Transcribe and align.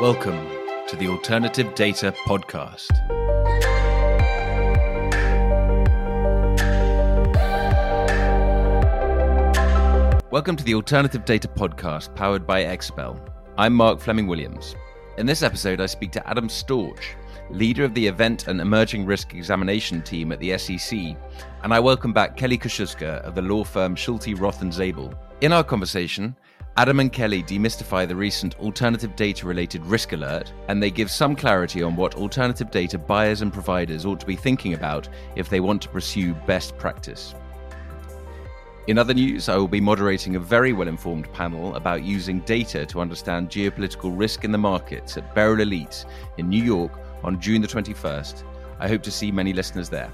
Welcome 0.00 0.46
to 0.86 0.94
the 0.94 1.08
Alternative 1.08 1.74
Data 1.74 2.14
Podcast. 2.24 2.86
Welcome 10.30 10.54
to 10.54 10.62
the 10.62 10.74
Alternative 10.74 11.24
Data 11.24 11.48
Podcast 11.48 12.14
powered 12.14 12.46
by 12.46 12.62
Exabel. 12.62 13.18
I'm 13.56 13.74
Mark 13.74 13.98
Fleming 13.98 14.28
Williams. 14.28 14.76
In 15.16 15.26
this 15.26 15.42
episode, 15.42 15.80
I 15.80 15.86
speak 15.86 16.12
to 16.12 16.28
Adam 16.28 16.46
Storch, 16.46 17.16
leader 17.50 17.82
of 17.82 17.92
the 17.94 18.06
Event 18.06 18.46
and 18.46 18.60
Emerging 18.60 19.04
Risk 19.04 19.34
Examination 19.34 20.02
team 20.02 20.30
at 20.30 20.38
the 20.38 20.56
SEC, 20.58 20.96
and 21.64 21.74
I 21.74 21.80
welcome 21.80 22.12
back 22.12 22.36
Kelly 22.36 22.56
Koscuiszka 22.56 23.20
of 23.22 23.34
the 23.34 23.42
law 23.42 23.64
firm 23.64 23.96
Schulte 23.96 24.38
Roth 24.38 24.62
and 24.62 24.72
Zabel. 24.72 25.12
In 25.40 25.52
our 25.52 25.64
conversation, 25.64 26.36
Adam 26.78 27.00
and 27.00 27.12
Kelly 27.12 27.42
demystify 27.42 28.06
the 28.06 28.14
recent 28.14 28.56
alternative 28.60 29.16
data 29.16 29.48
related 29.48 29.84
risk 29.84 30.12
alert, 30.12 30.52
and 30.68 30.80
they 30.80 30.92
give 30.92 31.10
some 31.10 31.34
clarity 31.34 31.82
on 31.82 31.96
what 31.96 32.14
alternative 32.14 32.70
data 32.70 32.96
buyers 32.96 33.42
and 33.42 33.52
providers 33.52 34.06
ought 34.06 34.20
to 34.20 34.26
be 34.26 34.36
thinking 34.36 34.74
about 34.74 35.08
if 35.34 35.48
they 35.48 35.58
want 35.58 35.82
to 35.82 35.88
pursue 35.88 36.34
best 36.46 36.78
practice. 36.78 37.34
In 38.86 38.96
other 38.96 39.12
news, 39.12 39.48
I 39.48 39.56
will 39.56 39.66
be 39.66 39.80
moderating 39.80 40.36
a 40.36 40.38
very 40.38 40.72
well 40.72 40.86
informed 40.86 41.32
panel 41.32 41.74
about 41.74 42.04
using 42.04 42.42
data 42.42 42.86
to 42.86 43.00
understand 43.00 43.50
geopolitical 43.50 44.16
risk 44.16 44.44
in 44.44 44.52
the 44.52 44.56
markets 44.56 45.16
at 45.16 45.34
Beryl 45.34 45.60
Elite 45.60 46.04
in 46.36 46.48
New 46.48 46.62
York 46.62 46.92
on 47.24 47.40
June 47.40 47.60
the 47.60 47.66
21st. 47.66 48.44
I 48.78 48.86
hope 48.86 49.02
to 49.02 49.10
see 49.10 49.32
many 49.32 49.52
listeners 49.52 49.88
there. 49.88 50.12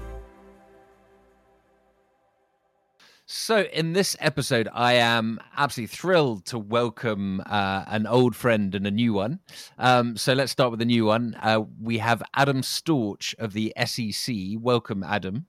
So, 3.27 3.63
in 3.73 3.93
this 3.93 4.15
episode, 4.19 4.69
I 4.71 4.93
am 4.93 5.39
absolutely 5.57 5.95
thrilled 5.95 6.45
to 6.45 6.59
welcome 6.59 7.41
uh, 7.47 7.83
an 7.87 8.05
old 8.05 8.35
friend 8.35 8.75
and 8.75 8.85
a 8.85 8.91
new 8.91 9.13
one. 9.13 9.39
Um, 9.79 10.15
so, 10.15 10.33
let's 10.33 10.51
start 10.51 10.69
with 10.69 10.79
the 10.79 10.85
new 10.85 11.05
one. 11.05 11.35
Uh, 11.41 11.63
we 11.81 11.97
have 11.97 12.21
Adam 12.35 12.61
Storch 12.61 13.33
of 13.39 13.53
the 13.53 13.73
SEC. 13.83 14.35
Welcome, 14.59 15.03
Adam. 15.03 15.47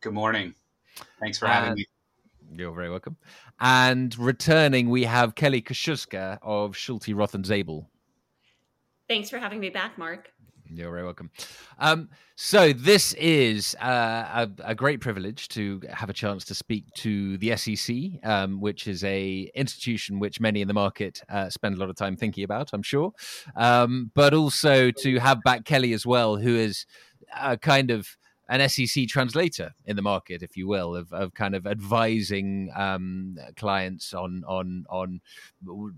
Good 0.00 0.14
morning. 0.14 0.54
Thanks 1.20 1.36
for 1.36 1.48
having 1.48 1.72
uh, 1.72 1.74
me. 1.74 1.86
You're 2.56 2.72
very 2.72 2.88
welcome. 2.88 3.18
And 3.60 4.18
returning, 4.18 4.88
we 4.88 5.04
have 5.04 5.34
Kelly 5.34 5.60
Koscuiszka 5.60 6.38
of 6.40 6.74
Schulte 6.74 7.12
Roth 7.12 7.34
and 7.34 7.44
Zabel. 7.44 7.90
Thanks 9.06 9.28
for 9.28 9.38
having 9.38 9.60
me 9.60 9.68
back, 9.68 9.98
Mark. 9.98 10.32
You're 10.74 10.90
very 10.90 11.04
welcome. 11.04 11.30
Um, 11.78 12.08
so 12.34 12.72
this 12.72 13.12
is 13.14 13.76
uh, 13.80 14.46
a, 14.46 14.50
a, 14.64 14.74
great 14.74 15.00
privilege 15.00 15.48
to 15.48 15.80
have 15.92 16.08
a 16.08 16.12
chance 16.12 16.44
to 16.46 16.54
speak 16.54 16.84
to 16.94 17.36
the 17.38 17.56
SEC, 17.56 17.94
um, 18.24 18.60
which 18.60 18.88
is 18.88 19.04
a 19.04 19.50
institution 19.54 20.18
which 20.18 20.40
many 20.40 20.62
in 20.62 20.68
the 20.68 20.74
market 20.74 21.22
uh, 21.28 21.50
spend 21.50 21.76
a 21.76 21.78
lot 21.78 21.90
of 21.90 21.96
time 21.96 22.16
thinking 22.16 22.44
about, 22.44 22.70
I'm 22.72 22.82
sure, 22.82 23.12
um, 23.54 24.10
but 24.14 24.34
also 24.34 24.90
to 24.90 25.18
have 25.18 25.42
back 25.42 25.64
Kelly 25.64 25.92
as 25.92 26.06
well, 26.06 26.36
who 26.36 26.56
is 26.56 26.86
a 27.38 27.56
kind 27.56 27.90
of 27.90 28.16
an 28.48 28.68
SEC 28.68 29.06
translator 29.06 29.72
in 29.86 29.96
the 29.96 30.02
market, 30.02 30.42
if 30.42 30.56
you 30.56 30.66
will, 30.66 30.96
of, 30.96 31.12
of 31.12 31.32
kind 31.34 31.54
of 31.54 31.66
advising 31.66 32.70
um, 32.76 33.38
clients 33.56 34.12
on 34.12 34.44
on 34.46 34.84
on 34.90 35.20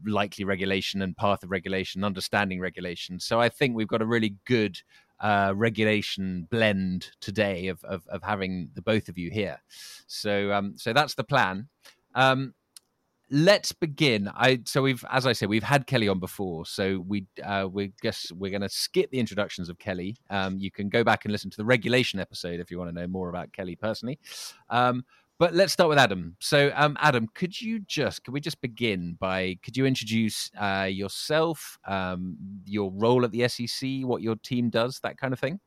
likely 0.06 0.44
regulation 0.44 1.02
and 1.02 1.16
path 1.16 1.42
of 1.42 1.50
regulation, 1.50 2.04
understanding 2.04 2.60
regulation. 2.60 3.18
So 3.18 3.40
I 3.40 3.48
think 3.48 3.74
we've 3.74 3.88
got 3.88 4.02
a 4.02 4.06
really 4.06 4.36
good 4.44 4.78
uh, 5.20 5.52
regulation 5.56 6.46
blend 6.50 7.10
today 7.20 7.68
of, 7.68 7.82
of, 7.84 8.06
of 8.08 8.22
having 8.22 8.68
the 8.74 8.82
both 8.82 9.08
of 9.08 9.16
you 9.16 9.30
here. 9.30 9.60
So 10.06 10.52
um, 10.52 10.74
so 10.76 10.92
that's 10.92 11.14
the 11.14 11.24
plan. 11.24 11.68
Um, 12.14 12.54
let's 13.30 13.72
begin. 13.72 14.28
I 14.28 14.60
so 14.64 14.82
we've, 14.82 15.04
as 15.10 15.26
I 15.26 15.32
said, 15.32 15.48
we've 15.48 15.62
had 15.62 15.86
Kelly 15.86 16.08
on 16.08 16.18
before, 16.18 16.66
so 16.66 17.04
we 17.06 17.26
uh, 17.42 17.68
we 17.70 17.92
guess 18.02 18.30
we're 18.32 18.50
going 18.50 18.62
to 18.62 18.68
skip 18.68 19.10
the 19.10 19.18
introductions 19.18 19.68
of 19.68 19.78
Kelly. 19.78 20.16
Um, 20.30 20.58
you 20.58 20.70
can 20.70 20.88
go 20.88 21.04
back 21.04 21.24
and 21.24 21.32
listen 21.32 21.50
to 21.50 21.56
the 21.56 21.64
regulation 21.64 22.20
episode 22.20 22.60
if 22.60 22.70
you 22.70 22.78
want 22.78 22.94
to 22.94 23.00
know 23.00 23.06
more 23.06 23.28
about 23.28 23.52
Kelly 23.52 23.76
personally. 23.76 24.18
Um, 24.70 25.04
but 25.38 25.52
let's 25.52 25.72
start 25.72 25.88
with 25.88 25.98
Adam. 25.98 26.36
So, 26.38 26.72
um, 26.76 26.96
Adam, 27.00 27.28
could 27.34 27.60
you 27.60 27.80
just 27.80 28.22
could 28.24 28.32
we 28.32 28.40
just 28.40 28.60
begin 28.60 29.16
by 29.18 29.58
could 29.62 29.76
you 29.76 29.84
introduce 29.84 30.50
uh, 30.60 30.88
yourself, 30.90 31.78
um, 31.86 32.36
your 32.64 32.92
role 32.92 33.24
at 33.24 33.32
the 33.32 33.48
SEC, 33.48 33.88
what 34.02 34.22
your 34.22 34.36
team 34.36 34.70
does, 34.70 35.00
that 35.00 35.18
kind 35.18 35.32
of 35.32 35.40
thing? 35.40 35.60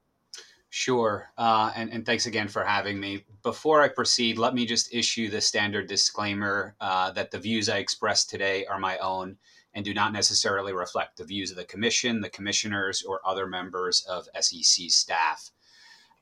Sure. 0.78 1.32
Uh, 1.40 1.72
and, 1.76 1.92
and, 1.92 2.06
thanks 2.06 2.28
again 2.28 2.48
for 2.48 2.64
having 2.64 3.00
me. 3.00 3.26
Before 3.42 3.82
I 3.82 3.88
proceed, 3.88 4.38
let 4.38 4.54
me 4.54 4.64
just 4.64 4.94
issue 4.94 5.28
the 5.28 5.42
standard 5.42 5.88
disclaimer 5.88 6.76
uh, 6.80 7.10
that 7.14 7.32
the 7.32 7.40
views 7.40 7.68
I 7.68 7.78
express 7.78 8.26
today 8.26 8.64
are 8.68 8.78
my 8.78 8.96
own 9.00 9.38
and 9.74 9.84
do 9.84 9.96
not 9.96 10.14
necessarily 10.14 10.74
reflect 10.74 11.18
the 11.18 11.26
views 11.26 11.50
of 11.50 11.58
the 11.58 11.66
Commission, 11.66 12.22
the 12.22 12.30
commissioners, 12.30 13.02
or 13.02 13.22
other 13.26 13.48
members 13.48 14.06
of 14.08 14.28
SEC 14.40 14.92
staff. 14.92 15.50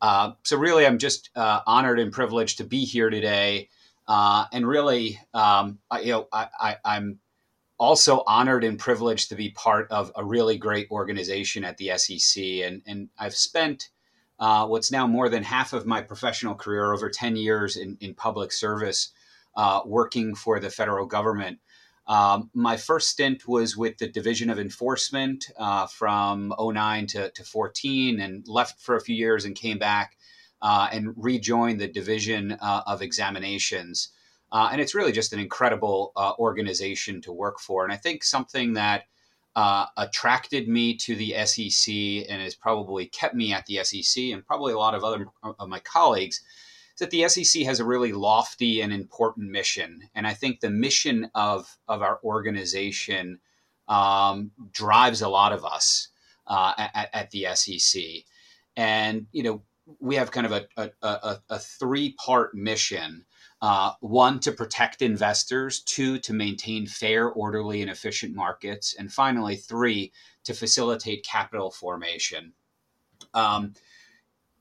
Uh, 0.01 0.31
so, 0.43 0.55
really, 0.55 0.87
I'm 0.87 0.99
just 0.99 1.31
uh, 1.35 1.59
honored 1.67 1.99
and 1.99 2.13
privileged 2.13 2.57
to 2.59 2.63
be 2.63 2.85
here 2.85 3.09
today. 3.09 3.67
Uh, 4.07 4.45
and 4.53 4.65
really, 4.65 5.19
um, 5.33 5.79
I, 5.91 5.99
you 5.99 6.13
know, 6.13 6.29
I, 6.31 6.47
I, 6.57 6.77
I'm 6.85 7.19
also 7.77 8.23
honored 8.25 8.63
and 8.63 8.79
privileged 8.79 9.27
to 9.29 9.35
be 9.35 9.49
part 9.49 9.91
of 9.91 10.13
a 10.15 10.23
really 10.23 10.57
great 10.57 10.89
organization 10.91 11.65
at 11.65 11.75
the 11.75 11.91
SEC. 11.97 12.41
And, 12.41 12.81
and 12.87 13.09
I've 13.19 13.35
spent 13.35 13.89
uh, 14.39 14.67
what's 14.67 14.91
now 14.91 15.07
more 15.07 15.29
than 15.29 15.43
half 15.43 15.73
of 15.73 15.85
my 15.85 16.01
professional 16.01 16.55
career, 16.55 16.93
over 16.93 17.09
10 17.09 17.35
years 17.35 17.77
in, 17.77 17.97
in 18.01 18.13
public 18.13 18.51
service, 18.51 19.11
uh, 19.55 19.81
working 19.85 20.35
for 20.35 20.59
the 20.59 20.69
federal 20.69 21.05
government. 21.05 21.59
Um, 22.07 22.51
my 22.53 22.77
first 22.77 23.09
stint 23.09 23.47
was 23.47 23.75
with 23.75 23.97
the 23.97 24.07
Division 24.07 24.49
of 24.49 24.59
Enforcement 24.59 25.49
uh, 25.57 25.87
from 25.87 26.53
09 26.59 27.07
to, 27.07 27.31
to 27.31 27.43
14 27.43 28.19
and 28.19 28.47
left 28.47 28.79
for 28.79 28.95
a 28.95 29.01
few 29.01 29.15
years 29.15 29.45
and 29.45 29.55
came 29.55 29.79
back 29.79 30.17
uh, 30.61 30.87
and 30.91 31.13
rejoined 31.17 31.79
the 31.79 31.87
Division 31.87 32.51
uh, 32.61 32.83
of 32.85 33.01
Examinations. 33.01 34.09
Uh, 34.51 34.69
and 34.71 34.79
it's 34.79 34.93
really 34.93 35.11
just 35.11 35.33
an 35.33 35.39
incredible 35.39 36.13
organization 36.37 37.21
to 37.21 37.31
work 37.31 37.59
for. 37.59 37.83
And 37.83 37.91
I 37.91 37.97
think 37.97 38.23
something 38.23 38.73
that 38.73 39.05
uh, 39.55 39.85
attracted 39.97 40.67
me 40.67 40.95
to 40.97 41.15
the 41.15 41.33
SEC 41.45 41.93
and 42.29 42.41
has 42.41 42.55
probably 42.55 43.05
kept 43.05 43.35
me 43.35 43.53
at 43.53 43.65
the 43.65 43.83
SEC 43.83 44.25
and 44.25 44.45
probably 44.45 44.73
a 44.73 44.77
lot 44.77 44.95
of 44.95 45.03
other 45.03 45.27
of 45.43 45.69
my 45.69 45.79
colleagues 45.79 46.41
is 46.95 46.99
that 46.99 47.09
the 47.09 47.27
SEC 47.27 47.63
has 47.63 47.79
a 47.79 47.85
really 47.85 48.11
lofty 48.11 48.81
and 48.81 48.91
important 48.91 49.49
mission. 49.49 50.01
And 50.13 50.27
I 50.27 50.33
think 50.33 50.59
the 50.59 50.69
mission 50.69 51.29
of, 51.35 51.77
of 51.87 52.01
our 52.01 52.19
organization 52.23 53.39
um, 53.87 54.51
drives 54.71 55.21
a 55.21 55.29
lot 55.29 55.53
of 55.53 55.63
us 55.63 56.09
uh, 56.47 56.73
at, 56.77 57.09
at, 57.13 57.31
the 57.31 57.47
SEC. 57.53 58.01
And, 58.75 59.27
you 59.31 59.43
know, 59.43 59.63
we 59.99 60.15
have 60.15 60.31
kind 60.31 60.45
of 60.45 60.51
a, 60.51 60.67
a, 60.77 60.89
a, 61.01 61.39
a 61.49 61.59
three 61.59 62.13
part 62.13 62.55
mission 62.55 63.25
uh, 63.65 63.93
one, 64.01 64.39
to 64.39 64.51
protect 64.51 65.01
investors, 65.01 65.81
two, 65.81 66.19
to 66.19 66.33
maintain 66.33 66.85
fair, 66.85 67.29
orderly, 67.29 67.81
and 67.81 67.89
efficient 67.89 68.35
markets, 68.35 68.93
and 68.99 69.11
finally, 69.11 69.55
three, 69.55 70.13
to 70.43 70.53
facilitate 70.53 71.25
capital 71.25 71.71
formation. 71.71 72.53
Um, 73.33 73.73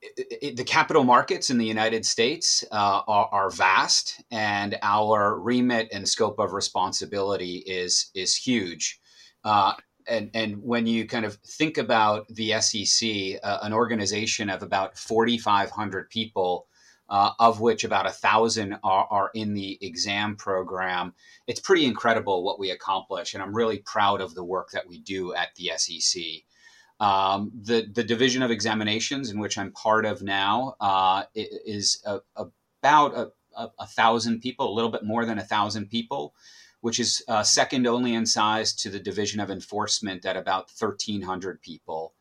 it, 0.01 0.39
it, 0.41 0.57
the 0.57 0.63
capital 0.63 1.03
markets 1.03 1.51
in 1.51 1.59
the 1.59 1.67
United 1.67 2.03
States 2.03 2.65
uh, 2.71 3.01
are, 3.07 3.29
are, 3.31 3.51
vast, 3.51 4.23
and 4.31 4.75
our 4.81 5.37
remit 5.37 5.87
and 5.93 6.09
scope 6.09 6.39
of 6.39 6.53
responsibility 6.53 7.57
is 7.57 8.09
is 8.15 8.35
huge. 8.35 8.99
Uh, 9.43 9.73
and 10.07 10.31
and 10.33 10.57
when 10.63 10.87
you 10.87 11.05
kind 11.05 11.25
of 11.25 11.35
think 11.45 11.77
about 11.77 12.27
the 12.29 12.59
SEC, 12.59 13.39
uh, 13.43 13.59
an 13.61 13.71
organization 13.71 14.49
of 14.49 14.63
about 14.63 14.97
forty 14.97 15.37
five 15.37 15.69
hundred 15.69 16.09
people 16.09 16.65
uh, 17.09 17.31
of 17.39 17.61
which 17.61 17.83
about 17.83 18.07
a 18.07 18.11
thousand 18.11 18.73
are, 18.83 19.07
are, 19.09 19.31
in 19.35 19.53
the 19.53 19.77
exam 19.81 20.35
program. 20.35 21.13
It's 21.47 21.59
pretty 21.59 21.85
incredible 21.85 22.43
what 22.43 22.59
we 22.59 22.71
accomplish, 22.71 23.33
and 23.33 23.43
I'm 23.43 23.55
really 23.55 23.79
proud 23.79 24.21
of 24.21 24.33
the 24.33 24.43
work 24.43 24.71
that 24.71 24.87
we 24.87 24.99
do 24.99 25.33
at 25.35 25.49
the 25.55 25.71
SEC. 25.77 26.23
Um, 26.99 27.51
the 27.53 27.87
the 27.93 28.03
division 28.03 28.41
of 28.41 28.51
examinations 28.51 29.29
in 29.29 29.37
which 29.37 29.57
I'm 29.57 29.71
part 29.73 30.05
of 30.05 30.23
now 30.23 30.75
uh, 30.79 31.23
is 31.35 32.01
a, 32.05 32.19
a, 32.37 32.45
about 32.81 33.15
a, 33.57 33.69
a, 33.77 33.85
thousand 33.85 34.39
people, 34.39 34.71
a 34.71 34.73
little 34.73 34.91
bit 34.91 35.03
more 35.03 35.25
than 35.25 35.37
a 35.37 35.43
thousand 35.43 35.89
people, 35.89 36.33
which 36.79 36.99
is 36.99 37.21
uh, 37.27 37.43
second 37.43 37.85
only 37.85 38.13
in 38.13 38.25
size 38.25 38.73
to 38.73 38.89
the 38.89 38.99
division 38.99 39.41
of 39.41 39.51
enforcement 39.51 40.25
at 40.25 40.37
about 40.37 40.71
1,300 40.79 41.61
people. 41.61 42.13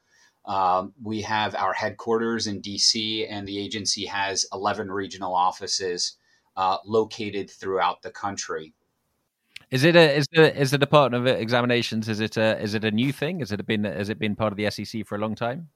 Um, 0.47 0.93
we 1.03 1.23
have 1.23 1.55
our 1.55 1.73
headquarters 1.73 2.47
in 2.47 2.61
DC, 2.61 3.27
and 3.31 3.49
the 3.49 3.59
agency 3.59 4.07
has 4.07 4.47
11 4.53 4.91
regional 4.91 5.35
offices 5.35 6.17
uh, 6.57 6.79
located 6.85 7.51
throughout 7.51 8.03
the 8.03 8.11
country. 8.11 8.75
Is 9.71 9.83
it 9.83 9.97
a 9.97 10.15
is 10.15 10.27
the 10.33 10.57
is 10.57 10.71
the 10.71 10.79
Department 10.79 11.27
of 11.27 11.41
Examinations? 11.41 12.09
Is 12.09 12.21
it 12.21 12.37
a 12.37 12.61
is 12.61 12.75
it 12.75 12.85
a 12.85 12.91
new 12.91 13.13
thing? 13.13 13.41
Has 13.41 13.51
it 13.51 13.67
been 13.67 13.85
has 13.85 14.09
it 14.09 14.19
been 14.19 14.37
part 14.37 14.53
of 14.53 14.57
the 14.57 14.71
SEC 14.71 15.07
for 15.07 15.17
a 15.17 15.19
long 15.19 15.35
time? 15.35 15.69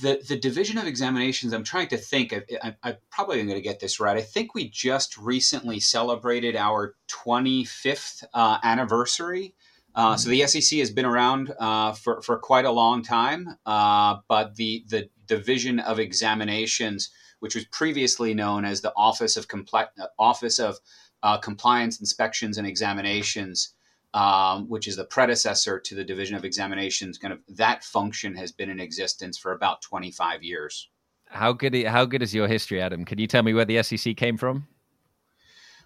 The 0.00 0.24
the 0.26 0.38
Division 0.38 0.78
of 0.78 0.86
Examinations. 0.86 1.52
I'm 1.52 1.62
trying 1.62 1.88
to 1.88 1.98
think. 1.98 2.32
I, 2.32 2.42
I, 2.62 2.74
I 2.82 2.96
probably 3.10 3.40
am 3.40 3.46
going 3.46 3.58
to 3.58 3.62
get 3.62 3.80
this 3.80 4.00
right. 4.00 4.16
I 4.16 4.22
think 4.22 4.54
we 4.54 4.68
just 4.70 5.16
recently 5.18 5.78
celebrated 5.78 6.56
our 6.56 6.96
25th 7.08 8.24
uh, 8.32 8.58
anniversary 8.62 9.54
Uh, 9.94 10.16
so 10.16 10.28
the 10.28 10.46
SEC 10.46 10.78
has 10.78 10.90
been 10.90 11.04
around 11.04 11.54
uh, 11.58 11.92
for, 11.92 12.20
for 12.22 12.36
quite 12.36 12.64
a 12.64 12.70
long 12.70 13.02
time, 13.02 13.56
uh, 13.64 14.16
but 14.28 14.54
the, 14.56 14.84
the 14.88 15.08
Division 15.26 15.78
of 15.80 16.00
Examinations, 16.00 17.10
which 17.38 17.54
was 17.54 17.64
previously 17.66 18.34
known 18.34 18.64
as 18.64 18.80
the 18.80 18.92
Office 18.96 19.36
of, 19.36 19.46
Compli- 19.46 19.88
Office 20.18 20.58
of 20.58 20.78
uh, 21.22 21.38
Compliance, 21.38 22.00
Inspections, 22.00 22.58
and 22.58 22.66
Examinations, 22.66 23.74
um, 24.14 24.68
which 24.68 24.88
is 24.88 24.96
the 24.96 25.04
predecessor 25.04 25.78
to 25.78 25.94
the 25.94 26.04
Division 26.04 26.36
of 26.36 26.44
Examinations, 26.44 27.16
kind 27.16 27.32
of 27.32 27.40
that 27.48 27.84
function 27.84 28.34
has 28.34 28.50
been 28.50 28.70
in 28.70 28.80
existence 28.80 29.38
for 29.38 29.52
about 29.52 29.80
25 29.82 30.42
years. 30.42 30.88
How 31.26 31.52
good? 31.52 31.74
How 31.86 32.04
good 32.04 32.22
is 32.22 32.34
your 32.34 32.46
history, 32.46 32.80
Adam? 32.80 33.04
Can 33.04 33.18
you 33.18 33.26
tell 33.26 33.42
me 33.42 33.54
where 33.54 33.64
the 33.64 33.82
SEC 33.82 34.16
came 34.16 34.36
from? 34.36 34.68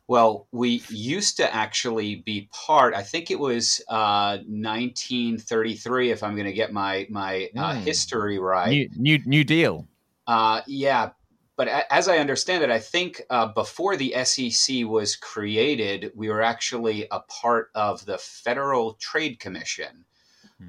Well, 0.08 0.48
we 0.52 0.82
used 0.88 1.36
to 1.36 1.54
actually 1.54 2.16
be 2.16 2.48
part. 2.50 2.94
I 2.94 3.02
think 3.02 3.30
it 3.30 3.38
was 3.38 3.82
uh, 3.88 4.38
1933, 4.46 6.10
if 6.10 6.22
I'm 6.22 6.34
going 6.34 6.46
to 6.46 6.52
get 6.52 6.72
my 6.72 7.06
my 7.10 7.50
uh, 7.54 7.74
mm. 7.74 7.80
history 7.82 8.38
right. 8.38 8.70
New 8.70 8.88
New, 8.96 9.18
new 9.26 9.44
Deal. 9.44 9.86
Uh, 10.26 10.62
yeah, 10.66 11.10
but 11.56 11.68
as 11.90 12.08
I 12.08 12.18
understand 12.18 12.64
it, 12.64 12.70
I 12.70 12.78
think 12.78 13.22
uh, 13.28 13.46
before 13.48 13.96
the 13.96 14.14
SEC 14.24 14.86
was 14.86 15.14
created, 15.14 16.12
we 16.14 16.30
were 16.30 16.42
actually 16.42 17.06
a 17.10 17.20
part 17.20 17.70
of 17.74 18.04
the 18.06 18.16
Federal 18.18 18.94
Trade 18.94 19.38
Commission. 19.40 20.04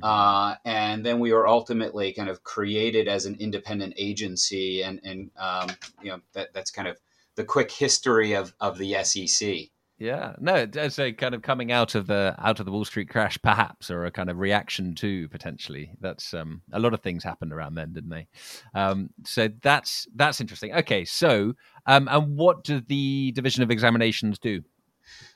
Uh, 0.03 0.55
and 0.65 1.03
then 1.03 1.19
we 1.19 1.33
were 1.33 1.47
ultimately 1.47 2.13
kind 2.13 2.29
of 2.29 2.43
created 2.43 3.07
as 3.07 3.25
an 3.25 3.35
independent 3.39 3.93
agency, 3.97 4.83
and 4.83 4.99
and 5.03 5.31
um, 5.37 5.67
you 6.01 6.11
know 6.11 6.19
that 6.33 6.53
that's 6.53 6.69
kind 6.69 6.87
of 6.87 6.97
the 7.39 7.45
quick 7.45 7.71
history 7.71 8.33
of 8.33 8.53
of 8.59 8.77
the 8.77 9.01
SEC. 9.01 9.69
Yeah, 9.97 10.33
no, 10.41 10.67
it's 10.73 10.99
a 10.99 11.13
kind 11.13 11.33
of 11.33 11.41
coming 11.41 11.71
out 11.71 11.95
of 11.95 12.05
the 12.05 12.35
out 12.37 12.59
of 12.59 12.65
the 12.65 12.71
Wall 12.71 12.83
Street 12.83 13.09
crash, 13.09 13.41
perhaps, 13.41 13.89
or 13.89 14.03
a 14.03 14.11
kind 14.11 14.29
of 14.29 14.39
reaction 14.39 14.93
to 14.95 15.29
potentially. 15.29 15.91
That's 16.01 16.33
um, 16.33 16.61
a 16.73 16.79
lot 16.79 16.93
of 16.93 16.99
things 16.99 17.23
happened 17.23 17.53
around 17.53 17.75
then, 17.75 17.93
didn't 17.93 18.09
they? 18.09 18.27
Um, 18.73 19.11
so 19.23 19.47
that's 19.61 20.05
that's 20.15 20.41
interesting. 20.41 20.73
Okay, 20.73 21.05
so 21.05 21.53
um, 21.85 22.09
and 22.11 22.35
what 22.35 22.65
do 22.65 22.81
the 22.81 23.31
Division 23.31 23.63
of 23.63 23.71
Examinations 23.71 24.37
do? 24.37 24.61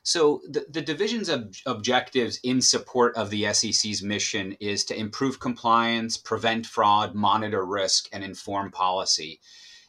So 0.03 0.41
the, 0.49 0.65
the 0.69 0.81
division's 0.81 1.29
ob- 1.29 1.55
objectives 1.65 2.37
in 2.43 2.61
support 2.61 3.15
of 3.15 3.29
the 3.29 3.51
SEC's 3.53 4.03
mission 4.03 4.57
is 4.59 4.83
to 4.85 4.99
improve 4.99 5.39
compliance, 5.39 6.17
prevent 6.17 6.65
fraud, 6.65 7.15
monitor 7.15 7.65
risk, 7.65 8.09
and 8.11 8.23
inform 8.25 8.71
policy. 8.71 9.39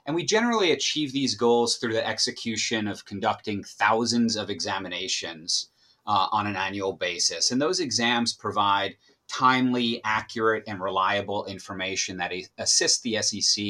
And 0.06 0.14
we 0.14 0.24
generally 0.24 0.70
achieve 0.70 1.12
these 1.12 1.34
goals 1.34 1.76
through 1.76 1.94
the 1.94 2.06
execution 2.06 2.86
of 2.88 3.04
conducting 3.04 3.64
thousands 3.64 4.36
of 4.36 4.50
examinations 4.50 5.70
uh, 6.06 6.28
on 6.30 6.46
an 6.46 6.56
annual 6.56 6.92
basis. 6.92 7.50
And 7.50 7.60
those 7.60 7.80
exams 7.80 8.34
provide 8.34 8.96
timely, 9.28 10.02
accurate, 10.04 10.64
and 10.66 10.80
reliable 10.80 11.46
information 11.46 12.18
that 12.18 12.32
assists 12.58 13.00
the 13.00 13.22
SEC 13.22 13.64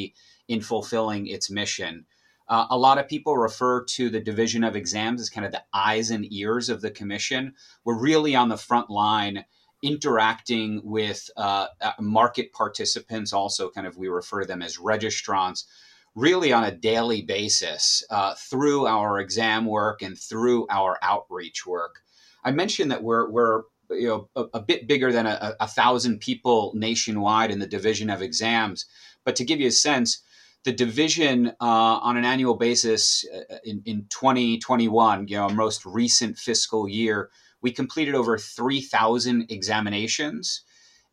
in 0.48 0.60
fulfilling 0.60 1.26
its 1.26 1.50
mission. 1.50 2.04
Uh, 2.48 2.66
a 2.70 2.76
lot 2.76 2.98
of 2.98 3.08
people 3.08 3.36
refer 3.36 3.82
to 3.84 4.10
the 4.10 4.20
Division 4.20 4.64
of 4.64 4.76
Exams 4.76 5.20
as 5.20 5.30
kind 5.30 5.46
of 5.46 5.52
the 5.52 5.64
eyes 5.72 6.10
and 6.10 6.30
ears 6.32 6.68
of 6.68 6.82
the 6.82 6.90
Commission. 6.90 7.54
We're 7.84 7.98
really 7.98 8.34
on 8.34 8.48
the 8.48 8.56
front 8.56 8.90
line 8.90 9.44
interacting 9.82 10.80
with 10.82 11.30
uh, 11.36 11.66
uh 11.80 11.92
market 12.00 12.52
participants, 12.52 13.32
also 13.32 13.70
kind 13.70 13.86
of 13.86 13.96
we 13.96 14.08
refer 14.08 14.40
to 14.40 14.46
them 14.46 14.62
as 14.62 14.78
registrants, 14.78 15.64
really 16.14 16.52
on 16.52 16.64
a 16.64 16.70
daily 16.70 17.22
basis 17.22 18.04
uh, 18.10 18.34
through 18.34 18.86
our 18.86 19.18
exam 19.18 19.66
work 19.66 20.02
and 20.02 20.18
through 20.18 20.66
our 20.70 20.98
outreach 21.02 21.66
work. 21.66 22.02
I 22.44 22.52
mentioned 22.52 22.90
that 22.90 23.02
we're, 23.02 23.28
we're 23.30 23.62
you 23.90 24.08
know, 24.08 24.28
a, 24.36 24.58
a 24.58 24.60
bit 24.60 24.86
bigger 24.86 25.12
than 25.12 25.26
a, 25.26 25.54
a, 25.60 25.66
thousand 25.66 26.20
people 26.20 26.72
nationwide 26.74 27.50
in 27.50 27.58
the 27.58 27.66
division 27.66 28.10
of 28.10 28.22
exams. 28.22 28.86
But 29.24 29.36
to 29.36 29.44
give 29.44 29.60
you 29.60 29.68
a 29.68 29.72
sense, 29.72 30.22
the 30.64 30.72
division 30.72 31.48
uh, 31.60 31.98
on 32.00 32.16
an 32.16 32.24
annual 32.24 32.54
basis 32.54 33.26
uh, 33.34 33.56
in, 33.64 33.82
in 33.84 34.06
2021, 34.08 35.28
you 35.28 35.36
know, 35.36 35.48
most 35.50 35.84
recent 35.84 36.38
fiscal 36.38 36.88
year, 36.88 37.30
we 37.60 37.70
completed 37.70 38.14
over 38.14 38.38
3,000 38.38 39.50
examinations 39.50 40.62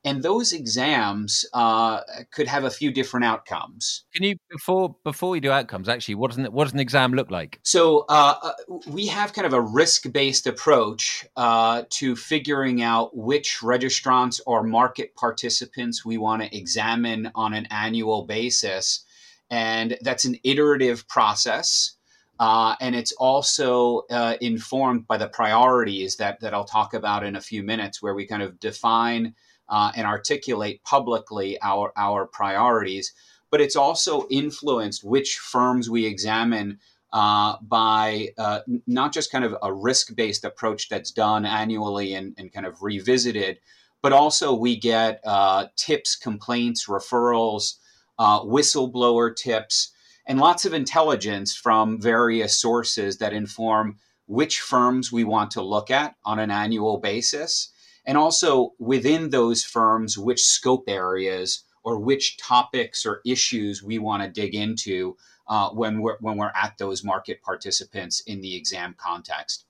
and 0.03 0.23
those 0.23 0.51
exams 0.51 1.45
uh, 1.53 2.01
could 2.31 2.47
have 2.47 2.63
a 2.63 2.71
few 2.71 2.91
different 2.91 3.25
outcomes. 3.25 4.03
Can 4.13 4.23
you 4.23 4.35
before 4.49 4.95
before 5.03 5.29
we 5.29 5.39
do 5.39 5.51
outcomes? 5.51 5.87
Actually, 5.87 6.15
what 6.15 6.31
does 6.31 6.37
an, 6.39 6.45
what 6.45 6.65
does 6.65 6.73
an 6.73 6.79
exam 6.79 7.13
look 7.13 7.29
like? 7.29 7.59
So 7.63 8.05
uh, 8.09 8.35
uh 8.41 8.53
we 8.87 9.07
have 9.07 9.33
kind 9.33 9.45
of 9.45 9.53
a 9.53 9.61
risk 9.61 10.11
based 10.11 10.47
approach 10.47 11.25
uh, 11.35 11.83
to 11.91 12.15
figuring 12.15 12.81
out 12.81 13.15
which 13.15 13.59
registrants 13.61 14.41
or 14.45 14.63
market 14.63 15.15
participants 15.15 16.03
we 16.03 16.17
want 16.17 16.41
to 16.41 16.57
examine 16.57 17.31
on 17.35 17.53
an 17.53 17.67
annual 17.69 18.25
basis, 18.25 19.05
and 19.49 19.97
that's 20.01 20.25
an 20.25 20.37
iterative 20.43 21.07
process. 21.07 21.95
Uh, 22.39 22.75
and 22.81 22.95
it's 22.95 23.11
also 23.11 24.01
uh, 24.09 24.35
informed 24.41 25.05
by 25.05 25.15
the 25.15 25.27
priorities 25.27 26.15
that, 26.15 26.39
that 26.39 26.55
I'll 26.55 26.65
talk 26.65 26.95
about 26.95 27.23
in 27.23 27.35
a 27.35 27.41
few 27.41 27.61
minutes, 27.61 28.01
where 28.01 28.15
we 28.15 28.25
kind 28.25 28.41
of 28.41 28.59
define 28.59 29.35
uh, 29.71 29.91
and 29.95 30.05
articulate 30.05 30.83
publicly 30.83 31.57
our, 31.61 31.91
our 31.95 32.27
priorities. 32.27 33.13
But 33.49 33.61
it's 33.61 33.75
also 33.75 34.27
influenced 34.29 35.03
which 35.03 35.37
firms 35.37 35.89
we 35.89 36.05
examine 36.05 36.79
uh, 37.13 37.55
by 37.61 38.29
uh, 38.37 38.59
not 38.87 39.13
just 39.13 39.31
kind 39.31 39.43
of 39.43 39.55
a 39.63 39.73
risk 39.73 40.15
based 40.15 40.45
approach 40.45 40.89
that's 40.89 41.11
done 41.11 41.45
annually 41.45 42.13
and, 42.13 42.33
and, 42.37 42.53
kind 42.53 42.65
of 42.65 42.81
revisited, 42.81 43.59
but 44.01 44.13
also 44.13 44.53
we 44.53 44.77
get 44.77 45.19
uh, 45.25 45.67
tips, 45.75 46.15
complaints, 46.15 46.87
referrals, 46.87 47.75
uh, 48.17 48.39
whistleblower 48.41 49.35
tips, 49.35 49.91
and 50.25 50.39
lots 50.39 50.63
of 50.63 50.73
intelligence 50.73 51.53
from 51.53 51.99
various 51.99 52.57
sources 52.57 53.17
that 53.17 53.33
inform 53.33 53.97
which 54.27 54.61
firms 54.61 55.11
we 55.11 55.25
want 55.25 55.51
to 55.51 55.61
look 55.61 55.91
at 55.91 56.15
on 56.23 56.39
an 56.39 56.49
annual 56.49 56.97
basis 56.97 57.70
and 58.05 58.17
also 58.17 58.73
within 58.79 59.29
those 59.29 59.63
firms, 59.63 60.17
which 60.17 60.41
scope 60.43 60.85
areas 60.87 61.63
or 61.83 61.99
which 61.99 62.37
topics 62.37 63.05
or 63.05 63.21
issues 63.25 63.83
we 63.83 63.99
want 63.99 64.23
to 64.23 64.29
dig 64.29 64.55
into 64.55 65.17
uh, 65.47 65.69
when 65.69 66.01
we're 66.01 66.17
when 66.19 66.37
we're 66.37 66.51
at 66.55 66.77
those 66.77 67.03
market 67.03 67.41
participants 67.41 68.21
in 68.21 68.41
the 68.41 68.55
exam 68.55 68.95
context. 68.97 69.65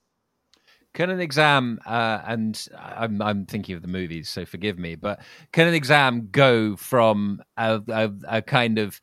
Can 0.94 1.08
an 1.08 1.20
exam, 1.20 1.80
uh, 1.86 2.20
and 2.26 2.68
I'm, 2.78 3.22
I'm 3.22 3.46
thinking 3.46 3.74
of 3.74 3.80
the 3.80 3.88
movies, 3.88 4.28
so 4.28 4.44
forgive 4.44 4.78
me, 4.78 4.94
but 4.94 5.20
can 5.50 5.66
an 5.66 5.72
exam 5.72 6.28
go 6.30 6.76
from 6.76 7.42
a, 7.56 7.80
a, 7.88 8.12
a 8.28 8.42
kind 8.42 8.78
of 8.78 9.00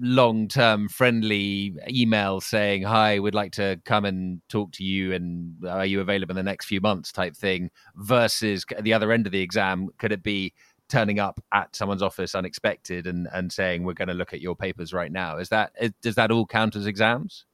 long 0.00 0.48
term 0.48 0.88
friendly 0.88 1.76
email 1.88 2.40
saying, 2.40 2.82
Hi, 2.82 3.18
we'd 3.18 3.34
like 3.34 3.52
to 3.52 3.80
come 3.84 4.04
and 4.04 4.40
talk 4.48 4.72
to 4.72 4.84
you 4.84 5.12
and 5.12 5.54
are 5.66 5.86
you 5.86 6.00
available 6.00 6.32
in 6.32 6.36
the 6.36 6.50
next 6.50 6.66
few 6.66 6.80
months 6.80 7.12
type 7.12 7.36
thing 7.36 7.70
versus 7.96 8.64
the 8.80 8.92
other 8.92 9.12
end 9.12 9.26
of 9.26 9.32
the 9.32 9.40
exam? 9.40 9.88
Could 9.98 10.12
it 10.12 10.22
be 10.22 10.52
turning 10.88 11.18
up 11.18 11.42
at 11.52 11.74
someone's 11.74 12.02
office 12.02 12.34
unexpected 12.34 13.06
and, 13.06 13.28
and 13.32 13.52
saying, 13.52 13.84
We're 13.84 13.94
going 13.94 14.08
to 14.08 14.14
look 14.14 14.32
at 14.32 14.40
your 14.40 14.56
papers 14.56 14.92
right 14.92 15.10
now? 15.10 15.38
Is 15.38 15.48
that, 15.50 15.72
does 16.02 16.14
that 16.14 16.30
all 16.30 16.46
count 16.46 16.76
as 16.76 16.86
exams? 16.86 17.44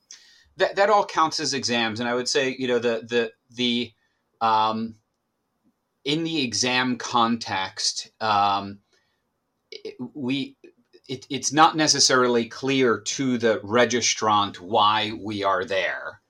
That, 0.58 0.76
that 0.76 0.90
all 0.90 1.06
counts 1.06 1.40
as 1.40 1.54
exams. 1.54 2.00
And 2.00 2.08
I 2.08 2.14
would 2.14 2.28
say, 2.28 2.54
you 2.58 2.68
know, 2.68 2.78
the, 2.78 3.06
the, 3.08 3.32
the, 3.50 3.92
um, 4.40 4.96
in 6.04 6.24
the 6.24 6.42
exam 6.42 6.96
context, 6.98 8.10
um, 8.20 8.80
we 10.14 10.56
it, 11.12 11.26
it's 11.28 11.52
not 11.52 11.76
necessarily 11.76 12.46
clear 12.46 12.98
to 12.98 13.36
the 13.36 13.58
registrant 13.58 14.58
why 14.60 15.12
we 15.20 15.44
are 15.44 15.62
there. 15.62 16.22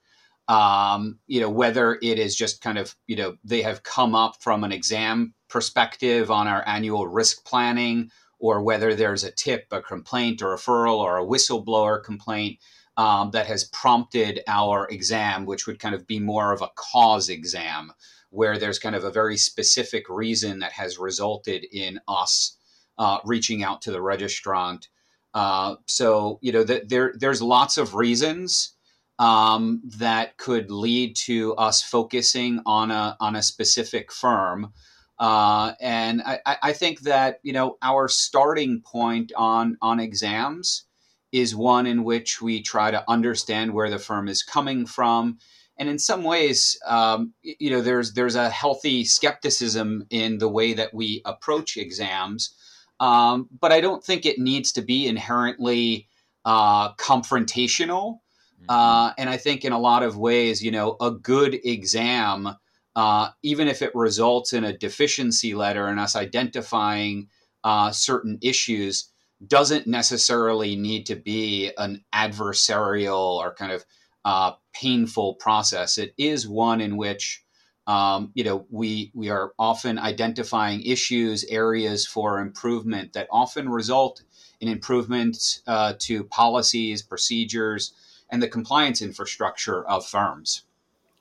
Um, 0.49 1.19
you 1.25 1.39
know, 1.39 1.49
whether 1.49 1.97
it 2.01 2.19
is 2.19 2.35
just 2.35 2.61
kind 2.61 2.77
of, 2.77 2.93
you 3.07 3.15
know, 3.15 3.37
they 3.45 3.61
have 3.61 3.83
come 3.83 4.13
up 4.13 4.41
from 4.41 4.65
an 4.65 4.73
exam 4.73 5.33
perspective 5.47 6.29
on 6.29 6.49
our 6.49 6.67
annual 6.67 7.07
risk 7.07 7.45
planning, 7.45 8.11
or 8.39 8.61
whether 8.61 8.93
there's 8.93 9.23
a 9.23 9.31
tip, 9.31 9.67
a 9.71 9.81
complaint, 9.81 10.41
a 10.41 10.45
referral, 10.45 10.97
or 10.97 11.17
a 11.17 11.25
whistleblower 11.25 12.03
complaint 12.03 12.59
um, 12.97 13.31
that 13.31 13.47
has 13.47 13.63
prompted 13.69 14.41
our 14.47 14.89
exam, 14.89 15.45
which 15.45 15.65
would 15.65 15.79
kind 15.79 15.95
of 15.95 16.05
be 16.05 16.19
more 16.19 16.51
of 16.51 16.61
a 16.61 16.71
cause 16.75 17.29
exam, 17.29 17.93
where 18.31 18.57
there's 18.57 18.79
kind 18.79 18.97
of 18.97 19.05
a 19.05 19.11
very 19.11 19.37
specific 19.37 20.09
reason 20.09 20.59
that 20.59 20.73
has 20.73 20.99
resulted 20.99 21.65
in 21.71 22.01
us 22.09 22.57
uh, 22.97 23.19
reaching 23.25 23.63
out 23.63 23.81
to 23.81 23.91
the 23.91 23.99
registrant. 23.99 24.87
Uh, 25.33 25.75
so 25.87 26.39
you 26.41 26.51
know 26.51 26.63
the, 26.63 26.83
there 26.87 27.13
there's 27.17 27.41
lots 27.41 27.77
of 27.77 27.95
reasons 27.95 28.73
um, 29.19 29.81
that 29.97 30.37
could 30.37 30.69
lead 30.69 31.15
to 31.15 31.55
us 31.55 31.81
focusing 31.81 32.61
on 32.65 32.91
a 32.91 33.17
on 33.19 33.35
a 33.35 33.43
specific 33.43 34.11
firm. 34.11 34.71
Uh, 35.19 35.73
and 35.79 36.21
I, 36.25 36.39
I, 36.63 36.73
think 36.73 37.01
that 37.01 37.39
you 37.43 37.53
know 37.53 37.77
our 37.81 38.07
starting 38.07 38.81
point 38.81 39.31
on 39.37 39.77
on 39.81 39.99
exams 39.99 40.85
is 41.31 41.55
one 41.55 41.85
in 41.85 42.03
which 42.03 42.41
we 42.41 42.61
try 42.61 42.91
to 42.91 43.09
understand 43.09 43.73
where 43.73 43.89
the 43.89 43.99
firm 43.99 44.27
is 44.27 44.43
coming 44.43 44.85
from 44.85 45.37
and 45.77 45.89
in 45.89 45.97
some 45.97 46.23
ways, 46.23 46.77
um, 46.85 47.33
you 47.41 47.71
know, 47.71 47.81
there's 47.81 48.13
there's 48.13 48.35
a 48.35 48.49
healthy 48.49 49.03
skepticism 49.03 50.05
in 50.09 50.37
the 50.37 50.49
way 50.49 50.73
that 50.73 50.93
we 50.93 51.21
approach 51.25 51.77
exams, 51.77 52.55
um, 53.03 53.49
but 53.59 53.73
I 53.73 53.81
don't 53.81 54.01
think 54.01 54.25
it 54.25 54.39
needs 54.39 54.71
to 54.73 54.81
be 54.81 55.07
inherently 55.07 56.07
uh, 56.45 56.93
confrontational. 56.93 58.19
Mm-hmm. 58.61 58.65
Uh, 58.69 59.11
and 59.17 59.29
I 59.29 59.35
think 59.35 59.65
in 59.65 59.73
a 59.73 59.77
lot 59.79 60.03
of 60.03 60.15
ways, 60.17 60.63
you 60.63 60.71
know, 60.71 60.95
a 61.01 61.11
good 61.11 61.59
exam, 61.65 62.55
uh, 62.95 63.29
even 63.41 63.67
if 63.67 63.81
it 63.81 63.93
results 63.93 64.53
in 64.53 64.63
a 64.63 64.77
deficiency 64.77 65.53
letter 65.53 65.87
and 65.87 65.99
us 65.99 66.15
identifying 66.15 67.27
uh, 67.65 67.91
certain 67.91 68.39
issues, 68.41 69.11
doesn't 69.45 69.85
necessarily 69.85 70.77
need 70.77 71.05
to 71.07 71.17
be 71.17 71.71
an 71.77 72.05
adversarial 72.15 73.35
or 73.35 73.53
kind 73.53 73.73
of 73.73 73.83
uh, 74.23 74.53
painful 74.73 75.33
process. 75.33 75.97
It 75.97 76.13
is 76.17 76.47
one 76.47 76.79
in 76.79 76.95
which 76.95 77.42
um, 77.87 78.31
you 78.33 78.43
know 78.43 78.65
we 78.69 79.11
we 79.13 79.29
are 79.29 79.53
often 79.59 79.99
identifying 79.99 80.81
issues, 80.83 81.43
areas 81.45 82.05
for 82.05 82.39
improvement 82.39 83.13
that 83.13 83.27
often 83.31 83.69
result 83.69 84.23
in 84.61 84.67
improvements 84.67 85.61
uh, 85.67 85.93
to 85.99 86.23
policies, 86.25 87.01
procedures, 87.01 87.93
and 88.29 88.41
the 88.41 88.47
compliance 88.47 89.01
infrastructure 89.01 89.85
of 89.87 90.05
firms. 90.05 90.63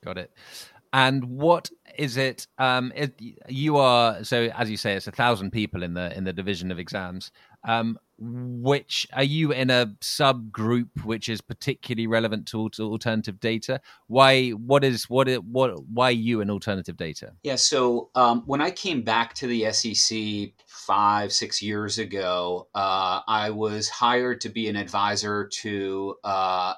Got 0.05 0.19
it. 0.19 0.31
And 0.93 1.25
what 1.25 1.71
is 1.97 2.17
it? 2.17 2.47
Um, 2.59 2.93
it, 2.95 3.21
you 3.49 3.79
are 3.79 4.23
so 4.25 4.51
as 4.57 4.71
you 4.71 4.77
say, 4.77 4.95
it's 4.95 5.07
a 5.07 5.13
thousand 5.13 5.51
people 5.51 5.83
in 5.83 5.95
the 5.95 6.17
in 6.17 6.25
the 6.25 6.33
division 6.33 6.71
of 6.71 6.79
exams. 6.79 7.33
Um, 7.65 7.99
which 8.23 9.07
are 9.13 9.25
you 9.25 9.53
in 9.53 9.69
a 9.69 9.87
subgroup 10.01 11.05
which 11.05 11.29
is 11.29 11.41
particularly 11.41 12.07
relevant 12.07 12.47
to, 12.47 12.69
to 12.71 12.83
alternative 12.85 13.41
data? 13.41 13.81
Why? 14.07 14.51
What 14.51 14.85
is 14.85 15.11
what? 15.11 15.29
It, 15.29 15.45
what? 15.45 15.73
Why 15.87 16.11
you 16.11 16.41
in 16.41 16.51
alternative 16.51 16.97
data? 16.97 17.33
Yeah. 17.43 17.57
So 17.57 18.11
um, 18.15 18.43
when 18.47 18.61
I 18.61 18.71
came 18.71 19.03
back 19.03 19.35
to 19.35 19.47
the 19.47 19.73
SEC 19.73 20.53
five 20.67 21.33
six 21.33 21.61
years 21.61 21.99
ago, 21.99 22.69
uh, 22.75 23.21
I 23.27 23.51
was 23.51 23.89
hired 23.89 24.41
to 24.43 24.49
be 24.49 24.69
an 24.69 24.77
advisor 24.77 25.49
to. 25.61 26.17
Uh, 26.23 26.75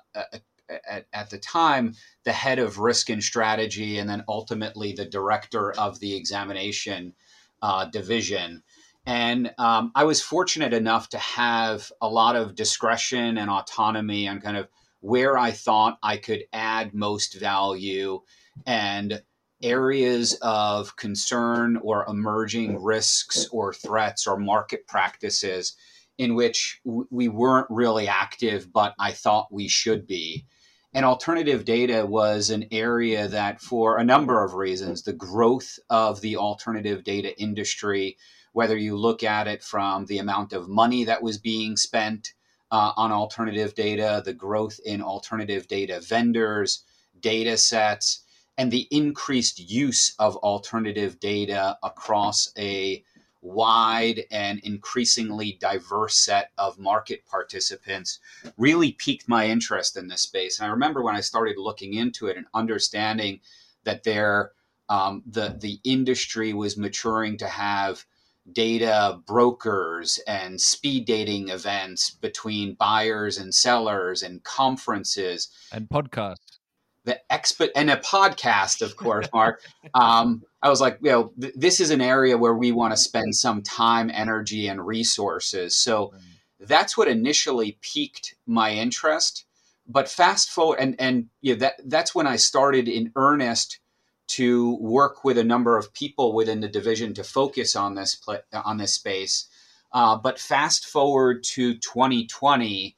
at, 0.89 1.05
at, 1.13 1.29
the 1.29 1.37
time 1.37 1.95
the 2.25 2.33
head 2.33 2.59
of 2.59 2.79
risk 2.79 3.11
and 3.11 3.23
strategy, 3.23 3.99
and 3.99 4.09
then 4.09 4.25
ultimately 4.29 4.93
the 4.93 5.05
director 5.05 5.73
of 5.73 6.01
the 6.01 6.17
examination 6.17 7.13
uh, 7.61 7.85
division. 7.85 8.63
And 9.07 9.53
um, 9.59 9.93
I 9.95 10.05
was 10.05 10.23
fortunate 10.23 10.73
enough 10.73 11.11
to 11.11 11.19
have 11.19 11.93
a 12.01 12.09
lot 12.09 12.37
of 12.37 12.55
discretion 12.55 13.37
and 13.37 13.51
autonomy 13.51 14.29
on 14.29 14.41
kind 14.41 14.57
of 14.57 14.69
where 15.01 15.37
I 15.37 15.51
thought 15.51 15.99
I 16.03 16.17
could 16.17 16.45
add 16.53 16.95
most 16.95 17.39
value 17.39 18.23
and 18.67 19.23
areas 19.63 20.39
of 20.41 20.97
concern 20.97 21.77
or 21.83 22.07
emerging 22.09 22.83
risks 22.83 23.47
or 23.53 23.75
threats 23.75 24.27
or 24.27 24.39
market 24.39 24.87
practices 24.87 25.77
in 26.17 26.35
which 26.35 26.81
we 26.85 27.29
weren't 27.29 27.67
really 27.69 28.09
active, 28.09 28.73
but 28.73 28.95
I 28.99 29.13
thought 29.13 29.53
we 29.53 29.69
should 29.69 30.07
be. 30.07 30.47
And 30.95 31.05
alternative 31.05 31.65
data 31.65 32.07
was 32.07 32.51
an 32.51 32.67
area 32.71 33.27
that, 33.29 33.61
for 33.61 33.99
a 33.99 34.05
number 34.05 34.45
of 34.45 34.55
reasons, 34.55 35.03
the 35.03 35.13
growth 35.13 35.79
of 35.91 36.21
the 36.21 36.37
alternative 36.37 37.03
data 37.03 37.37
industry 37.39 38.17
whether 38.55 38.77
you 38.77 38.97
look 38.97 39.23
at 39.23 39.49
it 39.49 39.63
from 39.63 40.07
the 40.07 40.19
amount 40.19 40.53
of 40.53 40.69
money 40.69 41.05
that 41.05 41.23
was 41.23 41.39
being 41.39 41.77
spent 41.77 42.33
uh, 42.71 42.93
on 42.97 43.11
alternative 43.13 43.75
data, 43.75 44.23
the 44.25 44.33
growth 44.33 44.81
in 44.85 45.03
alternative 45.03 45.67
data 45.67 46.01
vendors, 46.01 46.85
data 47.21 47.57
sets, 47.57 48.21
and 48.57 48.71
the 48.71 48.87
increased 48.93 49.59
use 49.59 50.15
of 50.21 50.37
alternative 50.37 51.19
data 51.19 51.77
across 51.83 52.53
a 52.57 53.05
wide 53.43 54.23
and 54.31 54.61
increasingly 54.61 55.59
diverse 55.61 56.17
set 56.17 56.53
of 56.57 56.79
market 56.79 57.27
participants 57.27 58.21
really 58.57 58.93
piqued 58.93 59.29
my 59.29 59.49
interest 59.49 59.97
in 59.97 60.07
this 60.07 60.23
space. 60.23 60.59
And 60.59 60.67
I 60.67 60.71
remember 60.71 61.03
when 61.03 61.17
I 61.17 61.21
started 61.21 61.59
looking 61.59 61.95
into 61.95 62.29
it 62.29 62.37
and 62.37 62.47
understanding 62.55 63.41
that 63.83 64.05
there 64.05 64.53
um, 64.89 65.23
the 65.27 65.57
the 65.59 65.81
industry 65.83 66.53
was 66.53 66.77
maturing 66.77 67.37
to 67.39 67.49
have 67.49 68.05
data 68.53 69.21
brokers 69.27 70.19
and 70.27 70.61
speed 70.61 71.07
dating 71.07 71.49
events 71.49 72.11
between 72.11 72.75
buyers 72.75 73.39
and 73.39 73.55
sellers 73.55 74.23
and 74.23 74.43
conferences. 74.45 75.49
And 75.73 75.89
podcasts. 75.89 76.59
The 77.05 77.21
expert 77.31 77.71
and 77.77 77.91
a 77.91 77.97
podcast 77.97 78.83
of 78.83 78.97
course 78.97 79.29
mark. 79.33 79.61
Um, 79.95 80.43
i 80.63 80.71
was 80.71 80.81
like 80.81 80.99
you 81.03 81.11
know 81.11 81.33
th- 81.39 81.55
this 81.55 81.79
is 81.79 81.91
an 81.91 82.01
area 82.01 82.39
where 82.39 82.55
we 82.55 82.73
want 82.73 82.93
to 82.93 82.97
spend 82.97 83.37
some 83.37 83.63
time 83.63 84.11
energy 84.13 84.67
and 84.67 84.85
resources. 84.85 85.77
So 85.77 86.15
that's 86.59 86.97
what 86.97 87.09
initially 87.09 87.79
piqued 87.83 88.35
my 88.47 88.73
interest. 88.73 89.45
But 89.87 90.09
fast 90.09 90.51
forward 90.51 90.79
and 90.81 90.97
and 90.99 91.27
you 91.43 91.55
know, 91.55 91.61
that 91.61 91.75
that's 91.85 92.15
when 92.15 92.27
i 92.27 92.37
started 92.37 92.89
in 92.89 93.13
earnest 93.17 93.81
to 94.27 94.77
work 94.77 95.25
with 95.25 95.39
a 95.39 95.45
number 95.45 95.77
of 95.77 95.93
people 95.93 96.33
within 96.33 96.61
the 96.61 96.69
division 96.69 97.15
to 97.15 97.25
focus 97.25 97.77
on 97.77 97.95
this 97.95 98.21
on 98.53 98.79
this 98.79 98.95
space. 98.95 99.49
Uh, 99.93 100.17
but 100.17 100.41
fast 100.41 100.87
forward 100.87 101.45
to 101.45 101.75
2020, 101.75 102.97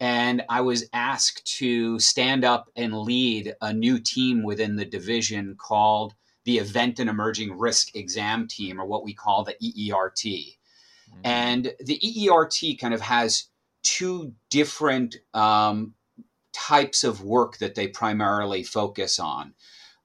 and 0.00 0.42
I 0.48 0.62
was 0.62 0.88
asked 0.92 1.44
to 1.58 1.98
stand 1.98 2.44
up 2.44 2.70
and 2.74 2.96
lead 2.96 3.54
a 3.60 3.72
new 3.72 3.98
team 3.98 4.42
within 4.42 4.76
the 4.76 4.86
division 4.86 5.56
called 5.58 6.14
the 6.44 6.58
Event 6.58 6.98
and 7.00 7.10
Emerging 7.10 7.58
Risk 7.58 7.94
Exam 7.94 8.48
Team, 8.48 8.80
or 8.80 8.86
what 8.86 9.04
we 9.04 9.12
call 9.12 9.44
the 9.44 9.56
EERT. 9.62 10.24
Mm-hmm. 10.24 11.20
And 11.24 11.74
the 11.80 11.98
EERT 11.98 12.80
kind 12.80 12.94
of 12.94 13.02
has 13.02 13.48
two 13.82 14.32
different 14.48 15.16
um, 15.34 15.94
types 16.52 17.04
of 17.04 17.22
work 17.22 17.58
that 17.58 17.74
they 17.74 17.88
primarily 17.88 18.62
focus 18.62 19.18
on. 19.18 19.54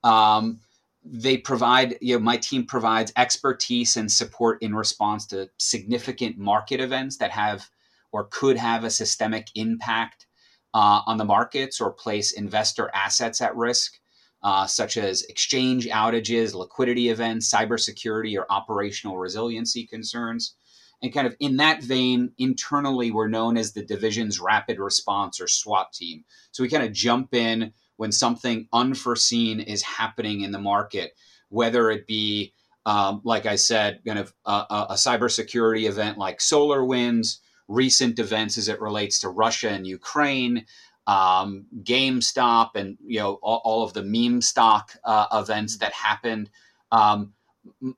Um, 0.04 0.60
they 1.06 1.38
provide, 1.38 1.98
you 2.02 2.16
know, 2.16 2.24
my 2.24 2.38
team 2.38 2.66
provides 2.66 3.12
expertise 3.18 3.98
and 3.98 4.12
support 4.12 4.62
in 4.62 4.74
response 4.74 5.26
to 5.28 5.50
significant 5.58 6.38
market 6.38 6.80
events 6.80 7.18
that 7.18 7.32
have 7.32 7.70
or 8.12 8.28
could 8.32 8.58
have 8.58 8.84
a 8.84 8.90
systemic 8.90 9.48
impact 9.56 10.28
uh, 10.74 11.02
on 11.06 11.18
the 11.18 11.26
markets 11.26 11.82
or 11.82 11.92
place 11.92 12.32
investor 12.32 12.90
assets 12.94 13.42
at 13.42 13.56
risk, 13.56 14.00
uh, 14.44 14.66
such 14.66 14.98
as 14.98 15.24
exchange 15.24 15.88
outages, 15.88 16.54
liquidity 16.54 17.10
events, 17.10 17.52
cybersecurity, 17.52 18.38
or 18.38 18.46
operational 18.50 19.18
resiliency 19.18 19.86
concerns. 19.86 20.56
And 21.02 21.14
kind 21.14 21.28
of 21.28 21.36
in 21.40 21.58
that 21.58 21.84
vein, 21.84 22.32
internally, 22.38 23.12
we're 23.12 23.28
known 23.28 23.58
as 23.58 23.74
the 23.74 23.84
division's 23.84 24.40
rapid 24.40 24.80
response 24.80 25.42
or 25.42 25.48
SWAT 25.48 25.92
team. 25.92 26.24
So 26.52 26.64
we 26.64 26.70
kind 26.70 26.84
of 26.84 26.94
jump 26.94 27.34
in 27.34 27.74
when 27.98 28.12
something 28.12 28.68
unforeseen 28.74 29.60
is 29.60 29.82
happening 29.82 30.42
in 30.42 30.52
the 30.52 30.60
market, 30.60 31.16
whether 31.50 31.92
it 31.92 32.08
be, 32.08 32.54
um, 32.86 33.22
like 33.24 33.46
I 33.46 33.56
said, 33.56 34.02
kind 34.06 34.20
of 34.20 34.34
a, 34.46 34.66
a 34.90 34.96
cybersecurity 34.96 35.88
event 35.88 36.18
like 36.18 36.40
SolarWinds, 36.40 37.38
recent 37.68 38.20
events 38.20 38.58
as 38.58 38.68
it 38.68 38.82
relates 38.82 39.20
to 39.20 39.30
Russia 39.30 39.70
and 39.70 39.88
Ukraine, 39.88 40.66
um, 41.08 41.66
GameStop, 41.84 42.72
and 42.76 42.98
you 43.06 43.20
know 43.20 43.40
all, 43.42 43.62
all 43.64 43.84
of 43.84 43.94
the 43.94 44.04
meme 44.04 44.42
stock 44.42 44.94
uh, 45.04 45.28
events 45.34 45.78
that 45.78 45.94
happened. 45.94 46.50
Um, 46.92 47.34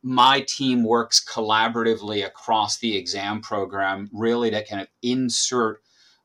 my 0.03 0.45
team 0.47 0.83
works 0.83 1.23
collaboratively 1.23 2.25
across 2.25 2.77
the 2.77 2.95
exam 2.95 3.41
program, 3.41 4.09
really 4.13 4.51
to 4.51 4.63
kind 4.65 4.81
of 4.81 4.87
insert 5.01 5.81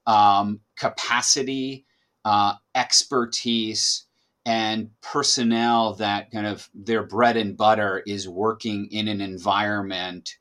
um, 0.07 0.61
capacity 0.77 1.87
uh, 2.25 2.55
expertise 2.75 4.05
and 4.47 4.91
personnel 5.01 5.95
that 5.95 6.31
kind 6.31 6.47
of 6.47 6.69
their 6.75 7.03
bread 7.03 7.37
and 7.37 7.57
butter 7.57 8.03
is 8.07 8.29
working 8.29 8.87
in 8.91 9.09
an 9.09 9.21
environment 9.21 10.37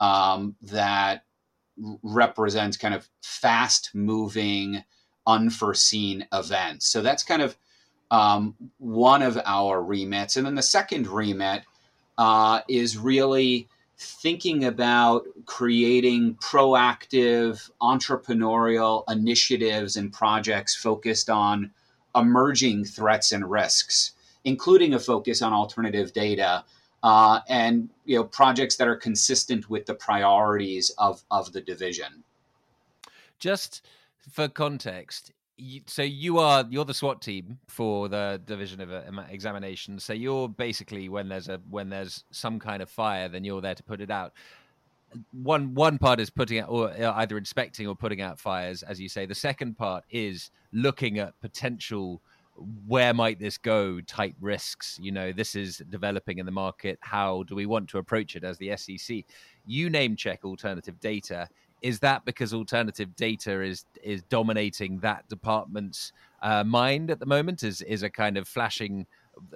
um, 0.00 0.56
that 0.62 1.24
represents 2.02 2.76
kind 2.76 2.94
of 2.94 3.08
fast 3.22 3.90
moving 3.94 4.82
unforeseen 5.26 6.26
events. 6.32 6.86
So 6.86 7.00
that's 7.00 7.22
kind 7.22 7.42
of 7.42 7.56
um, 8.10 8.54
one 8.78 9.22
of 9.22 9.38
our 9.44 9.82
remits. 9.82 10.36
And 10.36 10.46
then 10.46 10.54
the 10.54 10.62
second 10.62 11.06
remit 11.06 11.62
uh, 12.18 12.60
is 12.68 12.96
really 12.96 13.68
thinking 13.98 14.64
about 14.64 15.24
creating 15.46 16.34
proactive 16.36 17.70
entrepreneurial 17.80 19.04
initiatives 19.08 19.96
and 19.96 20.12
projects 20.12 20.74
focused 20.74 21.30
on 21.30 21.70
emerging 22.14 22.84
threats 22.84 23.32
and 23.32 23.50
risks, 23.50 24.12
including 24.44 24.94
a 24.94 24.98
focus 24.98 25.42
on 25.42 25.52
alternative 25.52 26.12
data 26.12 26.64
uh, 27.04 27.40
and 27.48 27.90
you 28.06 28.16
know 28.16 28.24
projects 28.24 28.76
that 28.76 28.88
are 28.88 28.96
consistent 28.96 29.68
with 29.68 29.86
the 29.86 29.94
priorities 29.94 30.90
of, 30.98 31.22
of 31.30 31.52
the 31.52 31.60
division. 31.60 32.24
Just 33.38 33.82
for 34.30 34.48
context, 34.48 35.32
you, 35.56 35.80
so 35.86 36.02
you 36.02 36.38
are 36.38 36.64
you're 36.68 36.84
the 36.84 36.94
SWAT 36.94 37.22
team 37.22 37.58
for 37.68 38.08
the 38.08 38.40
division 38.46 38.80
of 38.80 38.90
examination. 39.30 39.98
So 39.98 40.12
you're 40.12 40.48
basically 40.48 41.08
when 41.08 41.28
there's 41.28 41.48
a 41.48 41.60
when 41.70 41.88
there's 41.88 42.24
some 42.30 42.58
kind 42.58 42.82
of 42.82 42.90
fire, 42.90 43.28
then 43.28 43.44
you're 43.44 43.60
there 43.60 43.74
to 43.74 43.82
put 43.82 44.00
it 44.00 44.10
out. 44.10 44.32
One 45.30 45.74
one 45.74 45.98
part 45.98 46.18
is 46.18 46.30
putting 46.30 46.58
out 46.58 46.68
or 46.68 46.90
uh, 46.90 47.12
either 47.16 47.38
inspecting 47.38 47.86
or 47.86 47.94
putting 47.94 48.20
out 48.20 48.38
fires, 48.40 48.82
as 48.82 49.00
you 49.00 49.08
say. 49.08 49.26
The 49.26 49.34
second 49.34 49.76
part 49.76 50.04
is 50.10 50.50
looking 50.72 51.18
at 51.18 51.38
potential 51.40 52.20
where 52.86 53.12
might 53.12 53.40
this 53.40 53.58
go 53.58 54.00
type 54.02 54.34
risks 54.40 54.96
you 55.02 55.10
know 55.10 55.32
this 55.32 55.56
is 55.56 55.82
developing 55.90 56.38
in 56.38 56.46
the 56.46 56.52
market 56.52 56.96
how 57.00 57.42
do 57.44 57.56
we 57.56 57.66
want 57.66 57.88
to 57.88 57.98
approach 57.98 58.36
it 58.36 58.44
as 58.44 58.56
the 58.58 58.72
sec 58.76 59.24
you 59.66 59.90
name 59.90 60.14
check 60.14 60.44
alternative 60.44 60.98
data 61.00 61.48
is 61.84 61.98
that 61.98 62.24
because 62.24 62.54
alternative 62.54 63.14
data 63.14 63.60
is 63.60 63.84
is 64.02 64.22
dominating 64.22 64.98
that 65.00 65.28
department's 65.28 66.12
uh, 66.40 66.64
mind 66.64 67.10
at 67.10 67.20
the 67.20 67.26
moment? 67.26 67.62
Is 67.62 67.82
is 67.82 68.02
a 68.02 68.08
kind 68.08 68.38
of 68.38 68.48
flashing 68.48 69.06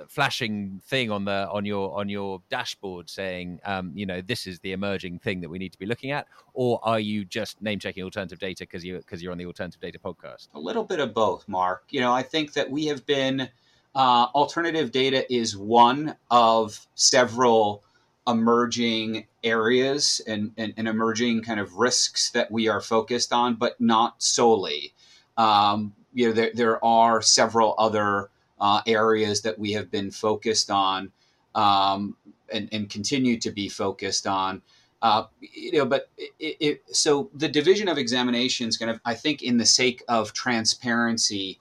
flashing 0.08 0.82
thing 0.84 1.10
on 1.10 1.24
the 1.24 1.48
on 1.50 1.64
your 1.64 1.98
on 1.98 2.08
your 2.10 2.42
dashboard 2.50 3.08
saying 3.08 3.58
um, 3.64 3.92
you 3.94 4.04
know 4.04 4.20
this 4.20 4.46
is 4.46 4.58
the 4.60 4.72
emerging 4.72 5.18
thing 5.18 5.40
that 5.40 5.48
we 5.48 5.58
need 5.58 5.72
to 5.72 5.78
be 5.78 5.86
looking 5.86 6.10
at 6.10 6.26
or 6.52 6.78
are 6.82 7.00
you 7.00 7.24
just 7.24 7.62
name 7.62 7.78
checking 7.78 8.02
alternative 8.02 8.40
data 8.40 8.64
because 8.64 8.84
you 8.84 8.98
because 8.98 9.22
you're 9.22 9.30
on 9.32 9.38
the 9.38 9.46
alternative 9.46 9.80
data 9.80 9.98
podcast 9.98 10.48
a 10.54 10.58
little 10.58 10.82
bit 10.82 10.98
of 10.98 11.14
both 11.14 11.46
mark 11.46 11.84
you 11.90 12.00
know 12.00 12.12
i 12.12 12.24
think 12.24 12.52
that 12.54 12.68
we 12.68 12.86
have 12.86 13.06
been 13.06 13.48
uh, 13.94 14.26
alternative 14.34 14.90
data 14.90 15.32
is 15.32 15.56
one 15.56 16.14
of 16.30 16.86
several 16.96 17.84
emerging 18.28 19.26
areas 19.42 20.20
and, 20.26 20.52
and, 20.58 20.74
and, 20.76 20.86
emerging 20.86 21.42
kind 21.42 21.58
of 21.58 21.76
risks 21.76 22.30
that 22.30 22.50
we 22.52 22.68
are 22.68 22.80
focused 22.80 23.32
on, 23.32 23.54
but 23.54 23.80
not 23.80 24.22
solely. 24.22 24.92
Um, 25.38 25.94
you 26.12 26.28
know, 26.28 26.32
there, 26.32 26.50
there 26.54 26.84
are 26.84 27.22
several 27.22 27.74
other 27.78 28.28
uh, 28.60 28.82
areas 28.86 29.42
that 29.42 29.58
we 29.58 29.72
have 29.72 29.90
been 29.90 30.10
focused 30.10 30.70
on 30.70 31.10
um, 31.54 32.16
and, 32.52 32.68
and 32.70 32.90
continue 32.90 33.38
to 33.38 33.50
be 33.50 33.68
focused 33.68 34.26
on. 34.26 34.62
Uh, 35.00 35.24
you 35.40 35.78
know, 35.78 35.86
but 35.86 36.10
it, 36.18 36.56
it, 36.60 36.82
so 36.94 37.30
the 37.34 37.48
division 37.48 37.88
of 37.88 37.98
examinations, 37.98 38.76
kind 38.76 38.90
of, 38.90 39.00
I 39.04 39.14
think, 39.14 39.42
in 39.42 39.56
the 39.56 39.66
sake 39.66 40.02
of 40.08 40.32
transparency, 40.32 41.58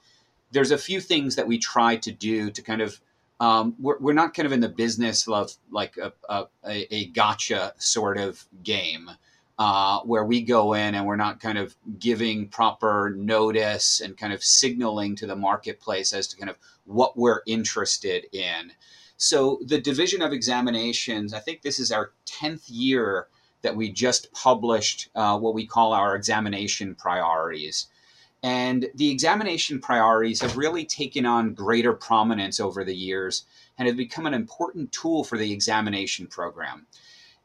there's 0.50 0.72
a 0.72 0.78
few 0.78 1.00
things 1.00 1.36
that 1.36 1.46
we 1.46 1.58
try 1.58 1.96
to 1.96 2.10
do 2.10 2.50
to 2.50 2.62
kind 2.62 2.82
of 2.82 3.00
um, 3.40 3.74
we're, 3.78 3.98
we're 3.98 4.12
not 4.12 4.34
kind 4.34 4.46
of 4.46 4.52
in 4.52 4.60
the 4.60 4.68
business 4.68 5.26
of 5.28 5.52
like 5.70 5.96
a, 5.96 6.12
a, 6.28 6.46
a 6.64 7.06
gotcha 7.06 7.72
sort 7.78 8.18
of 8.18 8.44
game 8.62 9.10
uh, 9.58 10.00
where 10.00 10.24
we 10.24 10.40
go 10.40 10.74
in 10.74 10.94
and 10.94 11.06
we're 11.06 11.16
not 11.16 11.40
kind 11.40 11.58
of 11.58 11.74
giving 11.98 12.48
proper 12.48 13.14
notice 13.16 14.00
and 14.00 14.16
kind 14.16 14.32
of 14.32 14.42
signaling 14.42 15.16
to 15.16 15.26
the 15.26 15.36
marketplace 15.36 16.12
as 16.12 16.28
to 16.28 16.36
kind 16.36 16.50
of 16.50 16.56
what 16.84 17.16
we're 17.16 17.42
interested 17.46 18.24
in. 18.32 18.72
So 19.16 19.58
the 19.66 19.80
division 19.80 20.22
of 20.22 20.32
examinations, 20.32 21.34
I 21.34 21.40
think 21.40 21.62
this 21.62 21.80
is 21.80 21.90
our 21.90 22.12
10th 22.26 22.64
year 22.68 23.26
that 23.62 23.74
we 23.74 23.90
just 23.90 24.32
published 24.32 25.08
uh, 25.16 25.36
what 25.38 25.54
we 25.54 25.66
call 25.66 25.92
our 25.92 26.14
examination 26.14 26.94
priorities. 26.94 27.88
And 28.42 28.88
the 28.94 29.10
examination 29.10 29.80
priorities 29.80 30.40
have 30.42 30.56
really 30.56 30.84
taken 30.84 31.26
on 31.26 31.54
greater 31.54 31.92
prominence 31.92 32.60
over 32.60 32.84
the 32.84 32.94
years 32.94 33.44
and 33.76 33.88
have 33.88 33.96
become 33.96 34.26
an 34.26 34.34
important 34.34 34.92
tool 34.92 35.24
for 35.24 35.36
the 35.36 35.52
examination 35.52 36.26
program. 36.28 36.86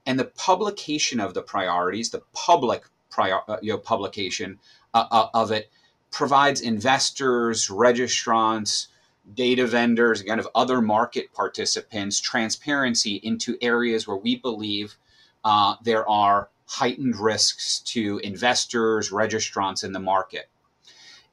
And 0.06 0.20
the 0.20 0.26
publication 0.26 1.20
of 1.20 1.34
the 1.34 1.42
priorities, 1.42 2.12
the 2.12 2.24
public 2.34 2.84
prior, 3.10 3.40
uh, 3.48 3.58
you 3.62 3.72
know, 3.72 3.78
publication 3.78 4.60
uh, 4.94 5.06
uh, 5.10 5.28
of 5.34 5.52
it, 5.52 5.72
provides 6.12 6.62
investors, 6.62 7.70
registrants, 7.70 8.88
data 9.34 9.66
vendors, 9.66 10.22
kind 10.22 10.40
of 10.40 10.48
other 10.54 10.82
market 10.82 11.34
participants 11.34 12.20
transparency 12.20 13.16
into 13.24 13.58
areas 13.62 14.08
where 14.08 14.18
we 14.18 14.36
believe 14.36 14.98
uh, 15.44 15.76
there 15.84 16.08
are 16.10 16.50
heightened 16.66 17.16
risks 17.16 17.80
to 17.80 18.20
investors, 18.24 19.10
registrants 19.10 19.84
in 19.84 19.92
the 19.92 20.00
market. 20.00 20.50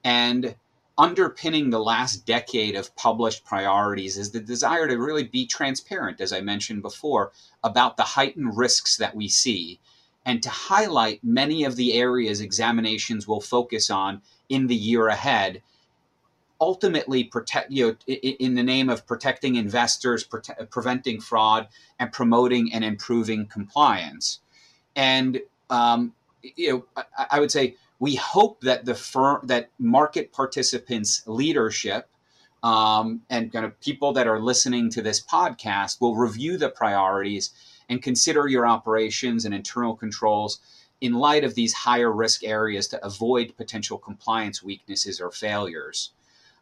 And 0.04 0.54
underpinning 0.98 1.70
the 1.70 1.80
last 1.80 2.26
decade 2.26 2.76
of 2.76 2.94
published 2.96 3.44
priorities 3.44 4.18
is 4.18 4.30
the 4.30 4.40
desire 4.40 4.86
to 4.86 4.96
really 4.96 5.24
be 5.24 5.46
transparent, 5.46 6.20
as 6.20 6.32
I 6.32 6.40
mentioned 6.40 6.82
before, 6.82 7.32
about 7.64 7.96
the 7.96 8.02
heightened 8.02 8.56
risks 8.56 8.96
that 8.96 9.14
we 9.14 9.28
see 9.28 9.80
and 10.24 10.42
to 10.42 10.50
highlight 10.50 11.24
many 11.24 11.64
of 11.64 11.76
the 11.76 11.94
areas 11.94 12.40
examinations 12.40 13.26
will 13.26 13.40
focus 13.40 13.90
on 13.90 14.22
in 14.48 14.66
the 14.66 14.74
year 14.74 15.08
ahead. 15.08 15.62
Ultimately 16.60 17.24
protect 17.24 17.70
you 17.70 17.86
know 17.86 17.96
in 18.06 18.54
the 18.54 18.62
name 18.62 18.90
of 18.90 19.06
protecting 19.06 19.56
investors 19.56 20.26
prote- 20.26 20.68
preventing 20.70 21.20
fraud 21.20 21.68
and 21.98 22.12
promoting 22.12 22.72
and 22.72 22.84
improving 22.84 23.46
compliance. 23.46 24.40
And 24.94 25.40
um, 25.70 26.12
you 26.42 26.70
know 26.70 26.84
I, 26.96 27.26
I 27.30 27.40
would 27.40 27.50
say 27.50 27.76
we 28.00 28.16
hope 28.16 28.62
that 28.62 28.84
the 28.84 28.94
firm 28.94 29.46
that 29.46 29.70
market 29.78 30.32
participants 30.32 31.22
leadership 31.26 32.08
um, 32.62 33.22
and 33.30 33.52
kind 33.52 33.64
of 33.64 33.78
people 33.80 34.12
that 34.14 34.26
are 34.26 34.40
listening 34.40 34.90
to 34.90 35.02
this 35.02 35.22
podcast 35.22 36.00
will 36.00 36.16
review 36.16 36.58
the 36.58 36.68
priorities 36.68 37.50
and 37.88 38.02
consider 38.02 38.48
your 38.48 38.66
operations 38.66 39.44
and 39.44 39.54
internal 39.54 39.94
controls 39.94 40.60
in 41.00 41.14
light 41.14 41.44
of 41.44 41.54
these 41.54 41.72
higher 41.72 42.12
risk 42.12 42.44
areas 42.44 42.88
to 42.88 43.04
avoid 43.04 43.56
potential 43.56 43.98
compliance 43.98 44.62
weaknesses 44.62 45.20
or 45.20 45.30
failures. 45.30 46.12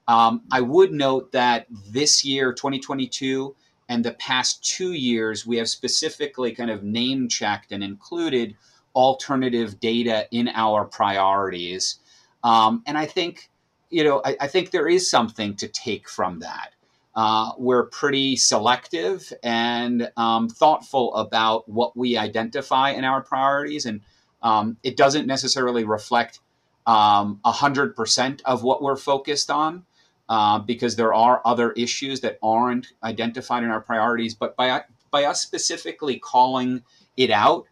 Um, 0.07 0.43
I 0.51 0.61
would 0.61 0.93
note 0.93 1.33
that 1.33 1.67
this 1.71 2.25
year, 2.25 2.53
2022, 2.53 3.55
and 3.89 4.05
the 4.05 4.13
past 4.13 4.65
two 4.65 4.93
years, 4.93 5.47
we 5.47 5.57
have 5.57 5.69
specifically 5.69 6.53
kind 6.53 6.71
of 6.71 6.83
name 6.83 7.29
checked 7.29 7.73
and 7.73 7.83
included 7.83 8.57
alternative 8.99 9.79
data 9.79 10.27
in 10.33 10.49
our 10.49 10.85
priorities. 10.85 12.01
Um, 12.43 12.83
and 12.85 12.99
I 12.99 13.07
think, 13.07 13.49
you 13.91 14.03
know, 14.03 14.21
I, 14.25 14.37
I, 14.41 14.49
think 14.49 14.73
there 14.73 14.89
is 14.89 15.09
something 15.09 15.55
to 15.57 15.69
take 15.69 16.09
from 16.09 16.41
that. 16.41 16.75
Uh, 17.15 17.53
we're 17.59 17.87
pretty 17.87 18.35
selective 18.35 19.33
and 19.45 20.11
um, 20.17 20.49
thoughtful 20.49 21.15
about 21.15 21.69
what 21.69 21.97
we 21.97 22.17
identify 22.17 22.91
in 22.91 23.05
our 23.05 23.23
priorities, 23.23 23.87
and 23.87 24.01
um, 24.43 24.77
it 24.83 24.97
doesn't 24.97 25.27
necessarily 25.29 25.85
reflect 25.85 26.41
um, 26.87 27.41
a 27.45 27.53
hundred 27.53 27.95
percent 27.95 28.43
of 28.45 28.65
what 28.65 28.83
we're 28.83 28.97
focused 28.97 29.51
on. 29.51 29.85
Uh, 30.29 30.59
because 30.59 30.97
there 30.97 31.15
are 31.15 31.41
other 31.47 31.73
issues 31.73 32.21
that 32.21 32.39
aren't 32.43 32.89
identified 33.03 33.63
in 33.65 33.71
our 33.71 33.81
priorities, 33.81 34.35
but 34.35 34.55
by 34.57 34.83
by 35.11 35.25
us 35.25 35.41
specifically 35.41 36.19
calling 36.19 36.83
it 37.17 37.31
out 37.31 37.65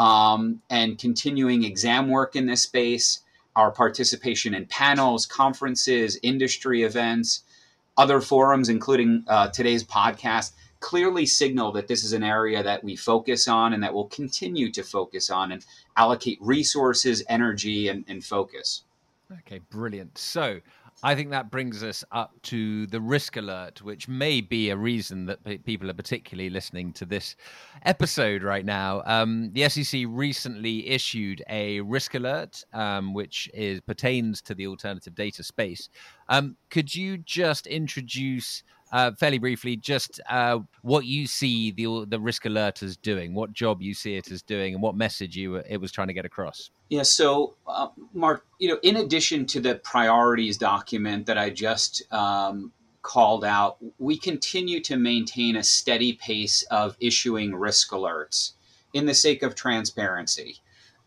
um, 0.00 0.62
and 0.70 0.98
continuing 0.98 1.62
exam 1.62 2.08
work 2.08 2.34
in 2.34 2.46
this 2.46 2.62
space, 2.62 3.20
our 3.54 3.70
participation 3.70 4.54
in 4.54 4.64
panels, 4.64 5.26
conferences, 5.26 6.18
industry 6.22 6.84
events, 6.84 7.42
other 7.98 8.22
forums, 8.22 8.70
including 8.70 9.22
uh, 9.28 9.48
today's 9.48 9.84
podcast, 9.84 10.52
clearly 10.80 11.26
signal 11.26 11.70
that 11.72 11.86
this 11.86 12.02
is 12.02 12.14
an 12.14 12.22
area 12.22 12.62
that 12.62 12.82
we 12.82 12.96
focus 12.96 13.46
on 13.46 13.74
and 13.74 13.82
that 13.82 13.92
we'll 13.92 14.06
continue 14.06 14.72
to 14.72 14.82
focus 14.82 15.28
on 15.28 15.52
and 15.52 15.66
allocate 15.98 16.38
resources, 16.40 17.22
energy, 17.28 17.88
and, 17.88 18.02
and 18.08 18.24
focus. 18.24 18.84
Okay, 19.40 19.60
brilliant. 19.68 20.16
So 20.16 20.60
I 21.02 21.14
think 21.14 21.30
that 21.30 21.50
brings 21.50 21.82
us 21.82 22.04
up 22.12 22.32
to 22.42 22.86
the 22.86 23.00
risk 23.00 23.36
alert, 23.36 23.80
which 23.80 24.06
may 24.06 24.42
be 24.42 24.68
a 24.68 24.76
reason 24.76 25.26
that 25.26 25.42
p- 25.42 25.56
people 25.56 25.88
are 25.88 25.94
particularly 25.94 26.50
listening 26.50 26.92
to 26.94 27.06
this 27.06 27.36
episode 27.86 28.42
right 28.42 28.64
now. 28.64 29.02
Um, 29.06 29.50
the 29.54 29.66
SEC 29.70 30.04
recently 30.06 30.86
issued 30.88 31.42
a 31.48 31.80
risk 31.80 32.14
alert, 32.14 32.62
um, 32.74 33.14
which 33.14 33.48
is 33.54 33.80
pertains 33.80 34.42
to 34.42 34.54
the 34.54 34.66
alternative 34.66 35.14
data 35.14 35.42
space. 35.42 35.88
Um, 36.28 36.56
could 36.68 36.94
you 36.94 37.16
just 37.16 37.66
introduce 37.66 38.62
uh, 38.92 39.12
fairly 39.12 39.38
briefly, 39.38 39.76
just 39.76 40.20
uh, 40.28 40.58
what 40.82 41.04
you 41.04 41.26
see 41.26 41.70
the 41.70 42.06
the 42.08 42.18
risk 42.18 42.46
alert 42.46 42.82
as 42.82 42.96
doing, 42.96 43.34
what 43.34 43.52
job 43.52 43.82
you 43.82 43.94
see 43.94 44.16
it 44.16 44.30
as 44.30 44.42
doing, 44.42 44.74
and 44.74 44.82
what 44.82 44.96
message 44.96 45.36
you 45.36 45.56
it 45.56 45.78
was 45.78 45.92
trying 45.92 46.08
to 46.08 46.14
get 46.14 46.24
across. 46.24 46.70
Yeah. 46.88 47.02
So, 47.02 47.54
uh, 47.66 47.88
Mark, 48.12 48.44
you 48.58 48.68
know, 48.68 48.78
in 48.82 48.96
addition 48.96 49.46
to 49.46 49.60
the 49.60 49.76
priorities 49.76 50.58
document 50.58 51.26
that 51.26 51.38
I 51.38 51.50
just 51.50 52.02
um, 52.12 52.72
called 53.02 53.44
out, 53.44 53.78
we 53.98 54.18
continue 54.18 54.80
to 54.80 54.96
maintain 54.96 55.56
a 55.56 55.62
steady 55.62 56.14
pace 56.14 56.62
of 56.64 56.96
issuing 57.00 57.54
risk 57.54 57.90
alerts 57.90 58.52
in 58.92 59.06
the 59.06 59.14
sake 59.14 59.42
of 59.42 59.54
transparency. 59.54 60.60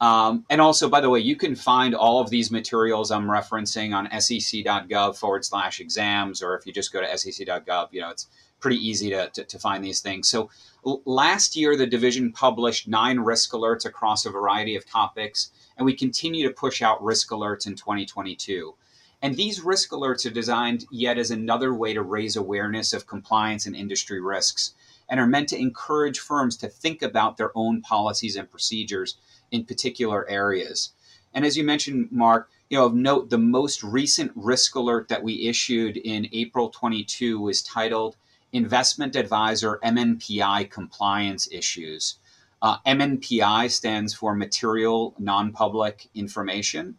Um, 0.03 0.43
and 0.49 0.59
also, 0.59 0.89
by 0.89 0.99
the 0.99 1.09
way, 1.09 1.21
you 1.21 1.37
can 1.37 1.55
find 1.55 1.95
all 1.95 2.19
of 2.19 2.29
these 2.29 2.51
materials 2.51 3.09
I'm 3.09 3.25
referencing 3.25 3.95
on 3.95 4.09
sec.gov 4.19 5.15
forward 5.15 5.45
slash 5.45 5.79
exams, 5.79 6.43
or 6.43 6.57
if 6.57 6.67
you 6.67 6.73
just 6.73 6.91
go 6.91 6.99
to 6.99 7.17
sec.gov, 7.17 7.87
you 7.91 8.01
know, 8.01 8.09
it's 8.09 8.27
pretty 8.59 8.85
easy 8.85 9.11
to, 9.11 9.29
to, 9.29 9.45
to 9.45 9.57
find 9.57 9.81
these 9.81 10.01
things. 10.01 10.27
So 10.27 10.49
l- 10.85 11.01
last 11.05 11.55
year, 11.55 11.77
the 11.77 11.87
division 11.87 12.33
published 12.33 12.85
nine 12.85 13.17
risk 13.21 13.53
alerts 13.53 13.85
across 13.85 14.25
a 14.25 14.29
variety 14.29 14.75
of 14.75 14.85
topics, 14.85 15.51
and 15.77 15.85
we 15.85 15.95
continue 15.95 16.45
to 16.45 16.53
push 16.53 16.81
out 16.81 17.01
risk 17.01 17.29
alerts 17.29 17.65
in 17.65 17.75
2022. 17.75 18.75
And 19.21 19.37
these 19.37 19.61
risk 19.61 19.91
alerts 19.91 20.29
are 20.29 20.33
designed 20.33 20.85
yet 20.91 21.17
as 21.17 21.31
another 21.31 21.73
way 21.73 21.93
to 21.93 22.01
raise 22.01 22.35
awareness 22.35 22.91
of 22.91 23.07
compliance 23.07 23.67
and 23.67 23.73
industry 23.73 24.19
risks 24.19 24.73
and 25.09 25.19
are 25.19 25.27
meant 25.27 25.47
to 25.49 25.57
encourage 25.57 26.19
firms 26.19 26.57
to 26.57 26.67
think 26.67 27.01
about 27.01 27.37
their 27.37 27.51
own 27.55 27.81
policies 27.81 28.35
and 28.35 28.51
procedures 28.51 29.15
in 29.53 29.63
particular 29.63 30.29
areas. 30.29 30.91
And 31.33 31.45
as 31.45 31.55
you 31.55 31.63
mentioned, 31.63 32.09
Mark, 32.11 32.49
you 32.69 32.77
know, 32.77 32.85
of 32.85 32.95
note, 32.95 33.29
the 33.29 33.37
most 33.37 33.83
recent 33.83 34.31
risk 34.35 34.75
alert 34.75 35.07
that 35.07 35.23
we 35.23 35.47
issued 35.47 35.95
in 35.95 36.27
April 36.33 36.69
22 36.69 37.39
was 37.39 37.61
titled 37.61 38.17
Investment 38.51 39.15
Advisor 39.15 39.79
MNPI 39.83 40.69
Compliance 40.69 41.47
Issues. 41.51 42.15
Uh, 42.61 42.77
MNPI 42.85 43.69
stands 43.69 44.13
for 44.13 44.33
Material 44.33 45.13
Non 45.19 45.51
Public 45.51 46.09
Information. 46.15 46.97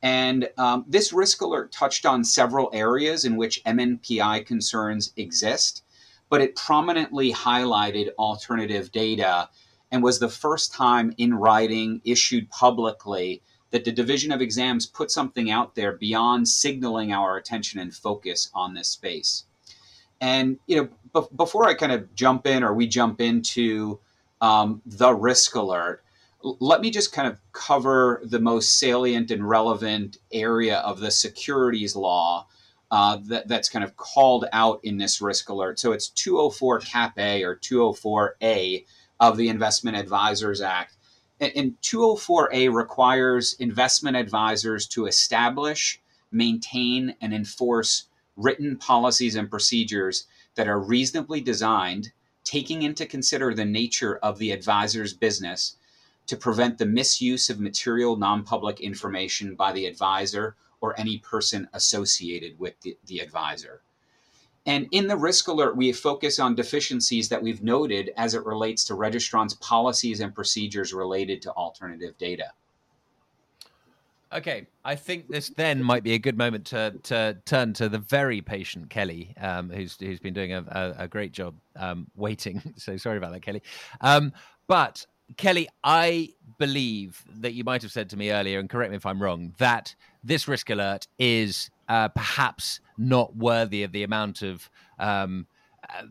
And 0.00 0.48
um, 0.56 0.84
this 0.86 1.12
risk 1.12 1.40
alert 1.40 1.72
touched 1.72 2.06
on 2.06 2.22
several 2.22 2.70
areas 2.72 3.24
in 3.24 3.36
which 3.36 3.62
MNPI 3.64 4.46
concerns 4.46 5.12
exist, 5.16 5.82
but 6.28 6.40
it 6.40 6.54
prominently 6.54 7.32
highlighted 7.32 8.10
alternative 8.18 8.92
data 8.92 9.48
and 9.90 10.02
was 10.02 10.18
the 10.18 10.28
first 10.28 10.72
time 10.72 11.14
in 11.18 11.34
writing 11.34 12.00
issued 12.04 12.50
publicly 12.50 13.42
that 13.70 13.84
the 13.84 13.92
Division 13.92 14.32
of 14.32 14.40
Exams 14.40 14.86
put 14.86 15.10
something 15.10 15.50
out 15.50 15.74
there 15.74 15.92
beyond 15.92 16.48
signaling 16.48 17.12
our 17.12 17.36
attention 17.36 17.80
and 17.80 17.94
focus 17.94 18.50
on 18.54 18.74
this 18.74 18.88
space. 18.88 19.44
And 20.20 20.58
you 20.66 20.90
know, 21.12 21.28
before 21.36 21.66
I 21.66 21.74
kind 21.74 21.92
of 21.92 22.14
jump 22.14 22.46
in 22.46 22.62
or 22.62 22.74
we 22.74 22.86
jump 22.86 23.20
into 23.20 24.00
um, 24.40 24.82
the 24.84 25.14
risk 25.14 25.54
alert, 25.54 26.02
let 26.42 26.80
me 26.80 26.90
just 26.90 27.12
kind 27.12 27.28
of 27.28 27.40
cover 27.52 28.22
the 28.24 28.38
most 28.38 28.78
salient 28.78 29.30
and 29.30 29.48
relevant 29.48 30.18
area 30.32 30.78
of 30.78 31.00
the 31.00 31.10
securities 31.10 31.96
law 31.96 32.46
uh, 32.90 33.18
that, 33.24 33.48
that's 33.48 33.68
kind 33.68 33.84
of 33.84 33.96
called 33.96 34.46
out 34.52 34.80
in 34.82 34.96
this 34.96 35.20
risk 35.20 35.48
alert. 35.48 35.78
So 35.78 35.92
it's 35.92 36.08
204 36.08 36.80
Cap 36.80 37.18
A 37.18 37.42
or 37.42 37.56
204A 37.56 38.84
of 39.20 39.36
the 39.36 39.48
Investment 39.48 39.96
Advisors 39.96 40.60
Act. 40.60 40.96
And 41.40 41.80
204A 41.82 42.72
requires 42.72 43.54
investment 43.60 44.16
advisors 44.16 44.86
to 44.88 45.06
establish, 45.06 46.00
maintain, 46.32 47.14
and 47.20 47.32
enforce 47.32 48.08
written 48.36 48.76
policies 48.76 49.36
and 49.36 49.50
procedures 49.50 50.26
that 50.56 50.68
are 50.68 50.80
reasonably 50.80 51.40
designed, 51.40 52.12
taking 52.44 52.82
into 52.82 53.06
consider 53.06 53.54
the 53.54 53.64
nature 53.64 54.16
of 54.16 54.38
the 54.38 54.50
advisor's 54.50 55.12
business 55.12 55.76
to 56.26 56.36
prevent 56.36 56.78
the 56.78 56.86
misuse 56.86 57.48
of 57.50 57.58
material 57.58 58.16
non 58.16 58.44
public 58.44 58.80
information 58.80 59.54
by 59.54 59.72
the 59.72 59.86
advisor 59.86 60.56
or 60.80 60.98
any 60.98 61.18
person 61.18 61.68
associated 61.72 62.58
with 62.58 62.80
the, 62.82 62.96
the, 63.06 63.18
advisor. 63.18 63.82
And 64.68 64.86
in 64.90 65.06
the 65.06 65.16
risk 65.16 65.48
alert, 65.48 65.78
we 65.78 65.90
focus 65.92 66.38
on 66.38 66.54
deficiencies 66.54 67.30
that 67.30 67.42
we've 67.42 67.62
noted 67.62 68.10
as 68.18 68.34
it 68.34 68.44
relates 68.44 68.84
to 68.84 68.92
registrants' 68.92 69.58
policies 69.60 70.20
and 70.20 70.34
procedures 70.34 70.92
related 70.92 71.40
to 71.42 71.52
alternative 71.52 72.16
data. 72.18 72.52
Okay, 74.30 74.66
I 74.84 74.94
think 74.94 75.28
this 75.28 75.48
then 75.48 75.82
might 75.82 76.02
be 76.02 76.12
a 76.12 76.18
good 76.18 76.36
moment 76.36 76.66
to 76.66 76.94
to 77.04 77.38
turn 77.46 77.72
to 77.72 77.88
the 77.88 77.98
very 77.98 78.42
patient 78.42 78.90
Kelly, 78.90 79.34
um, 79.40 79.70
who's 79.70 79.96
who's 79.98 80.20
been 80.20 80.34
doing 80.34 80.52
a, 80.52 80.62
a, 80.68 81.04
a 81.04 81.08
great 81.08 81.32
job 81.32 81.54
um, 81.76 82.06
waiting. 82.14 82.60
So 82.76 82.98
sorry 82.98 83.16
about 83.16 83.32
that, 83.32 83.40
Kelly. 83.40 83.62
Um, 84.02 84.34
but 84.66 85.06
Kelly, 85.38 85.66
I 85.82 86.34
believe 86.58 87.24
that 87.36 87.54
you 87.54 87.64
might 87.64 87.80
have 87.80 87.90
said 87.90 88.10
to 88.10 88.18
me 88.18 88.32
earlier, 88.32 88.58
and 88.58 88.68
correct 88.68 88.90
me 88.90 88.98
if 88.98 89.06
I'm 89.06 89.22
wrong, 89.22 89.54
that 89.56 89.94
this 90.22 90.46
risk 90.46 90.68
alert 90.68 91.06
is 91.18 91.70
uh, 91.88 92.08
perhaps 92.08 92.80
not 92.96 93.34
worthy 93.36 93.82
of 93.82 93.92
the 93.92 94.02
amount 94.02 94.42
of 94.42 94.68
um, 94.98 95.46
uh, 95.88 96.02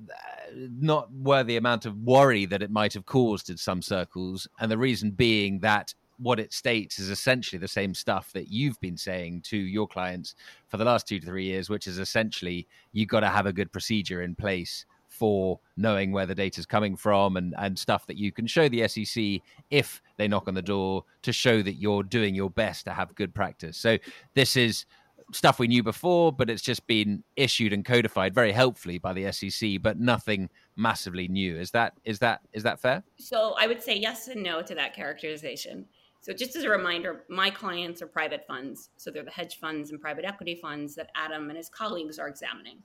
not 0.53 1.11
worthy 1.11 1.57
amount 1.57 1.85
of 1.85 1.97
worry 2.03 2.45
that 2.45 2.61
it 2.61 2.71
might 2.71 2.93
have 2.93 3.05
caused 3.05 3.49
in 3.49 3.57
some 3.57 3.81
circles, 3.81 4.47
and 4.59 4.71
the 4.71 4.77
reason 4.77 5.11
being 5.11 5.59
that 5.59 5.93
what 6.19 6.39
it 6.39 6.51
states 6.51 6.99
is 6.99 7.09
essentially 7.09 7.59
the 7.59 7.67
same 7.67 7.93
stuff 7.93 8.31
that 8.33 8.49
you've 8.49 8.79
been 8.79 8.97
saying 8.97 9.41
to 9.41 9.57
your 9.57 9.87
clients 9.87 10.35
for 10.67 10.77
the 10.77 10.85
last 10.85 11.07
two 11.07 11.19
to 11.19 11.25
three 11.25 11.45
years, 11.45 11.69
which 11.69 11.87
is 11.87 11.99
essentially 11.99 12.67
you've 12.91 13.09
got 13.09 13.19
to 13.19 13.27
have 13.27 13.45
a 13.45 13.53
good 13.53 13.71
procedure 13.71 14.23
in 14.23 14.33
place 14.33 14.85
for 15.07 15.59
knowing 15.77 16.11
where 16.11 16.25
the 16.25 16.35
data 16.35 16.59
is 16.59 16.65
coming 16.65 16.95
from 16.95 17.37
and, 17.37 17.53
and 17.57 17.77
stuff 17.77 18.05
that 18.07 18.17
you 18.17 18.31
can 18.31 18.45
show 18.45 18.67
the 18.69 18.87
SEC 18.87 19.41
if 19.69 20.01
they 20.17 20.27
knock 20.27 20.47
on 20.47 20.53
the 20.53 20.61
door 20.61 21.03
to 21.21 21.31
show 21.31 21.61
that 21.61 21.73
you're 21.75 22.03
doing 22.03 22.35
your 22.35 22.49
best 22.49 22.85
to 22.85 22.91
have 22.91 23.13
good 23.15 23.33
practice. 23.33 23.77
So 23.77 23.97
this 24.33 24.55
is 24.57 24.85
stuff 25.33 25.59
we 25.59 25.67
knew 25.67 25.83
before, 25.83 26.31
but 26.31 26.49
it's 26.49 26.61
just 26.61 26.87
been 26.87 27.23
issued 27.35 27.73
and 27.73 27.83
codified 27.83 28.33
very 28.33 28.51
helpfully 28.51 28.97
by 28.97 29.13
the 29.13 29.31
SEC, 29.31 29.81
but 29.81 29.99
nothing 29.99 30.49
massively 30.75 31.27
new. 31.27 31.57
Is 31.57 31.71
that 31.71 31.93
is 32.03 32.19
that 32.19 32.41
is 32.53 32.63
that 32.63 32.79
fair? 32.79 33.03
So 33.17 33.55
I 33.59 33.67
would 33.67 33.81
say 33.81 33.97
yes 33.97 34.27
and 34.27 34.43
no 34.43 34.61
to 34.61 34.75
that 34.75 34.93
characterization. 34.93 35.85
So 36.21 36.33
just 36.33 36.55
as 36.55 36.63
a 36.63 36.69
reminder, 36.69 37.23
my 37.29 37.49
clients 37.49 38.01
are 38.01 38.07
private 38.07 38.45
funds. 38.47 38.89
So 38.97 39.11
they're 39.11 39.23
the 39.23 39.31
hedge 39.31 39.59
funds 39.59 39.91
and 39.91 40.01
private 40.01 40.25
equity 40.25 40.55
funds 40.55 40.95
that 40.95 41.09
Adam 41.15 41.49
and 41.49 41.57
his 41.57 41.69
colleagues 41.69 42.19
are 42.19 42.27
examining. 42.27 42.79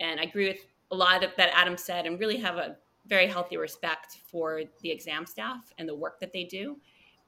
And 0.00 0.20
I 0.20 0.24
agree 0.24 0.48
with 0.48 0.66
a 0.90 0.96
lot 0.96 1.24
of 1.24 1.30
that 1.36 1.50
Adam 1.54 1.76
said 1.76 2.06
and 2.06 2.18
really 2.18 2.36
have 2.38 2.56
a 2.56 2.76
very 3.06 3.26
healthy 3.26 3.56
respect 3.56 4.18
for 4.30 4.62
the 4.82 4.90
exam 4.90 5.26
staff 5.26 5.72
and 5.78 5.88
the 5.88 5.94
work 5.94 6.20
that 6.20 6.32
they 6.32 6.44
do. 6.44 6.76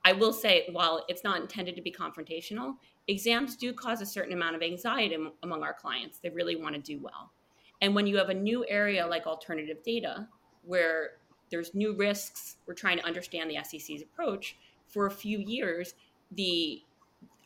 I 0.04 0.12
will 0.12 0.32
say, 0.32 0.68
while 0.70 1.04
it's 1.08 1.24
not 1.24 1.40
intended 1.40 1.76
to 1.76 1.82
be 1.82 1.90
confrontational, 1.90 2.74
exams 3.08 3.56
do 3.56 3.72
cause 3.72 4.00
a 4.00 4.06
certain 4.06 4.32
amount 4.32 4.56
of 4.56 4.62
anxiety 4.62 5.16
among 5.42 5.62
our 5.62 5.74
clients. 5.74 6.18
They 6.18 6.30
really 6.30 6.56
want 6.56 6.74
to 6.74 6.80
do 6.80 7.00
well. 7.02 7.32
And 7.80 7.94
when 7.94 8.06
you 8.06 8.16
have 8.16 8.30
a 8.30 8.34
new 8.34 8.64
area 8.68 9.06
like 9.06 9.26
alternative 9.26 9.82
data, 9.84 10.28
where 10.62 11.10
there's 11.50 11.74
new 11.74 11.94
risks, 11.94 12.56
we're 12.66 12.74
trying 12.74 12.98
to 12.98 13.04
understand 13.04 13.50
the 13.50 13.58
SEC's 13.62 14.02
approach. 14.02 14.56
For 14.86 15.06
a 15.06 15.10
few 15.10 15.38
years, 15.38 15.94
the 16.32 16.82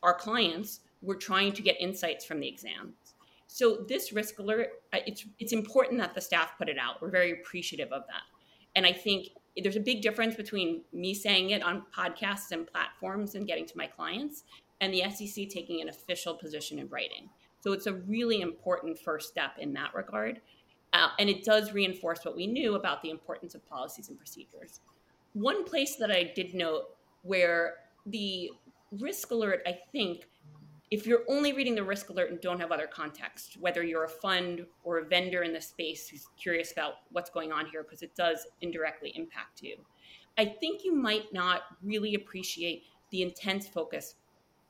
our 0.02 0.14
clients 0.14 0.80
were 1.02 1.16
trying 1.16 1.52
to 1.52 1.62
get 1.62 1.80
insights 1.80 2.24
from 2.24 2.40
the 2.40 2.48
exams. 2.48 2.94
so 3.48 3.84
this 3.88 4.12
risk 4.12 4.38
alert, 4.38 4.68
uh, 4.92 4.98
it's 5.06 5.24
it's 5.38 5.52
important 5.52 5.98
that 5.98 6.14
the 6.14 6.20
staff 6.20 6.52
put 6.58 6.68
it 6.68 6.78
out. 6.78 7.00
We're 7.02 7.10
very 7.10 7.32
appreciative 7.32 7.92
of 7.92 8.02
that. 8.06 8.22
And 8.76 8.86
I 8.86 8.92
think 8.92 9.28
there's 9.56 9.76
a 9.76 9.80
big 9.80 10.02
difference 10.02 10.36
between 10.36 10.82
me 10.92 11.14
saying 11.14 11.50
it 11.50 11.62
on 11.62 11.84
podcasts 11.96 12.52
and 12.52 12.66
platforms 12.66 13.34
and 13.34 13.46
getting 13.46 13.66
to 13.66 13.76
my 13.76 13.86
clients 13.86 14.44
and 14.80 14.92
the 14.92 15.02
SEC 15.10 15.48
taking 15.48 15.80
an 15.80 15.88
official 15.88 16.34
position 16.34 16.78
in 16.78 16.88
writing. 16.88 17.28
So 17.60 17.72
it's 17.72 17.86
a 17.86 17.94
really 17.94 18.40
important 18.40 18.98
first 18.98 19.28
step 19.28 19.52
in 19.58 19.72
that 19.74 19.94
regard. 19.94 20.40
Uh, 20.92 21.08
and 21.18 21.28
it 21.28 21.44
does 21.44 21.72
reinforce 21.72 22.24
what 22.24 22.36
we 22.36 22.46
knew 22.46 22.74
about 22.74 23.02
the 23.02 23.10
importance 23.10 23.54
of 23.54 23.68
policies 23.68 24.08
and 24.08 24.16
procedures. 24.16 24.80
One 25.34 25.64
place 25.64 25.96
that 25.96 26.10
I 26.10 26.32
did 26.34 26.54
note 26.54 26.84
where 27.22 27.74
the 28.06 28.50
risk 28.92 29.30
alert, 29.30 29.60
I 29.66 29.78
think, 29.92 30.28
if 30.90 31.06
you're 31.06 31.24
only 31.28 31.52
reading 31.52 31.74
the 31.74 31.84
risk 31.84 32.08
alert 32.08 32.30
and 32.30 32.40
don't 32.40 32.60
have 32.60 32.72
other 32.72 32.86
context, 32.86 33.58
whether 33.60 33.82
you're 33.82 34.04
a 34.04 34.08
fund 34.08 34.64
or 34.84 34.98
a 34.98 35.04
vendor 35.04 35.42
in 35.42 35.52
the 35.52 35.60
space 35.60 36.08
who's 36.08 36.26
curious 36.40 36.72
about 36.72 36.94
what's 37.12 37.28
going 37.28 37.52
on 37.52 37.66
here, 37.66 37.82
because 37.82 38.00
it 38.00 38.16
does 38.16 38.46
indirectly 38.62 39.12
impact 39.14 39.60
you, 39.62 39.76
I 40.38 40.46
think 40.46 40.84
you 40.84 40.94
might 40.94 41.32
not 41.32 41.62
really 41.82 42.14
appreciate 42.14 42.84
the 43.10 43.22
intense 43.22 43.68
focus 43.68 44.14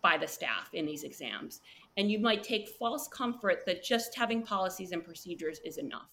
by 0.03 0.17
the 0.17 0.27
staff 0.27 0.71
in 0.73 0.87
these 0.87 1.05
exams. 1.05 1.61
And 1.97 2.11
you 2.11 2.19
might 2.19 2.43
take 2.43 2.69
false 2.69 3.09
comfort 3.09 3.65
that 3.67 3.83
just 3.83 4.17
having 4.17 4.43
policies 4.43 4.93
and 4.93 5.05
procedures 5.05 5.61
is 5.65 5.79
enough. 5.79 6.11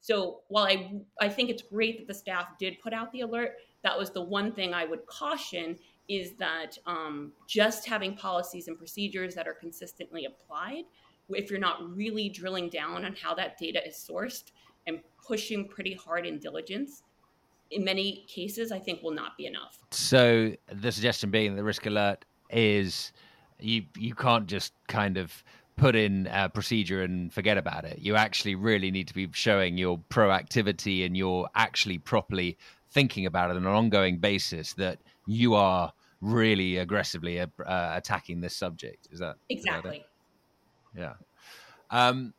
So 0.00 0.40
while 0.48 0.64
I, 0.64 1.00
I 1.20 1.28
think 1.28 1.48
it's 1.48 1.62
great 1.62 1.98
that 1.98 2.08
the 2.08 2.14
staff 2.14 2.58
did 2.58 2.80
put 2.80 2.92
out 2.92 3.12
the 3.12 3.20
alert, 3.20 3.52
that 3.82 3.96
was 3.96 4.10
the 4.10 4.22
one 4.22 4.52
thing 4.52 4.74
I 4.74 4.84
would 4.84 5.06
caution 5.06 5.78
is 6.08 6.32
that 6.32 6.76
um, 6.86 7.32
just 7.46 7.86
having 7.86 8.16
policies 8.16 8.68
and 8.68 8.76
procedures 8.76 9.34
that 9.36 9.46
are 9.46 9.54
consistently 9.54 10.24
applied, 10.24 10.84
if 11.30 11.50
you're 11.50 11.60
not 11.60 11.96
really 11.96 12.28
drilling 12.28 12.68
down 12.68 13.04
on 13.04 13.14
how 13.14 13.34
that 13.34 13.56
data 13.58 13.86
is 13.86 13.94
sourced 13.94 14.50
and 14.86 15.00
pushing 15.24 15.68
pretty 15.68 15.94
hard 15.94 16.26
in 16.26 16.38
diligence, 16.38 17.04
in 17.70 17.84
many 17.84 18.24
cases, 18.28 18.72
I 18.72 18.78
think 18.78 19.02
will 19.02 19.12
not 19.12 19.36
be 19.36 19.46
enough. 19.46 19.78
So 19.92 20.52
the 20.66 20.92
suggestion 20.92 21.30
being 21.30 21.56
the 21.56 21.64
risk 21.64 21.86
alert 21.86 22.24
is 22.52 23.12
you 23.58 23.84
you 23.96 24.14
can't 24.14 24.46
just 24.46 24.72
kind 24.88 25.16
of 25.16 25.42
put 25.76 25.96
in 25.96 26.28
a 26.30 26.48
procedure 26.48 27.02
and 27.02 27.32
forget 27.32 27.56
about 27.56 27.84
it. 27.84 27.98
You 27.98 28.16
actually 28.16 28.54
really 28.54 28.90
need 28.90 29.08
to 29.08 29.14
be 29.14 29.28
showing 29.32 29.78
your 29.78 29.98
proactivity 30.10 31.06
and 31.06 31.16
you're 31.16 31.48
actually 31.54 31.98
properly 31.98 32.58
thinking 32.90 33.26
about 33.26 33.50
it 33.50 33.56
on 33.56 33.62
an 33.62 33.72
ongoing 33.72 34.18
basis 34.18 34.74
that 34.74 34.98
you 35.26 35.54
are 35.54 35.92
really 36.20 36.76
aggressively 36.76 37.40
uh, 37.40 37.46
uh 37.64 37.92
attacking 37.94 38.40
this 38.40 38.54
subject. 38.54 39.08
Is 39.10 39.20
that 39.20 39.36
exactly? 39.48 39.98
Is 39.98 40.02
that 40.02 40.08
yeah. 40.94 41.14
Um, 41.90 42.34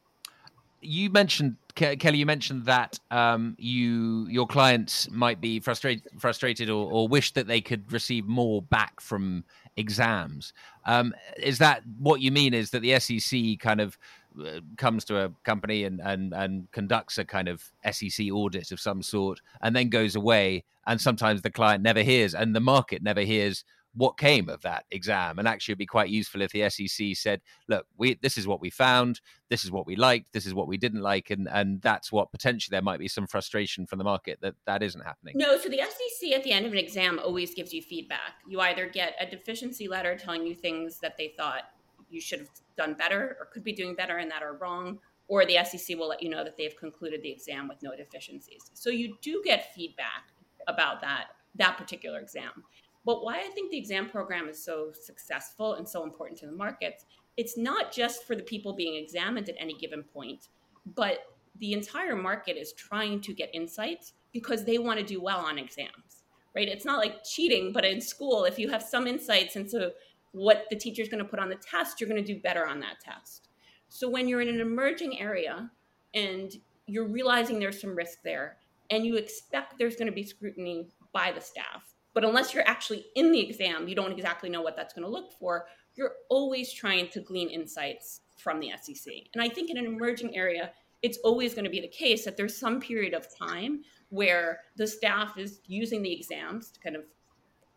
you 0.81 1.09
mentioned 1.09 1.55
Kelly. 1.75 2.17
You 2.17 2.25
mentioned 2.25 2.65
that 2.65 2.99
um, 3.09 3.55
you 3.57 4.27
your 4.29 4.47
clients 4.47 5.09
might 5.09 5.41
be 5.41 5.59
frustrated, 5.59 6.07
frustrated, 6.19 6.69
or, 6.69 6.91
or 6.91 7.07
wish 7.07 7.31
that 7.31 7.47
they 7.47 7.61
could 7.61 7.91
receive 7.91 8.25
more 8.25 8.61
back 8.61 8.99
from 8.99 9.43
exams. 9.77 10.53
Um, 10.85 11.13
is 11.37 11.57
that 11.59 11.83
what 11.97 12.21
you 12.21 12.31
mean? 12.31 12.53
Is 12.53 12.71
that 12.71 12.81
the 12.81 12.99
SEC 12.99 13.59
kind 13.59 13.81
of 13.81 13.97
uh, 14.39 14.59
comes 14.77 15.05
to 15.05 15.25
a 15.25 15.29
company 15.43 15.83
and, 15.83 16.01
and 16.01 16.33
and 16.33 16.71
conducts 16.71 17.17
a 17.17 17.25
kind 17.25 17.47
of 17.47 17.71
SEC 17.91 18.31
audit 18.31 18.71
of 18.71 18.79
some 18.79 19.01
sort, 19.01 19.41
and 19.61 19.75
then 19.75 19.89
goes 19.89 20.15
away, 20.15 20.63
and 20.87 20.99
sometimes 20.99 21.41
the 21.41 21.51
client 21.51 21.83
never 21.83 22.01
hears, 22.01 22.33
and 22.33 22.55
the 22.55 22.59
market 22.59 23.03
never 23.03 23.21
hears 23.21 23.63
what 23.95 24.17
came 24.17 24.49
of 24.49 24.61
that 24.61 24.85
exam 24.91 25.37
and 25.37 25.47
actually 25.47 25.73
it'd 25.73 25.79
be 25.79 25.85
quite 25.85 26.09
useful 26.09 26.41
if 26.41 26.51
the 26.51 26.67
SEC 26.69 27.15
said 27.15 27.41
look 27.67 27.85
we 27.97 28.15
this 28.21 28.37
is 28.37 28.47
what 28.47 28.59
we 28.59 28.69
found 28.69 29.21
this 29.49 29.63
is 29.63 29.71
what 29.71 29.85
we 29.85 29.95
liked 29.95 30.33
this 30.33 30.45
is 30.45 30.53
what 30.53 30.67
we 30.67 30.77
didn't 30.77 31.01
like 31.01 31.29
and 31.29 31.47
and 31.51 31.81
that's 31.81 32.11
what 32.11 32.31
potentially 32.31 32.73
there 32.73 32.81
might 32.81 32.99
be 32.99 33.07
some 33.07 33.27
frustration 33.27 33.85
from 33.85 33.99
the 33.99 34.03
market 34.03 34.39
that 34.41 34.55
that 34.65 34.81
isn't 34.81 35.01
happening. 35.01 35.35
No 35.37 35.57
so 35.57 35.69
the 35.69 35.77
SEC 35.77 36.31
at 36.31 36.43
the 36.43 36.51
end 36.51 36.65
of 36.65 36.71
an 36.71 36.77
exam 36.77 37.19
always 37.23 37.53
gives 37.53 37.73
you 37.73 37.81
feedback. 37.81 38.33
You 38.47 38.59
either 38.61 38.87
get 38.87 39.13
a 39.19 39.29
deficiency 39.29 39.87
letter 39.87 40.17
telling 40.17 40.45
you 40.45 40.55
things 40.55 40.99
that 40.99 41.17
they 41.17 41.33
thought 41.37 41.63
you 42.09 42.19
should 42.19 42.39
have 42.39 42.49
done 42.77 42.95
better 42.95 43.37
or 43.39 43.47
could 43.47 43.63
be 43.63 43.73
doing 43.73 43.95
better 43.95 44.17
and 44.17 44.29
that 44.31 44.41
are 44.41 44.55
wrong 44.55 44.99
or 45.27 45.45
the 45.45 45.57
SEC 45.63 45.97
will 45.97 46.09
let 46.09 46.21
you 46.21 46.29
know 46.29 46.43
that 46.43 46.57
they've 46.57 46.75
concluded 46.77 47.21
the 47.21 47.31
exam 47.31 47.67
with 47.67 47.81
no 47.81 47.95
deficiencies. 47.95 48.69
So 48.73 48.89
you 48.89 49.15
do 49.21 49.41
get 49.45 49.73
feedback 49.73 50.25
about 50.67 51.01
that 51.01 51.27
that 51.55 51.77
particular 51.77 52.19
exam 52.19 52.63
but 53.05 53.23
why 53.23 53.39
I 53.39 53.49
think 53.53 53.71
the 53.71 53.77
exam 53.77 54.09
program 54.09 54.47
is 54.47 54.63
so 54.63 54.91
successful 54.93 55.73
and 55.73 55.87
so 55.87 56.03
important 56.03 56.39
to 56.39 56.45
the 56.45 56.51
markets, 56.53 57.05
it's 57.37 57.57
not 57.57 57.91
just 57.91 58.25
for 58.25 58.35
the 58.35 58.43
people 58.43 58.73
being 58.73 58.95
examined 59.01 59.49
at 59.49 59.55
any 59.59 59.73
given 59.73 60.03
point, 60.03 60.49
but 60.95 61.19
the 61.59 61.73
entire 61.73 62.15
market 62.15 62.57
is 62.57 62.73
trying 62.73 63.21
to 63.21 63.33
get 63.33 63.49
insights 63.53 64.13
because 64.31 64.63
they 64.63 64.77
want 64.77 64.99
to 64.99 65.05
do 65.05 65.21
well 65.21 65.39
on 65.39 65.57
exams, 65.57 66.23
right? 66.55 66.67
It's 66.67 66.85
not 66.85 66.99
like 66.99 67.23
cheating, 67.23 67.71
but 67.73 67.85
in 67.85 68.01
school, 68.01 68.45
if 68.45 68.57
you 68.57 68.69
have 68.69 68.81
some 68.81 69.07
insights 69.07 69.55
into 69.55 69.91
what 70.31 70.65
the 70.69 70.75
teacher 70.75 71.01
is 71.01 71.09
going 71.09 71.23
to 71.23 71.29
put 71.29 71.39
on 71.39 71.49
the 71.49 71.55
test, 71.55 71.99
you're 71.99 72.09
going 72.09 72.23
to 72.23 72.33
do 72.33 72.39
better 72.41 72.65
on 72.65 72.79
that 72.79 72.99
test. 72.99 73.49
So 73.89 74.09
when 74.09 74.27
you're 74.27 74.41
in 74.41 74.49
an 74.49 74.59
emerging 74.59 75.19
area 75.19 75.69
and 76.15 76.51
you're 76.87 77.07
realizing 77.07 77.59
there's 77.59 77.79
some 77.79 77.95
risk 77.95 78.19
there 78.23 78.57
and 78.89 79.05
you 79.05 79.15
expect 79.15 79.77
there's 79.77 79.95
going 79.95 80.07
to 80.07 80.13
be 80.13 80.23
scrutiny 80.23 80.89
by 81.13 81.31
the 81.31 81.41
staff, 81.41 81.92
but 82.13 82.23
unless 82.23 82.53
you're 82.53 82.67
actually 82.67 83.05
in 83.15 83.31
the 83.31 83.39
exam, 83.39 83.87
you 83.87 83.95
don't 83.95 84.11
exactly 84.11 84.49
know 84.49 84.61
what 84.61 84.75
that's 84.75 84.93
going 84.93 85.05
to 85.05 85.11
look 85.11 85.31
for. 85.39 85.65
You're 85.95 86.13
always 86.29 86.71
trying 86.71 87.09
to 87.09 87.21
glean 87.21 87.49
insights 87.49 88.21
from 88.37 88.59
the 88.59 88.71
SEC. 88.81 89.13
And 89.33 89.43
I 89.43 89.49
think 89.49 89.69
in 89.69 89.77
an 89.77 89.85
emerging 89.85 90.35
area, 90.35 90.71
it's 91.01 91.17
always 91.23 91.53
going 91.53 91.65
to 91.65 91.71
be 91.71 91.81
the 91.81 91.87
case 91.87 92.25
that 92.25 92.37
there's 92.37 92.57
some 92.57 92.79
period 92.79 93.13
of 93.13 93.27
time 93.35 93.81
where 94.09 94.61
the 94.77 94.87
staff 94.87 95.37
is 95.37 95.59
using 95.65 96.01
the 96.01 96.13
exams 96.13 96.71
to 96.71 96.79
kind 96.79 96.95
of 96.95 97.03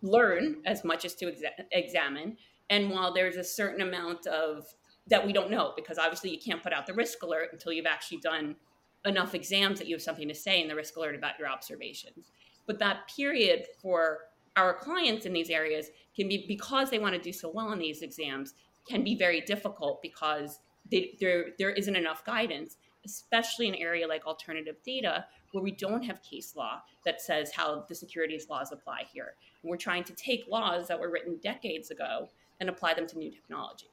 learn 0.02 0.56
as 0.64 0.84
much 0.84 1.04
as 1.04 1.14
to 1.16 1.26
exa- 1.26 1.64
examine. 1.72 2.36
And 2.70 2.90
while 2.90 3.12
there's 3.12 3.36
a 3.36 3.44
certain 3.44 3.80
amount 3.80 4.26
of 4.26 4.66
that 5.08 5.24
we 5.24 5.32
don't 5.32 5.50
know, 5.50 5.72
because 5.76 5.98
obviously 5.98 6.30
you 6.30 6.38
can't 6.38 6.62
put 6.62 6.72
out 6.72 6.86
the 6.86 6.94
risk 6.94 7.22
alert 7.22 7.50
until 7.52 7.72
you've 7.72 7.86
actually 7.86 8.18
done 8.18 8.56
enough 9.04 9.34
exams 9.34 9.78
that 9.78 9.86
you 9.86 9.94
have 9.94 10.02
something 10.02 10.28
to 10.28 10.34
say 10.34 10.60
in 10.60 10.68
the 10.68 10.74
risk 10.74 10.96
alert 10.96 11.14
about 11.14 11.38
your 11.38 11.48
observations. 11.48 12.32
But 12.66 12.78
that 12.80 13.08
period 13.14 13.66
for 13.80 14.18
our 14.56 14.74
clients 14.74 15.26
in 15.26 15.32
these 15.32 15.50
areas 15.50 15.90
can 16.14 16.28
be 16.28 16.46
because 16.48 16.90
they 16.90 16.98
want 16.98 17.14
to 17.14 17.20
do 17.20 17.32
so 17.32 17.50
well 17.50 17.68
on 17.68 17.78
these 17.78 18.02
exams 18.02 18.54
can 18.88 19.04
be 19.04 19.14
very 19.14 19.40
difficult 19.40 20.00
because 20.00 20.60
they, 20.90 21.16
there 21.20 21.46
there 21.58 21.70
isn't 21.70 21.96
enough 21.96 22.24
guidance, 22.24 22.76
especially 23.04 23.68
in 23.68 23.74
an 23.74 23.80
area 23.80 24.06
like 24.06 24.26
alternative 24.26 24.76
data 24.84 25.26
where 25.52 25.62
we 25.62 25.72
don't 25.72 26.02
have 26.02 26.22
case 26.22 26.54
law 26.56 26.82
that 27.04 27.20
says 27.20 27.52
how 27.52 27.84
the 27.88 27.94
securities 27.94 28.48
laws 28.48 28.72
apply 28.72 29.04
here. 29.12 29.34
We're 29.62 29.76
trying 29.76 30.04
to 30.04 30.14
take 30.14 30.46
laws 30.48 30.88
that 30.88 31.00
were 31.00 31.10
written 31.10 31.38
decades 31.42 31.90
ago 31.90 32.28
and 32.60 32.68
apply 32.68 32.94
them 32.94 33.06
to 33.08 33.18
new 33.18 33.30
technology. 33.30 33.86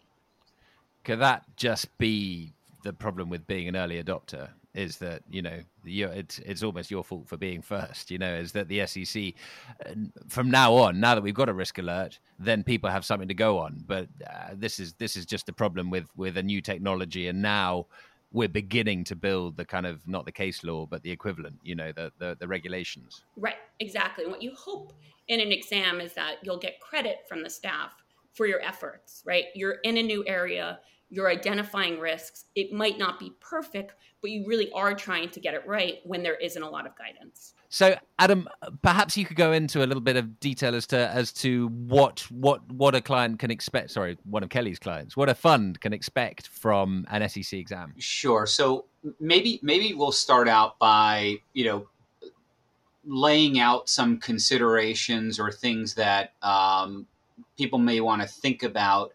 Could 1.03 1.19
that 1.19 1.43
just 1.57 1.97
be 1.97 2.53
the 2.83 2.93
problem 2.93 3.29
with 3.29 3.47
being 3.47 3.67
an 3.67 3.75
early 3.75 4.01
adopter? 4.01 4.49
is 4.73 4.97
that 4.97 5.21
you 5.29 5.41
know 5.41 5.59
it's 5.85 6.39
it's 6.39 6.63
almost 6.63 6.89
your 6.89 7.03
fault 7.03 7.27
for 7.27 7.37
being 7.37 7.61
first. 7.61 8.09
You 8.09 8.17
know, 8.17 8.33
is 8.33 8.51
that 8.53 8.67
the 8.67 8.85
SEC 8.87 9.33
from 10.27 10.49
now 10.49 10.73
on, 10.73 10.99
now 10.99 11.15
that 11.15 11.21
we've 11.21 11.33
got 11.33 11.49
a 11.49 11.53
risk 11.53 11.77
alert, 11.77 12.19
then 12.39 12.63
people 12.63 12.89
have 12.89 13.05
something 13.05 13.27
to 13.27 13.33
go 13.33 13.59
on. 13.59 13.83
But 13.85 14.07
uh, 14.27 14.49
this 14.55 14.79
is 14.79 14.93
this 14.93 15.15
is 15.15 15.25
just 15.25 15.49
a 15.49 15.53
problem 15.53 15.89
with 15.89 16.07
with 16.15 16.37
a 16.37 16.43
new 16.43 16.61
technology, 16.61 17.27
and 17.27 17.41
now 17.41 17.87
we're 18.31 18.49
beginning 18.49 19.03
to 19.03 19.15
build 19.15 19.57
the 19.57 19.65
kind 19.65 19.85
of 19.85 20.07
not 20.07 20.25
the 20.25 20.31
case 20.31 20.63
law, 20.63 20.85
but 20.85 21.03
the 21.03 21.11
equivalent. 21.11 21.59
You 21.63 21.75
know, 21.75 21.91
the 21.91 22.11
the, 22.17 22.37
the 22.39 22.47
regulations. 22.47 23.23
Right, 23.37 23.57
exactly. 23.79 24.25
What 24.25 24.41
you 24.41 24.53
hope 24.55 24.93
in 25.27 25.39
an 25.39 25.51
exam 25.51 26.01
is 26.01 26.13
that 26.13 26.37
you'll 26.41 26.57
get 26.57 26.79
credit 26.79 27.19
from 27.29 27.43
the 27.43 27.49
staff 27.49 27.93
for 28.33 28.47
your 28.47 28.61
efforts. 28.61 29.21
Right, 29.25 29.45
you're 29.53 29.77
in 29.83 29.97
a 29.97 30.03
new 30.03 30.23
area 30.25 30.79
you're 31.13 31.29
identifying 31.29 31.99
risks. 31.99 32.45
It 32.55 32.73
might 32.73 32.97
not 32.97 33.19
be 33.19 33.33
perfect, 33.39 33.93
but 34.19 34.31
you 34.31 34.47
really 34.47 34.71
are 34.71 34.95
trying 34.95 35.29
to 35.29 35.39
get 35.39 35.53
it 35.53 35.61
right 35.67 35.99
when 36.05 36.23
there 36.23 36.33
isn't 36.35 36.61
a 36.61 36.67
lot 36.67 36.87
of 36.87 36.97
guidance. 36.97 37.53
So, 37.69 37.95
Adam, 38.17 38.49
perhaps 38.81 39.15
you 39.15 39.23
could 39.23 39.37
go 39.37 39.51
into 39.51 39.83
a 39.83 39.85
little 39.85 40.01
bit 40.01 40.15
of 40.15 40.39
detail 40.39 40.73
as 40.73 40.87
to 40.87 40.97
as 41.09 41.31
to 41.33 41.67
what 41.67 42.21
what 42.31 42.67
what 42.71 42.95
a 42.95 43.01
client 43.01 43.37
can 43.37 43.51
expect. 43.51 43.91
Sorry, 43.91 44.17
one 44.23 44.41
of 44.41 44.49
Kelly's 44.49 44.79
clients, 44.79 45.15
what 45.15 45.29
a 45.29 45.35
fund 45.35 45.79
can 45.81 45.93
expect 45.93 46.47
from 46.47 47.05
an 47.11 47.27
SEC 47.29 47.53
exam. 47.59 47.93
Sure. 47.99 48.47
So 48.47 48.85
maybe 49.19 49.59
maybe 49.61 49.93
we'll 49.93 50.11
start 50.11 50.47
out 50.47 50.79
by 50.79 51.35
you 51.53 51.65
know 51.65 51.87
laying 53.05 53.59
out 53.59 53.87
some 53.87 54.17
considerations 54.17 55.39
or 55.39 55.51
things 55.51 55.93
that 55.93 56.33
um, 56.41 57.05
people 57.55 57.77
may 57.77 57.99
want 58.01 58.21
to 58.23 58.27
think 58.27 58.63
about 58.63 59.13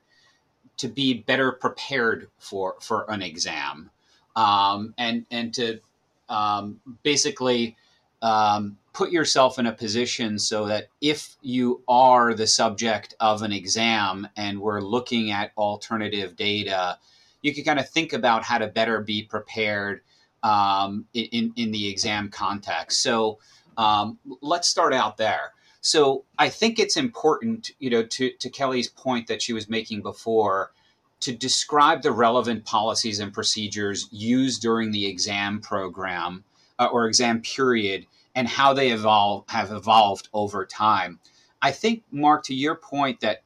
to 0.79 0.89
be 0.89 1.15
better 1.15 1.53
prepared 1.53 2.29
for 2.39 2.77
for 2.81 3.11
an 3.11 3.23
exam, 3.23 3.91
um, 4.37 4.95
and 4.99 5.27
and 5.31 5.53
to 5.55 5.81
um, 6.29 6.81
basically 7.03 7.77
um, 8.23 8.79
put 8.93 9.11
yourself 9.11 9.59
in 9.59 9.67
a 9.67 9.73
position 9.73 10.39
so 10.39 10.67
that 10.67 10.89
if 11.01 11.37
you 11.43 11.83
are 11.89 12.35
the 12.35 12.47
subject 12.47 13.15
of 13.21 13.43
an 13.43 13.53
exam 13.53 14.27
and 14.37 14.61
we're 14.61 14.81
looking 14.81 15.31
at 15.31 15.53
alternative 15.57 16.35
data, 16.37 16.99
you 17.43 17.55
can 17.55 17.65
kind 17.65 17.79
of 17.79 17.89
think 17.89 18.13
about 18.13 18.43
how 18.43 18.59
to 18.59 18.67
better 18.67 19.01
be 19.01 19.23
prepared 19.23 20.01
um, 20.43 21.07
in 21.15 21.53
in 21.57 21.71
the 21.73 21.89
exam 21.89 22.29
context. 22.29 23.03
So 23.03 23.39
um, 23.77 24.19
let's 24.41 24.69
start 24.69 24.93
out 24.93 25.17
there. 25.17 25.53
So 25.81 26.25
I 26.39 26.49
think 26.49 26.79
it's 26.79 26.97
important, 26.97 27.71
you 27.79 27.91
know, 27.91 28.03
to, 28.03 28.31
to 28.31 28.51
Kelly's 28.51 28.89
point 28.89 29.27
that 29.29 29.43
she 29.43 29.53
was 29.53 29.69
making 29.69 30.03
before, 30.03 30.73
to 31.21 31.33
describe 31.33 32.03
the 32.03 32.13
relevant 32.13 32.65
policies 32.65 33.21
and 33.21 33.33
procedures 33.33 34.09
used 34.11 34.63
during 34.63 34.91
the 34.91 35.07
exam 35.07 35.61
program 35.61 36.45
uh, 36.79 36.89
or 36.93 37.07
exam 37.07 37.41
period 37.43 38.07
and 38.35 38.47
how 38.47 38.73
they 38.73 38.91
evolve 38.91 39.45
have 39.49 39.73
evolved 39.73 40.29
over 40.33 40.65
time. 40.65 41.19
I 41.61 41.73
think, 41.73 42.05
Mark, 42.13 42.45
to 42.45 42.55
your 42.55 42.77
point 42.77 43.21
that 43.21 43.43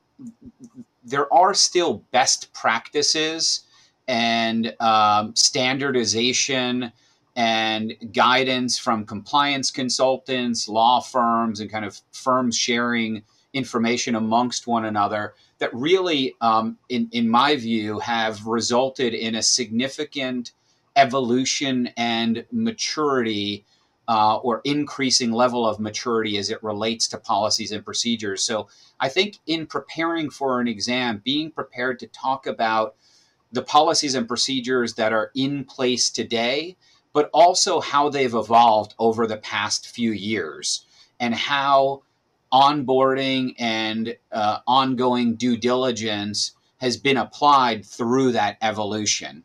there 1.04 1.32
are 1.32 1.54
still 1.54 2.04
best 2.10 2.52
practices 2.52 3.62
and 4.06 4.74
um, 4.80 5.34
standardization 5.34 6.92
and 7.36 7.94
guidance 8.12 8.78
from 8.78 9.06
compliance 9.06 9.70
consultants, 9.70 10.68
law 10.68 11.00
firms, 11.00 11.60
and 11.60 11.70
kind 11.70 11.84
of 11.84 12.00
firms 12.12 12.56
sharing 12.56 13.22
information 13.52 14.14
amongst 14.14 14.66
one 14.66 14.84
another 14.84 15.34
that 15.58 15.72
really, 15.74 16.34
um, 16.40 16.78
in, 16.88 17.08
in 17.12 17.28
my 17.28 17.56
view, 17.56 17.98
have 18.00 18.46
resulted 18.46 19.14
in 19.14 19.34
a 19.34 19.42
significant 19.42 20.52
evolution 20.96 21.88
and 21.96 22.44
maturity 22.50 23.64
uh, 24.08 24.36
or 24.38 24.60
increasing 24.64 25.32
level 25.32 25.66
of 25.66 25.78
maturity 25.78 26.36
as 26.36 26.50
it 26.50 26.62
relates 26.62 27.06
to 27.08 27.18
policies 27.18 27.72
and 27.72 27.84
procedures. 27.84 28.42
So 28.42 28.68
I 29.00 29.08
think 29.08 29.38
in 29.46 29.66
preparing 29.66 30.28
for 30.28 30.60
an 30.60 30.68
exam, 30.68 31.22
being 31.24 31.50
prepared 31.50 31.98
to 32.00 32.06
talk 32.08 32.46
about 32.46 32.96
the 33.52 33.62
policies 33.62 34.14
and 34.14 34.26
procedures 34.26 34.94
that 34.94 35.12
are 35.12 35.30
in 35.34 35.64
place 35.64 36.10
today 36.10 36.76
but 37.12 37.30
also 37.32 37.80
how 37.80 38.08
they've 38.08 38.34
evolved 38.34 38.94
over 38.98 39.26
the 39.26 39.36
past 39.36 39.88
few 39.88 40.12
years 40.12 40.84
and 41.20 41.34
how 41.34 42.02
onboarding 42.52 43.54
and 43.58 44.16
uh, 44.30 44.58
ongoing 44.66 45.34
due 45.34 45.56
diligence 45.56 46.52
has 46.78 46.96
been 46.96 47.16
applied 47.16 47.84
through 47.84 48.32
that 48.32 48.58
evolution. 48.60 49.44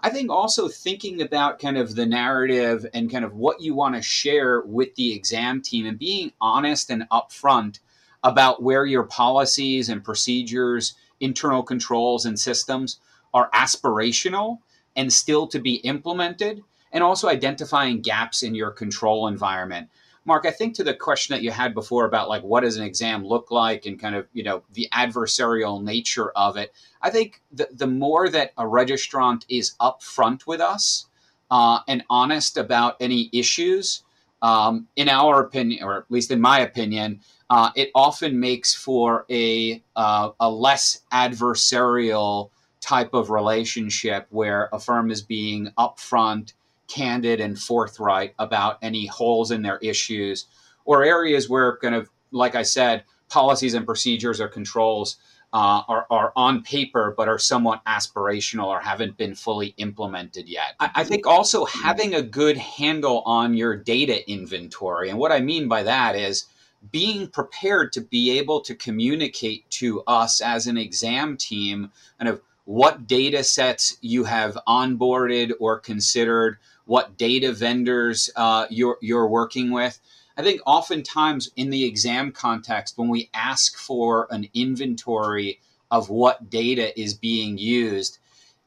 I 0.00 0.10
think 0.10 0.30
also 0.30 0.68
thinking 0.68 1.22
about 1.22 1.58
kind 1.58 1.78
of 1.78 1.94
the 1.94 2.04
narrative 2.04 2.84
and 2.92 3.10
kind 3.10 3.24
of 3.24 3.34
what 3.34 3.62
you 3.62 3.74
want 3.74 3.94
to 3.94 4.02
share 4.02 4.60
with 4.60 4.94
the 4.96 5.14
exam 5.14 5.62
team 5.62 5.86
and 5.86 5.98
being 5.98 6.32
honest 6.42 6.90
and 6.90 7.08
upfront 7.10 7.78
about 8.22 8.62
where 8.62 8.84
your 8.84 9.04
policies 9.04 9.88
and 9.88 10.04
procedures, 10.04 10.94
internal 11.20 11.62
controls 11.62 12.26
and 12.26 12.38
systems 12.38 12.98
are 13.32 13.50
aspirational 13.52 14.58
and 14.94 15.10
still 15.10 15.46
to 15.46 15.58
be 15.58 15.76
implemented 15.76 16.62
and 16.94 17.02
also 17.02 17.28
identifying 17.28 18.00
gaps 18.00 18.42
in 18.42 18.54
your 18.54 18.70
control 18.70 19.28
environment. 19.28 19.90
Mark, 20.24 20.46
I 20.46 20.50
think 20.50 20.74
to 20.76 20.84
the 20.84 20.94
question 20.94 21.34
that 21.34 21.42
you 21.42 21.50
had 21.50 21.74
before 21.74 22.06
about 22.06 22.30
like 22.30 22.42
what 22.42 22.62
does 22.62 22.78
an 22.78 22.84
exam 22.84 23.26
look 23.26 23.50
like 23.50 23.84
and 23.84 24.00
kind 24.00 24.14
of 24.14 24.26
you 24.32 24.42
know 24.42 24.62
the 24.72 24.88
adversarial 24.92 25.82
nature 25.82 26.30
of 26.30 26.56
it, 26.56 26.72
I 27.02 27.10
think 27.10 27.42
the 27.52 27.68
the 27.72 27.86
more 27.86 28.30
that 28.30 28.52
a 28.56 28.64
registrant 28.64 29.44
is 29.50 29.74
upfront 29.80 30.46
with 30.46 30.62
us 30.62 31.08
uh, 31.50 31.80
and 31.88 32.02
honest 32.08 32.56
about 32.56 32.96
any 33.00 33.28
issues, 33.34 34.02
um, 34.40 34.86
in 34.96 35.10
our 35.10 35.40
opinion, 35.40 35.84
or 35.84 35.98
at 35.98 36.10
least 36.10 36.30
in 36.30 36.40
my 36.40 36.60
opinion, 36.60 37.20
uh, 37.50 37.70
it 37.76 37.90
often 37.94 38.40
makes 38.40 38.72
for 38.72 39.26
a 39.30 39.82
uh, 39.94 40.30
a 40.40 40.50
less 40.50 41.02
adversarial 41.12 42.48
type 42.80 43.14
of 43.14 43.30
relationship 43.30 44.26
where 44.30 44.68
a 44.72 44.78
firm 44.78 45.10
is 45.10 45.22
being 45.22 45.70
upfront, 45.78 46.54
candid, 46.88 47.40
and 47.40 47.58
forthright 47.58 48.34
about 48.38 48.78
any 48.82 49.06
holes 49.06 49.50
in 49.50 49.62
their 49.62 49.78
issues 49.78 50.46
or 50.84 51.04
areas 51.04 51.48
where 51.48 51.76
kind 51.78 51.94
of 51.94 52.10
like 52.34 52.54
I 52.54 52.62
said, 52.62 53.04
policies 53.28 53.74
and 53.74 53.86
procedures 53.86 54.40
or 54.40 54.48
controls 54.48 55.16
uh, 55.52 55.82
are, 55.88 56.06
are 56.10 56.32
on 56.34 56.62
paper 56.62 57.14
but 57.16 57.28
are 57.28 57.38
somewhat 57.38 57.82
aspirational 57.84 58.66
or 58.66 58.80
haven't 58.80 59.16
been 59.16 59.34
fully 59.34 59.72
implemented 59.76 60.48
yet. 60.48 60.74
I, 60.80 60.90
I 60.96 61.04
think 61.04 61.26
also 61.26 61.64
having 61.64 62.14
a 62.14 62.22
good 62.22 62.56
handle 62.56 63.22
on 63.24 63.54
your 63.54 63.76
data 63.76 64.28
inventory. 64.30 65.10
And 65.10 65.18
what 65.18 65.32
I 65.32 65.40
mean 65.40 65.68
by 65.68 65.84
that 65.84 66.16
is 66.16 66.46
being 66.90 67.28
prepared 67.28 67.92
to 67.92 68.00
be 68.00 68.36
able 68.38 68.60
to 68.62 68.74
communicate 68.74 69.70
to 69.70 70.02
us 70.06 70.40
as 70.40 70.66
an 70.66 70.76
exam 70.76 71.36
team 71.36 71.90
kind 72.18 72.28
of 72.28 72.42
what 72.64 73.06
data 73.06 73.44
sets 73.44 73.96
you 74.00 74.24
have 74.24 74.58
onboarded 74.66 75.52
or 75.60 75.78
considered, 75.78 76.58
what 76.86 77.16
data 77.16 77.52
vendors 77.52 78.30
uh, 78.36 78.66
you're, 78.70 78.98
you're 79.00 79.28
working 79.28 79.70
with. 79.70 79.98
I 80.36 80.42
think 80.42 80.60
oftentimes 80.66 81.50
in 81.56 81.70
the 81.70 81.84
exam 81.84 82.32
context, 82.32 82.98
when 82.98 83.08
we 83.08 83.30
ask 83.34 83.76
for 83.76 84.26
an 84.30 84.48
inventory 84.52 85.60
of 85.90 86.10
what 86.10 86.50
data 86.50 86.98
is 87.00 87.14
being 87.14 87.56
used 87.56 88.18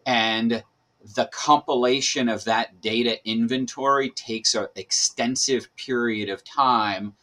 and 0.05 0.63
the 1.15 1.29
compilation 1.31 2.29
of 2.29 2.43
that 2.45 2.81
data 2.81 3.17
inventory 3.29 4.09
takes 4.11 4.55
an 4.55 4.67
extensive 4.75 5.73
period 5.75 6.29
of 6.29 6.43
time, 6.43 7.13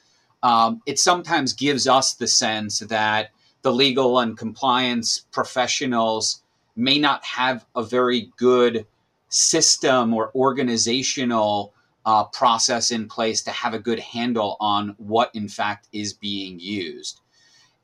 um, 0.43 0.83
it 0.87 0.99
sometimes 0.99 1.53
gives 1.55 1.89
us 1.89 2.15
the 2.15 2.27
sense 2.27 2.81
that 2.81 3.31
the 3.63 3.73
legal 3.73 4.19
and 4.19 4.37
compliance 4.37 5.25
professionals 5.33 6.43
may 6.77 6.99
not 6.99 7.25
have 7.25 7.65
a 7.75 7.83
very 7.83 8.31
good 8.37 8.87
system 9.35 10.15
or 10.15 10.31
organizational 10.35 11.75
uh, 12.07 12.25
process 12.25 12.91
in 12.91 13.09
place 13.09 13.43
to 13.43 13.51
have 13.51 13.75
a 13.75 13.79
good 13.79 13.99
handle 13.99 14.57
on 14.61 14.95
what 14.99 15.31
in 15.35 15.49
fact 15.49 15.89
is 15.93 16.13
being 16.13 16.61
used. 16.61 17.21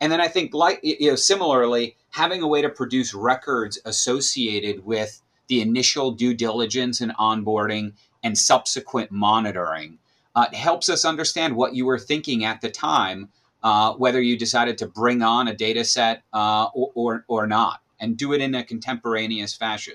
And 0.01 0.11
then 0.13 0.21
I 0.21 0.29
think, 0.29 0.55
like 0.55 0.81
you 0.83 1.11
know, 1.11 1.17
similarly, 1.17 1.97
having 2.11 2.43
a 2.43 2.49
way 2.49 2.63
to 2.63 2.69
produce 2.69 3.13
records 3.15 3.79
associated 3.85 4.85
with 4.85 5.21
the 5.49 5.61
initial 5.61 6.13
due 6.13 6.35
diligence 6.35 7.01
and 7.01 7.13
onboarding 7.17 7.93
and 8.23 8.39
subsequent 8.39 9.11
monitoring 9.11 9.99
uh, 10.37 10.47
helps 10.53 10.89
us 10.89 11.05
understand 11.05 11.57
what 11.57 11.75
you 11.75 11.85
were 11.85 11.99
thinking 11.99 12.45
at 12.45 12.61
the 12.61 12.71
time, 12.71 13.29
uh, 13.63 13.93
whether 13.95 14.21
you 14.21 14.39
decided 14.39 14.79
to 14.79 14.87
bring 14.87 15.23
on 15.23 15.49
a 15.49 15.55
data 15.55 15.85
set 15.85 16.23
uh, 16.33 16.69
or, 16.73 16.93
or, 16.95 17.25
or 17.27 17.47
not, 17.47 17.81
and 17.99 18.17
do 18.17 18.33
it 18.33 18.41
in 18.41 18.55
a 18.55 18.65
contemporaneous 18.65 19.55
fashion. 19.55 19.95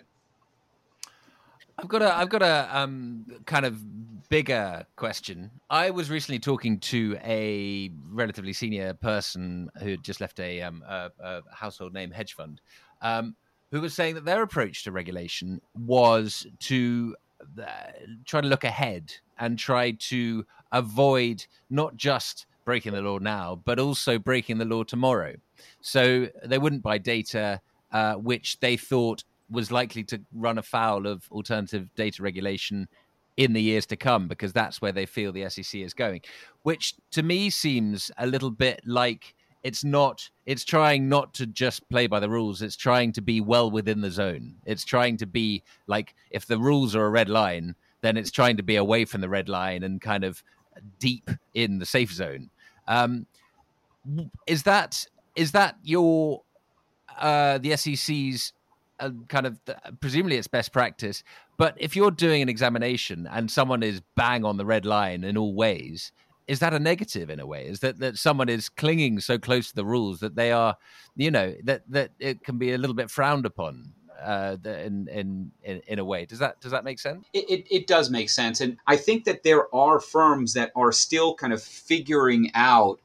I've 1.77 1.87
got 1.87 2.01
a 2.01 2.15
I've 2.15 2.29
got 2.29 2.41
a 2.41 2.69
um, 2.71 3.25
kind 3.45 3.65
of 3.65 4.29
bigger 4.29 4.85
question. 4.95 5.51
I 5.69 5.89
was 5.91 6.09
recently 6.09 6.39
talking 6.39 6.79
to 6.79 7.17
a 7.23 7.91
relatively 8.09 8.53
senior 8.53 8.93
person 8.93 9.69
who 9.81 9.91
had 9.91 10.03
just 10.03 10.21
left 10.21 10.39
a, 10.39 10.61
um, 10.61 10.83
a, 10.87 11.11
a 11.19 11.41
household 11.51 11.93
name 11.93 12.11
hedge 12.11 12.33
fund, 12.33 12.61
um, 13.01 13.35
who 13.71 13.81
was 13.81 13.93
saying 13.93 14.15
that 14.15 14.25
their 14.25 14.41
approach 14.41 14.83
to 14.83 14.91
regulation 14.91 15.61
was 15.77 16.47
to 16.59 17.15
uh, 17.61 17.65
try 18.25 18.41
to 18.41 18.47
look 18.47 18.63
ahead 18.63 19.13
and 19.37 19.59
try 19.59 19.91
to 19.91 20.45
avoid 20.71 21.45
not 21.69 21.95
just 21.95 22.45
breaking 22.63 22.93
the 22.93 23.01
law 23.01 23.19
now, 23.19 23.61
but 23.65 23.79
also 23.79 24.17
breaking 24.17 24.57
the 24.57 24.65
law 24.65 24.83
tomorrow. 24.83 25.35
So 25.81 26.27
they 26.43 26.57
wouldn't 26.57 26.81
buy 26.81 26.97
data 26.97 27.61
uh, 27.91 28.15
which 28.15 28.59
they 28.59 28.75
thought 28.75 29.23
was 29.49 29.71
likely 29.71 30.03
to 30.03 30.19
run 30.33 30.57
afoul 30.57 31.07
of 31.07 31.27
alternative 31.31 31.87
data 31.95 32.23
regulation 32.23 32.87
in 33.37 33.53
the 33.53 33.61
years 33.61 33.85
to 33.85 33.95
come 33.95 34.27
because 34.27 34.53
that's 34.53 34.81
where 34.81 34.91
they 34.91 35.05
feel 35.05 35.31
the 35.31 35.49
SEC 35.49 35.81
is 35.81 35.93
going, 35.93 36.21
which 36.63 36.95
to 37.11 37.21
me 37.21 37.49
seems 37.49 38.09
a 38.17 38.25
little 38.25 38.51
bit 38.51 38.81
like 38.85 39.35
it's 39.63 39.83
not 39.83 40.29
it's 40.45 40.63
trying 40.63 41.09
not 41.09 41.33
to 41.33 41.45
just 41.45 41.87
play 41.89 42.07
by 42.07 42.19
the 42.19 42.29
rules. 42.29 42.61
It's 42.61 42.75
trying 42.75 43.11
to 43.13 43.21
be 43.21 43.41
well 43.41 43.69
within 43.69 44.01
the 44.01 44.11
zone. 44.11 44.55
It's 44.65 44.85
trying 44.85 45.17
to 45.17 45.25
be 45.25 45.63
like 45.87 46.15
if 46.29 46.45
the 46.45 46.57
rules 46.57 46.95
are 46.95 47.05
a 47.05 47.09
red 47.09 47.29
line 47.29 47.75
then 48.05 48.17
it's 48.17 48.29
trying 48.29 48.55
to 48.55 48.61
be 48.61 48.75
away 48.75 49.03
from 49.03 49.21
the 49.21 49.29
red 49.29 49.49
line 49.49 49.81
and 49.81 49.99
kind 49.99 50.23
of 50.23 50.43
deep 50.99 51.27
in 51.55 51.79
the 51.79 51.85
safe 51.87 52.11
zone. 52.11 52.51
Um, 52.87 53.25
is 54.45 54.61
that 54.63 55.07
is 55.35 55.53
that 55.53 55.75
your 55.83 56.43
uh, 57.19 57.57
the 57.57 57.75
sec's 57.75 58.53
kind 59.27 59.45
of 59.45 59.59
presumably 59.99 60.37
it's 60.37 60.47
best 60.47 60.71
practice. 60.71 61.23
But 61.57 61.75
if 61.77 61.95
you're 61.95 62.11
doing 62.11 62.41
an 62.41 62.49
examination 62.49 63.27
and 63.31 63.49
someone 63.49 63.83
is 63.83 64.01
bang 64.15 64.43
on 64.45 64.57
the 64.57 64.65
red 64.65 64.85
line 64.85 65.23
in 65.23 65.37
all 65.37 65.53
ways, 65.53 66.11
is 66.47 66.59
that 66.59 66.73
a 66.73 66.79
negative 66.79 67.29
in 67.29 67.39
a 67.39 67.45
way? 67.45 67.65
Is 67.65 67.79
that 67.79 67.99
that 67.99 68.17
someone 68.17 68.49
is 68.49 68.69
clinging 68.69 69.19
so 69.19 69.37
close 69.37 69.69
to 69.69 69.75
the 69.75 69.85
rules 69.85 70.19
that 70.19 70.35
they 70.35 70.51
are, 70.51 70.77
you 71.15 71.31
know, 71.31 71.55
that 71.63 71.83
that 71.89 72.11
it 72.19 72.43
can 72.43 72.57
be 72.57 72.73
a 72.73 72.77
little 72.77 72.95
bit 72.95 73.09
frowned 73.09 73.45
upon 73.45 73.93
uh, 74.23 74.57
in, 74.63 75.07
in 75.09 75.51
in 75.63 75.81
in 75.87 75.99
a 75.99 76.05
way. 76.05 76.25
Does 76.25 76.39
that 76.39 76.61
does 76.61 76.71
that 76.71 76.83
make 76.83 76.99
sense? 76.99 77.25
It, 77.33 77.49
it, 77.49 77.67
it 77.75 77.87
does 77.87 78.09
make 78.09 78.29
sense, 78.29 78.61
and 78.61 78.77
I 78.87 78.97
think 78.97 79.25
that 79.25 79.43
there 79.43 79.73
are 79.73 79.99
firms 79.99 80.53
that 80.53 80.71
are 80.75 80.91
still 80.91 81.35
kind 81.35 81.53
of 81.53 81.61
figuring 81.61 82.51
out 82.53 82.99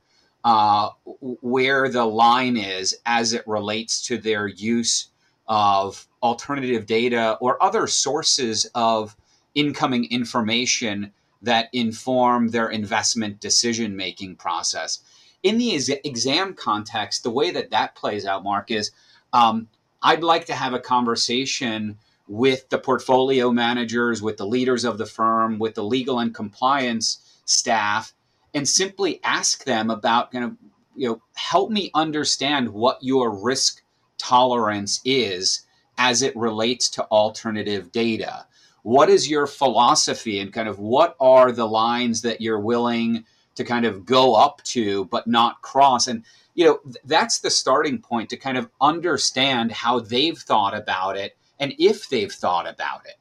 uh, 0.44 0.90
where 1.20 1.88
the 1.88 2.04
line 2.04 2.56
is 2.56 2.96
as 3.06 3.32
it 3.32 3.46
relates 3.46 4.02
to 4.06 4.18
their 4.18 4.46
use 4.46 5.09
of 5.50 6.06
alternative 6.22 6.86
data 6.86 7.36
or 7.40 7.62
other 7.62 7.88
sources 7.88 8.70
of 8.74 9.16
incoming 9.54 10.04
information 10.10 11.12
that 11.42 11.68
inform 11.72 12.48
their 12.48 12.68
investment 12.70 13.40
decision 13.40 13.96
making 13.96 14.36
process. 14.36 15.00
In 15.42 15.58
the 15.58 15.74
exam 16.04 16.54
context, 16.54 17.24
the 17.24 17.30
way 17.30 17.50
that 17.50 17.70
that 17.70 17.96
plays 17.96 18.24
out, 18.24 18.44
Mark, 18.44 18.70
is 18.70 18.92
um, 19.32 19.68
I'd 20.02 20.22
like 20.22 20.44
to 20.46 20.54
have 20.54 20.72
a 20.72 20.78
conversation 20.78 21.98
with 22.28 22.68
the 22.68 22.78
portfolio 22.78 23.50
managers, 23.50 24.22
with 24.22 24.36
the 24.36 24.46
leaders 24.46 24.84
of 24.84 24.98
the 24.98 25.06
firm, 25.06 25.58
with 25.58 25.74
the 25.74 25.82
legal 25.82 26.20
and 26.20 26.32
compliance 26.32 27.40
staff, 27.44 28.14
and 28.54 28.68
simply 28.68 29.18
ask 29.24 29.64
them 29.64 29.90
about 29.90 30.30
kind 30.30 30.44
of, 30.44 30.56
you 30.94 31.08
know, 31.08 31.22
help 31.34 31.70
me 31.70 31.90
understand 31.94 32.68
what 32.68 32.98
your 33.00 33.30
risk 33.30 33.82
tolerance 34.20 35.00
is 35.04 35.66
as 35.98 36.22
it 36.22 36.36
relates 36.36 36.88
to 36.90 37.04
alternative 37.04 37.90
data. 37.92 38.46
What 38.82 39.10
is 39.10 39.28
your 39.28 39.46
philosophy 39.46 40.40
and 40.40 40.52
kind 40.52 40.68
of 40.68 40.78
what 40.78 41.16
are 41.20 41.52
the 41.52 41.66
lines 41.66 42.22
that 42.22 42.40
you're 42.40 42.60
willing 42.60 43.24
to 43.56 43.64
kind 43.64 43.84
of 43.84 44.06
go 44.06 44.34
up 44.34 44.62
to 44.64 45.06
but 45.06 45.26
not 45.26 45.62
cross? 45.62 46.06
And, 46.06 46.24
you 46.54 46.64
know, 46.64 46.80
that's 47.04 47.40
the 47.40 47.50
starting 47.50 47.98
point 47.98 48.30
to 48.30 48.36
kind 48.36 48.56
of 48.56 48.70
understand 48.80 49.72
how 49.72 50.00
they've 50.00 50.38
thought 50.38 50.74
about 50.74 51.16
it 51.16 51.36
and 51.58 51.74
if 51.78 52.08
they've 52.08 52.32
thought 52.32 52.66
about 52.66 53.04
it. 53.04 53.16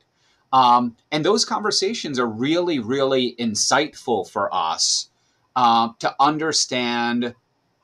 Um, 0.53 0.95
and 1.11 1.23
those 1.23 1.45
conversations 1.45 2.17
are 2.17 2.27
really, 2.27 2.79
really 2.79 3.35
insightful 3.37 4.27
for 4.27 4.53
us 4.53 5.09
uh, 5.55 5.89
to 5.99 6.15
understand 6.19 7.35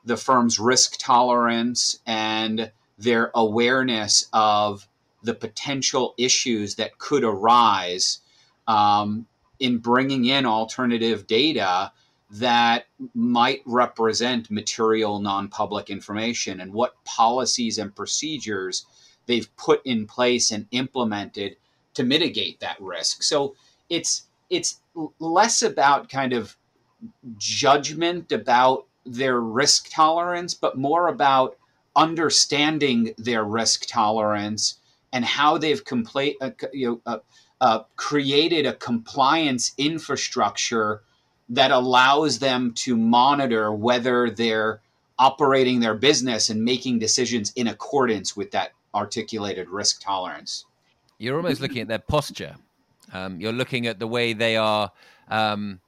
the 0.04 0.16
firm's 0.16 0.58
risk 0.58 0.96
tolerance 0.98 2.00
and 2.06 2.70
their 2.98 3.30
awareness 3.34 4.28
of 4.32 4.88
the 5.22 5.34
potential 5.34 6.14
issues 6.18 6.76
that 6.76 6.98
could 6.98 7.24
arise 7.24 8.20
um, 8.68 9.26
in 9.58 9.78
bringing 9.78 10.26
in 10.26 10.46
alternative 10.46 11.26
data 11.26 11.92
that 12.30 12.86
might 13.14 13.62
represent 13.66 14.50
material 14.50 15.20
non-public 15.20 15.90
information 15.90 16.60
and 16.60 16.72
what 16.72 17.02
policies 17.04 17.78
and 17.78 17.94
procedures 17.94 18.84
they've 19.26 19.54
put 19.56 19.80
in 19.84 20.06
place 20.06 20.50
and 20.50 20.66
implemented 20.70 21.56
to 21.94 22.02
mitigate 22.02 22.60
that 22.60 22.80
risk. 22.80 23.22
So 23.22 23.54
it's 23.88 24.24
it's 24.50 24.80
less 25.18 25.62
about 25.62 26.08
kind 26.08 26.32
of 26.32 26.56
judgment 27.36 28.32
about 28.32 28.86
their 29.04 29.40
risk 29.40 29.88
tolerance 29.90 30.54
but 30.54 30.78
more 30.78 31.08
about 31.08 31.56
understanding 31.96 33.14
their 33.18 33.44
risk 33.44 33.86
tolerance 33.86 34.78
and 35.12 35.24
how 35.24 35.58
they've 35.58 35.84
compla- 35.84 36.34
uh, 36.40 36.50
you 36.72 36.86
know, 36.86 37.00
uh, 37.06 37.18
uh, 37.60 37.82
created 37.96 38.66
a 38.66 38.74
compliance 38.74 39.72
infrastructure 39.78 41.02
that 41.48 41.70
allows 41.70 42.38
them 42.38 42.72
to 42.74 42.96
monitor 42.96 43.72
whether 43.72 44.30
they're 44.30 44.80
operating 45.18 45.80
their 45.80 45.94
business 45.94 46.50
and 46.50 46.62
making 46.62 46.98
decisions 46.98 47.52
in 47.56 47.68
accordance 47.68 48.36
with 48.36 48.50
that 48.50 48.72
articulated 48.94 49.68
risk 49.68 50.02
tolerance. 50.02 50.66
You're 51.18 51.36
almost 51.36 51.60
looking 51.60 51.80
at 51.80 51.88
their 51.88 51.98
posture. 51.98 52.56
Um, 53.12 53.40
you're 53.40 53.52
looking 53.52 53.86
at 53.86 53.98
the 53.98 54.06
way 54.06 54.32
they 54.32 54.56
are, 54.56 54.90
um, 55.28 55.80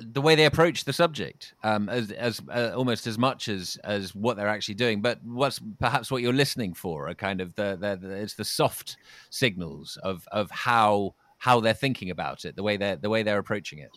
the 0.00 0.20
way 0.20 0.34
they 0.34 0.46
approach 0.46 0.84
the 0.84 0.92
subject, 0.92 1.54
um, 1.62 1.88
as, 1.88 2.10
as 2.10 2.40
uh, 2.48 2.72
almost 2.74 3.06
as 3.06 3.18
much 3.18 3.48
as 3.48 3.78
as 3.84 4.14
what 4.14 4.36
they're 4.36 4.48
actually 4.48 4.76
doing. 4.76 5.02
But 5.02 5.22
what's 5.22 5.60
perhaps 5.78 6.10
what 6.10 6.22
you're 6.22 6.32
listening 6.32 6.74
for 6.74 7.08
are 7.08 7.14
kind 7.14 7.40
of 7.40 7.54
the, 7.54 7.76
the, 7.78 7.96
the 7.96 8.14
it's 8.14 8.34
the 8.34 8.44
soft 8.44 8.96
signals 9.30 9.98
of 10.02 10.26
of 10.32 10.50
how 10.50 11.14
how 11.38 11.60
they're 11.60 11.74
thinking 11.74 12.10
about 12.10 12.44
it, 12.44 12.56
the 12.56 12.62
way 12.62 12.76
they're 12.76 12.96
the 12.96 13.10
way 13.10 13.22
they're 13.22 13.38
approaching 13.38 13.78
it. 13.78 13.90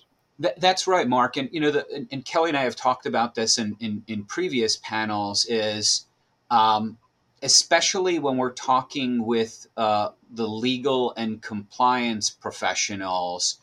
that's 0.57 0.87
right, 0.87 1.07
Mark. 1.07 1.37
And 1.37 1.49
you 1.51 1.61
know, 1.61 1.71
the, 1.71 1.87
and, 1.93 2.07
and, 2.11 2.25
Kelly 2.25 2.49
and 2.49 2.57
I 2.57 2.63
have 2.63 2.75
talked 2.75 3.05
about 3.05 3.35
this 3.35 3.57
in 3.57 3.75
in, 3.79 4.03
in 4.07 4.25
previous 4.25 4.77
panels. 4.77 5.45
Is 5.45 6.05
um, 6.51 6.97
especially 7.41 8.19
when 8.19 8.35
we're 8.35 8.53
talking 8.53 9.25
with 9.25 9.67
uh, 9.77 10.09
the 10.31 10.47
legal 10.47 11.13
and 11.15 11.41
compliance 11.41 12.29
professionals, 12.29 13.59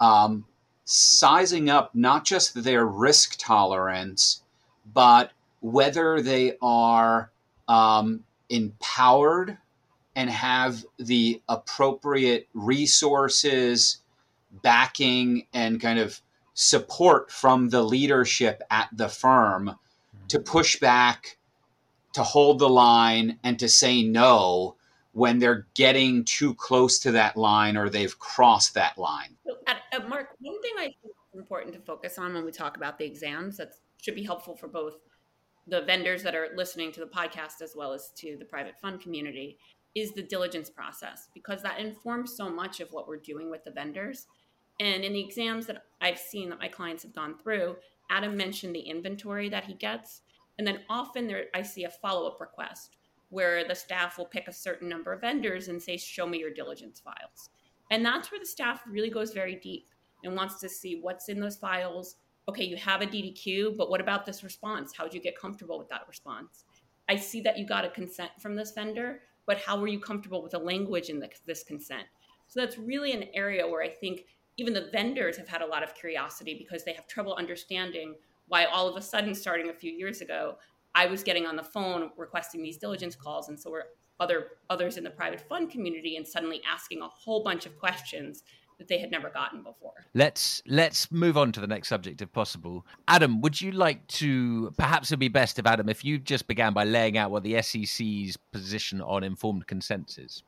um, 0.00 0.44
sizing 0.84 1.68
up 1.70 1.94
not 1.94 2.24
just 2.24 2.62
their 2.62 2.84
risk 2.84 3.36
tolerance, 3.38 4.42
but 4.92 5.32
whether 5.60 6.20
they 6.20 6.56
are 6.62 7.30
um, 7.68 8.24
empowered 8.48 9.56
and 10.16 10.28
have 10.30 10.84
the 10.98 11.40
appropriate 11.48 12.48
resources, 12.54 13.98
backing, 14.62 15.46
and 15.54 15.80
kind 15.80 15.98
of 15.98 16.20
support 16.54 17.30
from 17.30 17.68
the 17.68 17.82
leadership 17.82 18.62
at 18.70 18.88
the 18.92 19.08
firm 19.08 19.76
to 20.28 20.38
push 20.38 20.78
back 20.78 21.38
to 22.12 22.22
hold 22.22 22.58
the 22.58 22.68
line 22.68 23.38
and 23.44 23.58
to 23.58 23.68
say 23.68 24.02
no 24.02 24.74
when 25.12 25.38
they're 25.38 25.66
getting 25.74 26.24
too 26.24 26.54
close 26.54 26.98
to 27.00 27.12
that 27.12 27.36
line 27.36 27.76
or 27.76 27.88
they've 27.88 28.18
crossed 28.18 28.74
that 28.74 28.96
line. 28.96 29.36
Uh, 29.66 29.74
uh, 29.92 30.08
Mark, 30.08 30.36
one 30.40 30.60
thing 30.62 30.72
I 30.78 30.84
think 30.84 30.96
is 31.04 31.40
important 31.40 31.74
to 31.74 31.80
focus 31.80 32.18
on 32.18 32.34
when 32.34 32.44
we 32.44 32.52
talk 32.52 32.76
about 32.76 32.98
the 32.98 33.04
exams 33.04 33.56
that 33.56 33.72
should 34.00 34.14
be 34.14 34.22
helpful 34.22 34.56
for 34.56 34.68
both 34.68 34.94
the 35.66 35.82
vendors 35.82 36.22
that 36.22 36.34
are 36.34 36.48
listening 36.56 36.92
to 36.92 37.00
the 37.00 37.06
podcast 37.06 37.60
as 37.62 37.74
well 37.76 37.92
as 37.92 38.10
to 38.16 38.36
the 38.38 38.44
private 38.44 38.78
fund 38.80 39.00
community 39.00 39.58
is 39.94 40.12
the 40.12 40.22
diligence 40.22 40.70
process 40.70 41.28
because 41.34 41.62
that 41.62 41.80
informs 41.80 42.36
so 42.36 42.48
much 42.48 42.80
of 42.80 42.88
what 42.92 43.08
we're 43.08 43.16
doing 43.16 43.50
with 43.50 43.64
the 43.64 43.70
vendors. 43.70 44.26
And 44.78 45.04
in 45.04 45.12
the 45.12 45.20
exams 45.20 45.66
that 45.66 45.84
I've 46.00 46.18
seen 46.18 46.48
that 46.50 46.58
my 46.58 46.68
clients 46.68 47.02
have 47.02 47.14
gone 47.14 47.36
through, 47.42 47.76
Adam 48.10 48.36
mentioned 48.36 48.74
the 48.74 48.80
inventory 48.80 49.48
that 49.48 49.64
he 49.64 49.74
gets. 49.74 50.22
And 50.58 50.66
then 50.66 50.80
often 50.88 51.26
there, 51.26 51.46
I 51.54 51.62
see 51.62 51.84
a 51.84 51.90
follow 51.90 52.28
up 52.28 52.40
request 52.40 52.96
where 53.30 53.66
the 53.66 53.74
staff 53.74 54.18
will 54.18 54.26
pick 54.26 54.46
a 54.46 54.52
certain 54.52 54.88
number 54.88 55.12
of 55.12 55.22
vendors 55.22 55.68
and 55.68 55.82
say, 55.82 55.96
Show 55.96 56.26
me 56.26 56.38
your 56.38 56.52
diligence 56.52 57.00
files. 57.00 57.50
And 57.90 58.04
that's 58.04 58.30
where 58.30 58.38
the 58.38 58.46
staff 58.46 58.82
really 58.86 59.10
goes 59.10 59.32
very 59.32 59.56
deep 59.56 59.88
and 60.22 60.36
wants 60.36 60.60
to 60.60 60.68
see 60.68 60.98
what's 61.00 61.28
in 61.28 61.40
those 61.40 61.56
files. 61.56 62.16
Okay, 62.48 62.64
you 62.64 62.76
have 62.76 63.02
a 63.02 63.06
DDQ, 63.06 63.76
but 63.76 63.90
what 63.90 64.00
about 64.00 64.26
this 64.26 64.44
response? 64.44 64.92
How 64.96 65.04
did 65.04 65.14
you 65.14 65.20
get 65.20 65.38
comfortable 65.38 65.78
with 65.78 65.88
that 65.88 66.06
response? 66.08 66.64
I 67.08 67.16
see 67.16 67.40
that 67.42 67.58
you 67.58 67.66
got 67.66 67.84
a 67.84 67.90
consent 67.90 68.30
from 68.40 68.54
this 68.54 68.72
vendor, 68.72 69.22
but 69.46 69.58
how 69.58 69.80
were 69.80 69.88
you 69.88 69.98
comfortable 69.98 70.42
with 70.42 70.52
the 70.52 70.58
language 70.58 71.08
in 71.08 71.18
the, 71.18 71.28
this 71.46 71.64
consent? 71.64 72.04
So 72.46 72.60
that's 72.60 72.78
really 72.78 73.12
an 73.12 73.24
area 73.34 73.66
where 73.66 73.82
I 73.82 73.88
think 73.88 74.26
even 74.56 74.74
the 74.74 74.90
vendors 74.92 75.36
have 75.36 75.48
had 75.48 75.62
a 75.62 75.66
lot 75.66 75.82
of 75.82 75.94
curiosity 75.94 76.54
because 76.54 76.84
they 76.84 76.92
have 76.92 77.06
trouble 77.06 77.34
understanding 77.34 78.14
why 78.48 78.64
all 78.64 78.88
of 78.88 78.96
a 78.96 79.02
sudden, 79.02 79.34
starting 79.34 79.70
a 79.70 79.74
few 79.74 79.92
years 79.92 80.20
ago, 80.20 80.56
I 80.94 81.06
was 81.06 81.22
getting 81.22 81.46
on 81.46 81.56
the 81.56 81.62
phone 81.62 82.10
requesting 82.16 82.62
these 82.62 82.76
diligence 82.76 83.14
calls, 83.14 83.48
and 83.48 83.58
so 83.58 83.70
were 83.70 83.86
other 84.18 84.48
others 84.68 84.96
in 84.96 85.04
the 85.04 85.10
private 85.10 85.40
fund 85.40 85.70
community, 85.70 86.16
and 86.16 86.26
suddenly 86.26 86.60
asking 86.70 87.00
a 87.00 87.08
whole 87.08 87.42
bunch 87.42 87.66
of 87.66 87.78
questions 87.78 88.42
that 88.80 88.88
they 88.88 88.98
had 88.98 89.10
never 89.10 89.28
gotten 89.28 89.62
before. 89.62 89.92
Let's 90.14 90.62
let's 90.66 91.12
move 91.12 91.36
on 91.36 91.52
to 91.52 91.60
the 91.60 91.66
next 91.66 91.88
subject 91.88 92.22
if 92.22 92.32
possible. 92.32 92.86
Adam, 93.06 93.40
would 93.42 93.60
you 93.60 93.72
like 93.72 94.04
to 94.08 94.72
perhaps 94.76 95.10
it'd 95.10 95.20
be 95.20 95.28
best 95.28 95.58
if 95.58 95.66
Adam 95.66 95.88
if 95.88 96.04
you 96.04 96.18
just 96.18 96.48
began 96.48 96.72
by 96.72 96.84
laying 96.84 97.18
out 97.18 97.30
what 97.30 97.42
the 97.42 97.60
SEC's 97.62 98.36
position 98.52 99.00
on 99.02 99.22
informed 99.22 99.66
consent 99.66 100.18
is. 100.18 100.42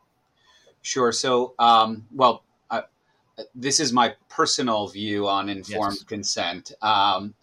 Sure. 0.80 1.12
So, 1.12 1.54
um, 1.58 2.06
well, 2.12 2.42
uh, 2.70 2.82
this 3.54 3.80
is 3.80 3.92
my 3.92 4.14
personal 4.28 4.88
view 4.88 5.28
on 5.28 5.48
informed 5.48 5.96
yes. 5.96 6.04
consent. 6.04 6.72
Um, 6.82 7.34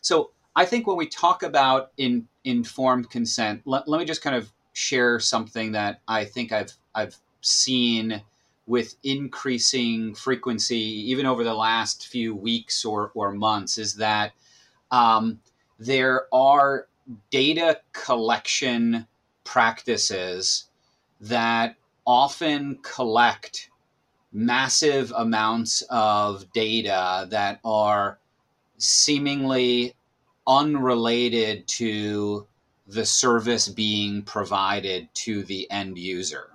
so 0.00 0.30
I 0.54 0.64
think 0.64 0.86
when 0.86 0.96
we 0.96 1.06
talk 1.06 1.42
about 1.42 1.92
in, 1.96 2.28
informed 2.44 3.10
consent, 3.10 3.62
let, 3.64 3.88
let 3.88 3.98
me 3.98 4.04
just 4.04 4.22
kind 4.22 4.36
of 4.36 4.52
share 4.72 5.18
something 5.20 5.72
that 5.72 6.00
I 6.08 6.24
think 6.24 6.52
I've 6.52 6.72
I've 6.94 7.16
seen 7.40 8.22
with 8.66 8.96
increasing 9.02 10.14
frequency, 10.14 10.76
even 11.10 11.26
over 11.26 11.42
the 11.42 11.54
last 11.54 12.08
few 12.08 12.34
weeks 12.34 12.84
or, 12.84 13.10
or 13.14 13.32
months, 13.32 13.76
is 13.76 13.96
that 13.96 14.32
um, 14.90 15.40
there 15.78 16.26
are 16.32 16.86
data 17.30 17.80
collection 17.92 19.06
practices 19.44 20.66
that 21.20 21.76
often 22.06 22.78
collect 22.82 23.70
massive 24.32 25.12
amounts 25.16 25.82
of 25.90 26.50
data 26.52 27.26
that 27.30 27.58
are 27.64 28.18
seemingly 28.78 29.94
unrelated 30.46 31.66
to 31.66 32.46
the 32.86 33.04
service 33.04 33.68
being 33.68 34.22
provided 34.22 35.08
to 35.14 35.42
the 35.44 35.70
end 35.70 35.96
user. 35.98 36.50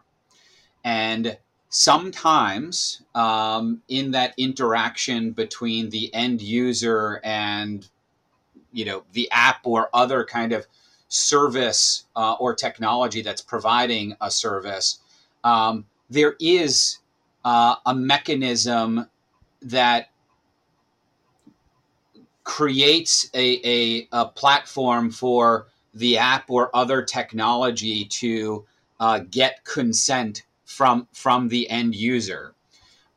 And 0.84 1.38
sometimes 1.70 3.02
um, 3.16 3.82
in 3.88 4.12
that 4.12 4.34
interaction 4.38 5.32
between 5.32 5.90
the 5.90 6.14
end 6.14 6.42
user 6.42 7.20
and 7.24 7.88
you 8.72 8.86
know 8.86 9.04
the 9.14 9.30
app 9.32 9.66
or 9.66 9.90
other 9.94 10.24
kind 10.24 10.54
of 10.54 10.66
service 11.10 12.06
uh, 12.16 12.34
or 12.34 12.54
technology 12.54 13.22
that's 13.22 13.42
providing 13.42 14.16
a 14.22 14.30
service 14.30 15.00
um, 15.44 15.86
there 16.10 16.36
is 16.40 17.00
uh, 17.44 17.76
a 17.86 17.96
mechanism 17.96 19.08
that 19.62 20.10
creates 22.48 23.30
a, 23.34 23.60
a, 23.66 24.08
a, 24.14 24.26
platform 24.26 25.12
for 25.12 25.68
the 25.94 26.18
app 26.18 26.50
or 26.50 26.74
other 26.74 27.02
technology 27.02 28.06
to 28.06 28.66
uh, 29.02 29.20
get 29.30 29.66
consent 29.66 30.44
from 30.64 31.10
from 31.12 31.50
the 31.50 31.70
end 31.70 31.94
user. 31.94 32.54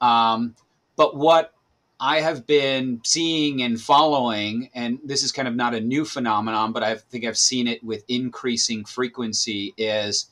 Um, 0.01 0.57
but 0.97 1.17
what 1.17 1.55
I 2.01 2.21
have 2.21 2.45
been 2.45 3.03
seeing 3.05 3.63
and 3.63 3.81
following, 3.81 4.69
and 4.75 4.99
this 5.05 5.23
is 5.23 5.31
kind 5.31 5.47
of 5.47 5.55
not 5.55 5.75
a 5.75 5.81
new 5.81 6.05
phenomenon, 6.05 6.73
but 6.73 6.83
I 6.83 6.97
think 6.97 7.25
I've 7.25 7.39
seen 7.39 7.69
it 7.69 7.85
with 7.85 8.03
increasing 8.09 8.85
frequency, 8.85 9.75
is 9.77 10.27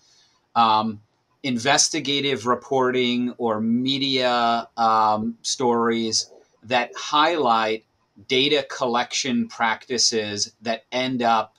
um, 0.57 1.01
investigative 1.45 2.47
reporting 2.47 3.33
or 3.39 3.61
media 3.61 4.69
um, 4.77 5.39
stories 5.43 6.33
that 6.65 6.91
highlight 6.97 7.85
data 8.27 8.67
collection 8.69 9.49
practices 9.49 10.53
that 10.63 10.85
end 10.91 11.23
up 11.23 11.57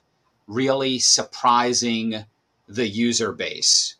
really 0.48 1.00
surprising 1.00 2.26
the 2.68 2.88
user 2.88 3.32
base. 3.32 3.96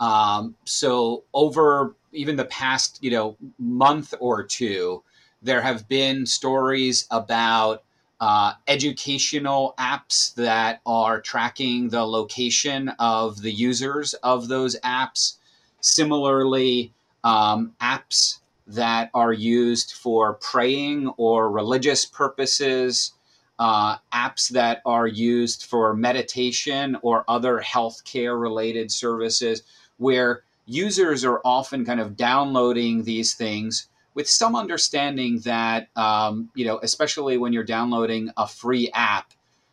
Um, 0.00 0.54
so 0.64 1.24
over 1.32 1.94
even 2.12 2.36
the 2.36 2.44
past 2.44 2.98
you 3.02 3.10
know 3.10 3.36
month 3.58 4.14
or 4.20 4.42
two, 4.42 5.02
there 5.42 5.62
have 5.62 5.88
been 5.88 6.26
stories 6.26 7.06
about 7.10 7.82
uh, 8.20 8.54
educational 8.68 9.74
apps 9.78 10.34
that 10.34 10.80
are 10.86 11.20
tracking 11.20 11.88
the 11.88 12.04
location 12.04 12.88
of 12.98 13.42
the 13.42 13.52
users 13.52 14.14
of 14.14 14.48
those 14.48 14.78
apps. 14.80 15.36
Similarly, 15.80 16.92
um, 17.24 17.72
apps 17.80 18.38
that 18.66 19.10
are 19.14 19.32
used 19.32 19.92
for 19.92 20.34
praying 20.34 21.08
or 21.16 21.50
religious 21.50 22.04
purposes, 22.04 23.12
uh, 23.58 23.96
apps 24.12 24.48
that 24.48 24.80
are 24.86 25.06
used 25.06 25.64
for 25.66 25.94
meditation 25.94 26.96
or 27.02 27.24
other 27.28 27.60
healthcare 27.60 28.40
related 28.40 28.90
services, 28.90 29.62
where 29.98 30.42
users 30.66 31.24
are 31.24 31.40
often 31.44 31.84
kind 31.84 32.00
of 32.00 32.16
downloading 32.16 33.04
these 33.04 33.34
things 33.34 33.88
with 34.14 34.28
some 34.28 34.56
understanding 34.56 35.40
that, 35.40 35.88
um, 35.96 36.48
you 36.54 36.64
know, 36.64 36.78
especially 36.82 37.36
when 37.36 37.52
you're 37.52 37.64
downloading 37.64 38.30
a 38.36 38.46
free 38.46 38.90
app, 38.94 39.32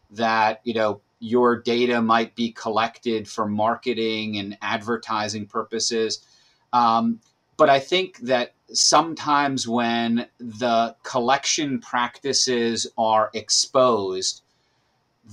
that, 0.10 0.60
you 0.64 0.74
know, 0.74 1.00
your 1.20 1.62
data 1.62 2.02
might 2.02 2.36
be 2.36 2.52
collected 2.52 3.28
for 3.28 3.46
marketing 3.46 4.38
and 4.38 4.58
advertising 4.62 5.46
purposes. 5.46 6.26
Um, 6.74 7.20
but 7.58 7.70
I 7.70 7.80
think 7.80 8.18
that 8.20 8.54
sometimes 8.74 9.68
when 9.68 10.28
the 10.40 10.96
collection 11.04 11.80
practices 11.80 12.88
are 12.98 13.30
exposed, 13.34 14.42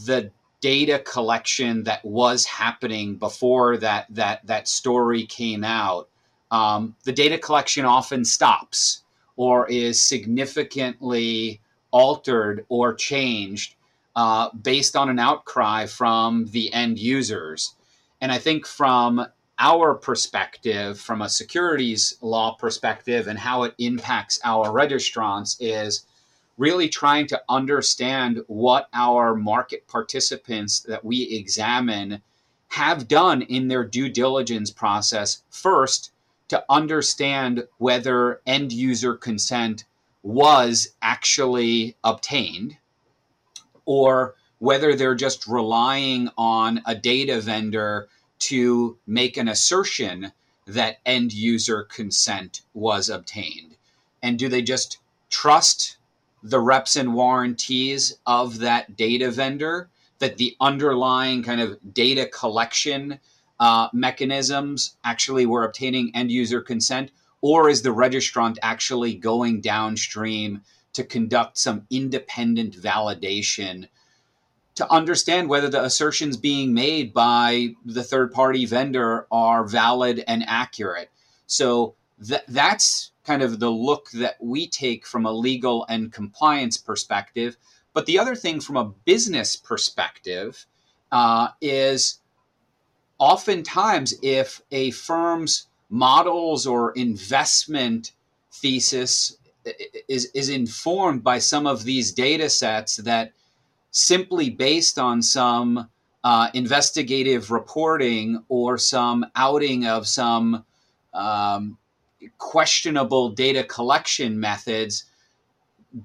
the 0.06 0.30
data 0.60 0.98
collection 0.98 1.84
that 1.84 2.04
was 2.04 2.44
happening 2.44 3.14
before 3.16 3.76
that 3.76 4.06
that 4.10 4.44
that 4.46 4.68
story 4.68 5.24
came 5.24 5.64
out, 5.64 6.08
um, 6.50 6.96
the 7.04 7.12
data 7.12 7.38
collection 7.38 7.84
often 7.84 8.24
stops 8.24 9.02
or 9.36 9.68
is 9.68 10.00
significantly 10.00 11.60
altered 11.90 12.66
or 12.68 12.94
changed 12.94 13.76
uh, 14.16 14.50
based 14.62 14.96
on 14.96 15.08
an 15.08 15.18
outcry 15.18 15.86
from 15.86 16.46
the 16.46 16.72
end 16.72 16.98
users. 16.98 17.74
And 18.20 18.32
I 18.32 18.38
think 18.38 18.66
from 18.66 19.24
our 19.58 19.94
perspective, 19.94 21.00
from 21.00 21.22
a 21.22 21.28
securities 21.28 22.14
law 22.20 22.54
perspective, 22.54 23.26
and 23.26 23.38
how 23.38 23.64
it 23.64 23.74
impacts 23.78 24.38
our 24.44 24.68
registrants 24.68 25.56
is 25.60 26.06
really 26.56 26.88
trying 26.88 27.26
to 27.28 27.40
understand 27.48 28.40
what 28.48 28.88
our 28.92 29.34
market 29.34 29.86
participants 29.86 30.80
that 30.80 31.04
we 31.04 31.22
examine 31.22 32.20
have 32.68 33.08
done 33.08 33.42
in 33.42 33.68
their 33.68 33.84
due 33.84 34.08
diligence 34.08 34.70
process 34.70 35.42
first 35.50 36.12
to 36.48 36.64
understand 36.68 37.66
whether 37.78 38.40
end 38.46 38.72
user 38.72 39.14
consent 39.14 39.84
was 40.22 40.88
actually 41.00 41.96
obtained 42.04 42.76
or 43.84 44.34
whether 44.58 44.94
they're 44.94 45.14
just 45.14 45.46
relying 45.46 46.28
on 46.36 46.82
a 46.84 46.94
data 46.94 47.40
vendor 47.40 48.08
to 48.38 48.98
make 49.06 49.36
an 49.36 49.48
assertion 49.48 50.32
that 50.66 50.98
end 51.06 51.32
user 51.32 51.84
consent 51.84 52.62
was 52.74 53.08
obtained? 53.08 53.76
And 54.22 54.38
do 54.38 54.48
they 54.48 54.62
just 54.62 54.98
trust 55.30 55.96
the 56.42 56.60
reps 56.60 56.96
and 56.96 57.14
warranties 57.14 58.18
of 58.26 58.58
that 58.58 58.96
data 58.96 59.30
vendor 59.30 59.90
that 60.18 60.36
the 60.36 60.56
underlying 60.60 61.42
kind 61.42 61.60
of 61.60 61.78
data 61.94 62.26
collection 62.26 63.18
uh, 63.60 63.88
mechanisms 63.92 64.96
actually 65.04 65.46
were 65.46 65.64
obtaining 65.64 66.14
end 66.14 66.30
user 66.30 66.60
consent? 66.60 67.10
Or 67.40 67.68
is 67.68 67.82
the 67.82 67.90
registrant 67.90 68.56
actually 68.62 69.14
going 69.14 69.60
downstream 69.60 70.62
to 70.94 71.04
conduct 71.04 71.58
some 71.58 71.86
independent 71.90 72.74
validation 72.74 73.88
to 74.78 74.92
understand 74.92 75.48
whether 75.48 75.68
the 75.68 75.84
assertions 75.84 76.36
being 76.36 76.72
made 76.72 77.12
by 77.12 77.74
the 77.84 78.04
third 78.04 78.32
party 78.32 78.64
vendor 78.64 79.26
are 79.30 79.66
valid 79.66 80.24
and 80.28 80.44
accurate. 80.46 81.10
So 81.46 81.96
th- 82.24 82.44
that's 82.46 83.10
kind 83.24 83.42
of 83.42 83.58
the 83.58 83.70
look 83.70 84.10
that 84.12 84.36
we 84.40 84.68
take 84.68 85.04
from 85.04 85.26
a 85.26 85.32
legal 85.32 85.84
and 85.88 86.12
compliance 86.12 86.76
perspective. 86.76 87.56
But 87.92 88.06
the 88.06 88.20
other 88.20 88.36
thing 88.36 88.60
from 88.60 88.76
a 88.76 88.92
business 89.04 89.56
perspective 89.56 90.64
uh, 91.10 91.48
is 91.60 92.20
oftentimes 93.18 94.14
if 94.22 94.62
a 94.70 94.92
firm's 94.92 95.66
models 95.90 96.68
or 96.68 96.92
investment 96.92 98.12
thesis 98.52 99.36
is, 100.08 100.26
is 100.34 100.48
informed 100.48 101.24
by 101.24 101.40
some 101.40 101.66
of 101.66 101.82
these 101.82 102.12
data 102.12 102.48
sets 102.48 102.96
that 102.98 103.32
simply 103.90 104.50
based 104.50 104.98
on 104.98 105.22
some 105.22 105.88
uh, 106.24 106.48
investigative 106.54 107.50
reporting 107.50 108.42
or 108.48 108.76
some 108.78 109.24
outing 109.36 109.86
of 109.86 110.06
some 110.06 110.64
um, 111.14 111.78
questionable 112.38 113.30
data 113.30 113.64
collection 113.64 114.38
methods, 114.38 115.04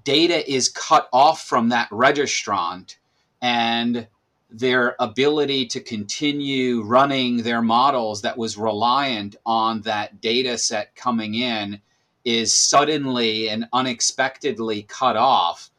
data 0.04 0.50
is 0.52 0.70
cut 0.70 1.10
off 1.12 1.44
from 1.44 1.70
that 1.70 1.90
registrant 1.90 2.96
and 3.42 4.08
their 4.50 4.96
ability 5.00 5.66
to 5.66 5.82
continue 5.82 6.84
running 6.84 7.38
their 7.38 7.62
models 7.62 8.22
that 8.22 8.38
was 8.38 8.58
reliant 8.58 9.36
on 9.46 9.82
that 9.82 10.22
data 10.22 10.58
set 10.58 10.96
coming 10.96 11.34
in 11.34 11.82
is 12.24 12.54
suddenly 12.54 13.50
and 13.50 13.68
unexpectedly 13.74 14.84
cut 14.84 15.18
off 15.18 15.72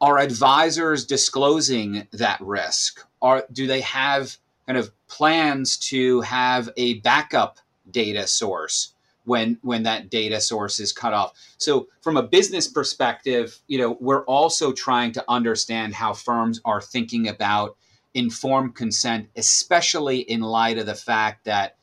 are 0.00 0.18
advisors 0.18 1.06
disclosing 1.06 2.06
that 2.12 2.40
risk? 2.40 3.00
Are 3.22 3.44
do 3.52 3.66
they 3.66 3.80
have 3.80 4.36
kind 4.66 4.78
of 4.78 4.90
plans 5.08 5.76
to 5.76 6.20
have 6.22 6.68
a 6.76 7.00
backup 7.00 7.58
data 7.90 8.26
source 8.26 8.92
when 9.24 9.58
when 9.62 9.84
that 9.84 10.10
data 10.10 10.40
source 10.40 10.78
is 10.80 10.92
cut 10.92 11.14
off? 11.14 11.32
So 11.58 11.88
from 12.02 12.16
a 12.16 12.22
business 12.22 12.66
perspective, 12.66 13.58
you 13.68 13.78
know, 13.78 13.96
we're 14.00 14.24
also 14.24 14.72
trying 14.72 15.12
to 15.12 15.24
understand 15.28 15.94
how 15.94 16.12
firms 16.12 16.60
are 16.64 16.80
thinking 16.80 17.28
about 17.28 17.76
informed 18.14 18.74
consent, 18.74 19.28
especially 19.36 20.18
in 20.18 20.40
light 20.40 20.78
of 20.78 20.86
the 20.86 20.94
fact 20.94 21.44
that 21.44 21.76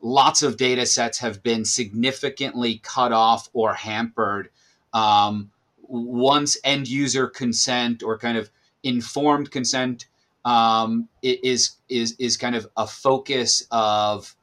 lots 0.00 0.42
of 0.42 0.56
data 0.56 0.84
sets 0.84 1.18
have 1.18 1.42
been 1.42 1.64
significantly 1.64 2.80
cut 2.82 3.12
off 3.12 3.48
or 3.52 3.72
hampered 3.72 4.50
um, 4.92 5.50
once 5.92 6.56
end 6.64 6.88
user 6.88 7.26
consent 7.26 8.02
or 8.02 8.18
kind 8.18 8.38
of 8.38 8.50
informed 8.82 9.50
consent 9.50 10.06
um, 10.44 11.08
is 11.22 11.76
is 11.88 12.16
is 12.18 12.36
kind 12.36 12.56
of 12.56 12.66
a 12.76 12.86
focus 12.86 13.66
of 13.70 14.34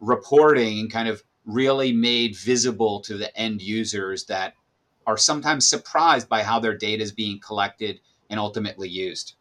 reporting 0.00 0.80
and 0.80 0.90
kind 0.90 1.08
of 1.08 1.22
really 1.44 1.92
made 1.92 2.34
visible 2.34 3.00
to 3.00 3.16
the 3.18 3.36
end 3.38 3.60
users 3.60 4.24
that 4.24 4.54
are 5.06 5.18
sometimes 5.18 5.68
surprised 5.68 6.28
by 6.28 6.42
how 6.42 6.58
their 6.58 6.76
data 6.76 7.02
is 7.02 7.12
being 7.12 7.38
collected 7.38 8.00
and 8.30 8.40
ultimately 8.40 8.88
used. 8.88 9.34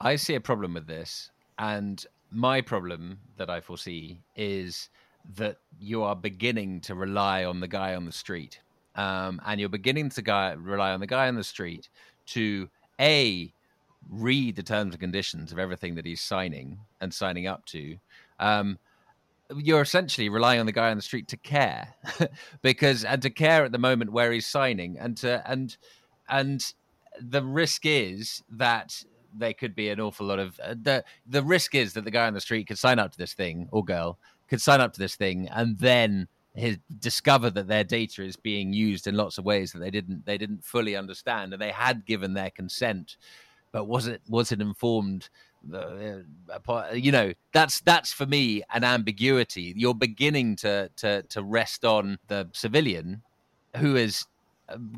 I 0.00 0.16
see 0.16 0.34
a 0.34 0.40
problem 0.40 0.72
with 0.74 0.86
this, 0.86 1.30
and 1.58 2.04
my 2.30 2.62
problem 2.62 3.18
that 3.36 3.50
I 3.50 3.60
foresee 3.60 4.20
is 4.34 4.88
that 5.36 5.58
you 5.78 6.02
are 6.02 6.16
beginning 6.16 6.80
to 6.82 6.94
rely 6.94 7.44
on 7.44 7.60
the 7.60 7.68
guy 7.68 7.94
on 7.94 8.06
the 8.06 8.12
street 8.12 8.60
um, 8.96 9.40
and 9.46 9.60
you're 9.60 9.68
beginning 9.68 10.10
to 10.10 10.22
guy, 10.22 10.52
rely 10.52 10.92
on 10.92 11.00
the 11.00 11.06
guy 11.06 11.28
on 11.28 11.36
the 11.36 11.44
street 11.44 11.88
to 12.26 12.68
a 13.00 13.52
read 14.10 14.56
the 14.56 14.62
terms 14.62 14.94
and 14.94 15.00
conditions 15.00 15.52
of 15.52 15.58
everything 15.58 15.94
that 15.96 16.06
he's 16.06 16.20
signing 16.20 16.78
and 17.00 17.12
signing 17.12 17.46
up 17.46 17.64
to. 17.66 17.96
Um, 18.38 18.78
you're 19.56 19.82
essentially 19.82 20.28
relying 20.28 20.60
on 20.60 20.66
the 20.66 20.72
guy 20.72 20.90
on 20.90 20.96
the 20.96 21.02
street 21.02 21.28
to 21.28 21.36
care 21.36 21.94
because 22.62 23.04
and 23.04 23.22
to 23.22 23.30
care 23.30 23.64
at 23.64 23.72
the 23.72 23.78
moment 23.78 24.10
where 24.10 24.32
he's 24.32 24.46
signing 24.46 24.98
and 24.98 25.16
to 25.16 25.42
and 25.48 25.76
and 26.28 26.72
the 27.20 27.42
risk 27.42 27.82
is 27.84 28.42
that 28.50 29.04
there 29.32 29.54
could 29.54 29.74
be 29.74 29.88
an 29.88 30.00
awful 30.00 30.26
lot 30.26 30.38
of 30.38 30.58
uh, 30.60 30.74
the 30.82 31.04
the 31.26 31.42
risk 31.42 31.74
is 31.74 31.92
that 31.92 32.04
the 32.04 32.10
guy 32.10 32.26
on 32.26 32.34
the 32.34 32.40
street 32.40 32.66
could 32.66 32.78
sign 32.78 32.98
up 32.98 33.12
to 33.12 33.18
this 33.18 33.34
thing 33.34 33.68
or 33.70 33.84
girl 33.84 34.18
could 34.48 34.60
sign 34.60 34.80
up 34.80 34.92
to 34.92 34.98
this 34.98 35.14
thing 35.14 35.48
and 35.48 35.78
then 35.78 36.26
his, 36.56 36.78
discover 36.98 37.50
that 37.50 37.68
their 37.68 37.84
data 37.84 38.22
is 38.22 38.36
being 38.36 38.72
used 38.72 39.06
in 39.06 39.16
lots 39.16 39.38
of 39.38 39.44
ways 39.44 39.72
that 39.72 39.78
they 39.78 39.90
didn't 39.90 40.24
they 40.26 40.38
didn't 40.38 40.64
fully 40.64 40.96
understand, 40.96 41.52
and 41.52 41.60
they 41.60 41.70
had 41.70 42.06
given 42.06 42.34
their 42.34 42.50
consent, 42.50 43.16
but 43.72 43.84
was 43.86 44.06
it 44.06 44.22
was 44.28 44.52
it 44.52 44.60
informed? 44.60 45.28
Uh, 45.72 46.84
you 46.92 47.10
know 47.10 47.32
that's 47.52 47.80
that's 47.80 48.12
for 48.12 48.26
me 48.26 48.62
an 48.72 48.84
ambiguity. 48.84 49.72
You're 49.76 49.94
beginning 49.94 50.56
to 50.56 50.90
to 50.96 51.22
to 51.22 51.42
rest 51.42 51.84
on 51.84 52.18
the 52.28 52.48
civilian 52.52 53.22
who 53.76 53.96
is 53.96 54.24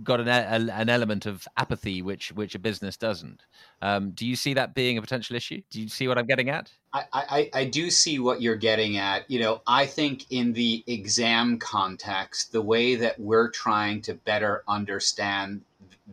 got 0.03 0.21
an, 0.21 0.29
a, 0.29 0.73
an 0.73 0.89
element 0.89 1.27
of 1.27 1.47
apathy 1.57 2.01
which 2.01 2.33
which 2.33 2.55
a 2.55 2.59
business 2.59 2.97
doesn't. 2.97 3.45
Um, 3.83 4.11
do 4.11 4.27
you 4.27 4.37
see 4.37 4.55
that 4.55 4.75
being 4.75 4.97
a 4.99 5.01
potential 5.01 5.37
issue? 5.37 5.63
Do 5.71 5.81
you 5.81 5.89
see 5.89 6.09
what 6.09 6.19
I'm 6.19 6.27
getting 6.27 6.49
at? 6.49 6.73
I, 6.93 7.05
I, 7.13 7.51
I 7.53 7.65
do 7.65 7.91
see 7.91 8.19
what 8.19 8.41
you're 8.41 8.57
getting 8.57 8.97
at. 8.97 9.31
You 9.31 9.41
know, 9.41 9.63
I 9.67 9.85
think 9.87 10.27
in 10.31 10.53
the 10.55 10.83
exam 10.87 11.59
context, 11.59 12.53
the 12.53 12.63
way 12.63 12.95
that 12.97 13.21
we're 13.21 13.51
trying 13.51 14.01
to 14.03 14.15
better 14.15 14.65
understand 14.67 15.63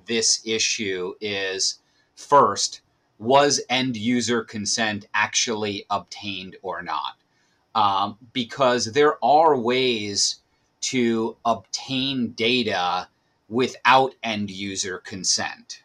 this 0.06 0.42
issue 0.46 1.14
is 1.22 1.80
first, 2.16 2.82
was 3.20 3.62
end 3.70 3.96
user 3.96 4.44
consent 4.44 5.08
actually 5.14 5.86
obtained 5.90 6.58
or 6.62 6.82
not? 6.82 7.16
Um, 7.74 8.18
because 8.34 8.92
there 8.92 9.24
are 9.24 9.58
ways 9.58 10.40
to 10.82 11.36
obtain 11.46 12.32
data 12.32 13.08
without 13.50 14.14
end 14.24 14.50
user 14.50 15.00
consent. 15.00 15.84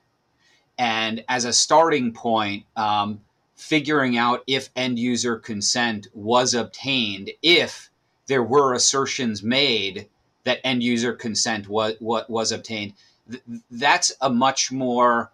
And 0.78 1.24
as 1.28 1.44
a 1.44 1.52
starting 1.52 2.12
point, 2.12 2.64
um, 2.76 3.20
figuring 3.54 4.16
out 4.16 4.42
if 4.46 4.70
end 4.74 4.98
user 4.98 5.36
consent 5.36 6.08
was 6.14 6.54
obtained, 6.54 7.30
if 7.42 7.90
there 8.26 8.42
were 8.42 8.72
assertions 8.72 9.42
made 9.42 10.08
that 10.44 10.60
end 10.64 10.82
user 10.82 11.12
consent 11.12 11.68
was, 11.68 11.94
was 12.00 12.52
obtained, 12.52 12.94
th- 13.30 13.42
that's 13.70 14.12
a 14.22 14.30
much 14.30 14.72
more 14.72 15.30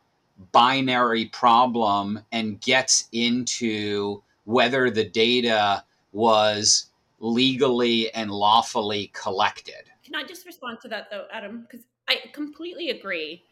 binary 0.53 1.27
problem 1.27 2.21
and 2.33 2.61
gets 2.61 3.09
into 3.13 4.23
whether 4.45 4.91
the 4.91 5.05
data 5.05 5.85
was 6.13 6.91
legally 7.21 8.13
and 8.15 8.31
lawfully 8.31 9.11
collected. 9.15 9.91
Can 10.05 10.15
I 10.15 10.25
just 10.25 10.47
respond 10.47 10.79
to 10.83 10.89
that 10.89 11.09
though, 11.11 11.27
Adam? 11.33 11.63
Because 11.63 11.87
I 12.09 12.19
completely 12.33 12.91
agree 12.91 13.45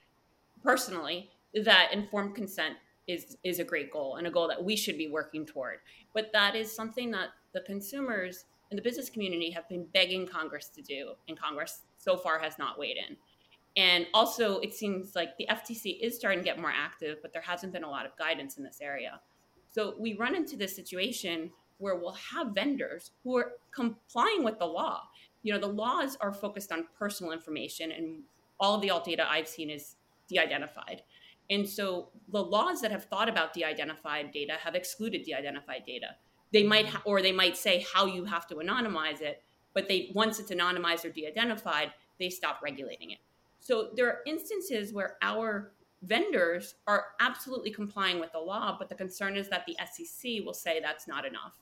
personally 0.63 1.31
that 1.55 1.93
informed 1.93 2.35
consent 2.35 2.77
is 3.07 3.37
is 3.45 3.59
a 3.59 3.65
great 3.65 3.93
goal 3.93 4.17
and 4.17 4.27
a 4.27 4.31
goal 4.31 4.49
that 4.49 4.63
we 4.63 4.77
should 4.77 4.97
be 4.97 5.09
working 5.09 5.45
toward. 5.45 5.79
But 6.15 6.31
that 6.33 6.55
is 6.55 6.75
something 6.75 7.11
that 7.11 7.29
the 7.53 7.61
consumers 7.61 8.45
and 8.71 8.79
the 8.79 8.83
business 8.83 9.11
community 9.11 9.51
have 9.51 9.69
been 9.69 9.87
begging 9.93 10.27
Congress 10.27 10.69
to 10.69 10.83
do, 10.83 11.13
and 11.29 11.39
Congress 11.39 11.83
so 11.99 12.17
far 12.17 12.39
has 12.39 12.59
not 12.59 12.79
weighed 12.79 12.97
in. 12.97 13.17
And 13.77 14.07
also, 14.15 14.59
it 14.61 14.73
seems 14.73 15.15
like 15.15 15.37
the 15.37 15.47
FTC 15.51 16.01
is 16.01 16.17
starting 16.17 16.41
to 16.41 16.45
get 16.45 16.61
more 16.61 16.73
active, 16.75 17.19
but 17.23 17.33
there 17.33 17.43
hasn't 17.43 17.73
been 17.73 17.85
a 17.85 17.91
lot 17.91 18.07
of 18.07 18.17
guidance 18.17 18.57
in 18.57 18.65
this 18.65 18.79
area. 18.81 19.21
So 19.71 19.95
we 19.99 20.15
run 20.15 20.37
into 20.37 20.57
this 20.57 20.75
situation 20.75 21.51
where 21.79 21.97
we'll 21.97 22.17
have 22.33 22.55
vendors 22.55 23.11
who 23.25 23.37
are 23.37 23.53
complying 23.75 24.45
with 24.45 24.59
the 24.61 24.67
law. 24.67 25.03
You 25.43 25.53
know, 25.53 25.59
the 25.59 25.67
laws 25.67 26.17
are 26.21 26.33
focused 26.33 26.73
on 26.73 26.87
personal 26.97 27.33
information, 27.33 27.91
and 27.91 28.23
all 28.65 28.77
of 28.77 28.81
the 28.81 28.91
alt 28.91 29.05
data 29.05 29.31
I've 29.31 29.47
seen 29.47 29.69
is 29.69 29.97
de 30.29 30.39
identified. 30.39 31.03
And 31.51 31.69
so 31.69 32.09
the 32.33 32.43
laws 32.43 32.81
that 32.81 32.91
have 32.91 33.05
thought 33.05 33.29
about 33.29 33.53
de 33.53 33.63
identified 33.63 34.33
data 34.33 34.55
have 34.55 34.75
excluded 34.75 35.23
de 35.23 35.35
identified 35.35 35.85
data. 35.87 36.17
They 36.51 36.63
might, 36.63 36.87
ha- 36.87 37.03
or 37.05 37.21
they 37.21 37.33
might 37.33 37.59
say 37.59 37.85
how 37.93 38.07
you 38.07 38.25
have 38.25 38.47
to 38.47 38.55
anonymize 38.55 39.21
it, 39.21 39.43
but 39.75 39.87
they 39.87 40.11
once 40.15 40.39
it's 40.41 40.51
anonymized 40.51 41.05
or 41.05 41.11
de 41.11 41.27
identified, 41.27 41.93
they 42.19 42.31
stop 42.31 42.61
regulating 42.63 43.11
it. 43.11 43.19
So 43.61 43.91
there 43.95 44.07
are 44.07 44.21
instances 44.27 44.95
where 44.95 45.17
our 45.21 45.73
vendors 46.03 46.77
are 46.87 47.09
absolutely 47.21 47.71
complying 47.71 48.21
with 48.21 48.33
the 48.33 48.39
law, 48.39 48.77
but 48.79 48.89
the 48.89 48.95
concern 48.95 49.37
is 49.37 49.49
that 49.51 49.67
the 49.67 49.77
SEC 49.93 50.45
will 50.45 50.55
say 50.55 50.81
that's 50.81 51.07
not 51.07 51.27
enough. 51.27 51.55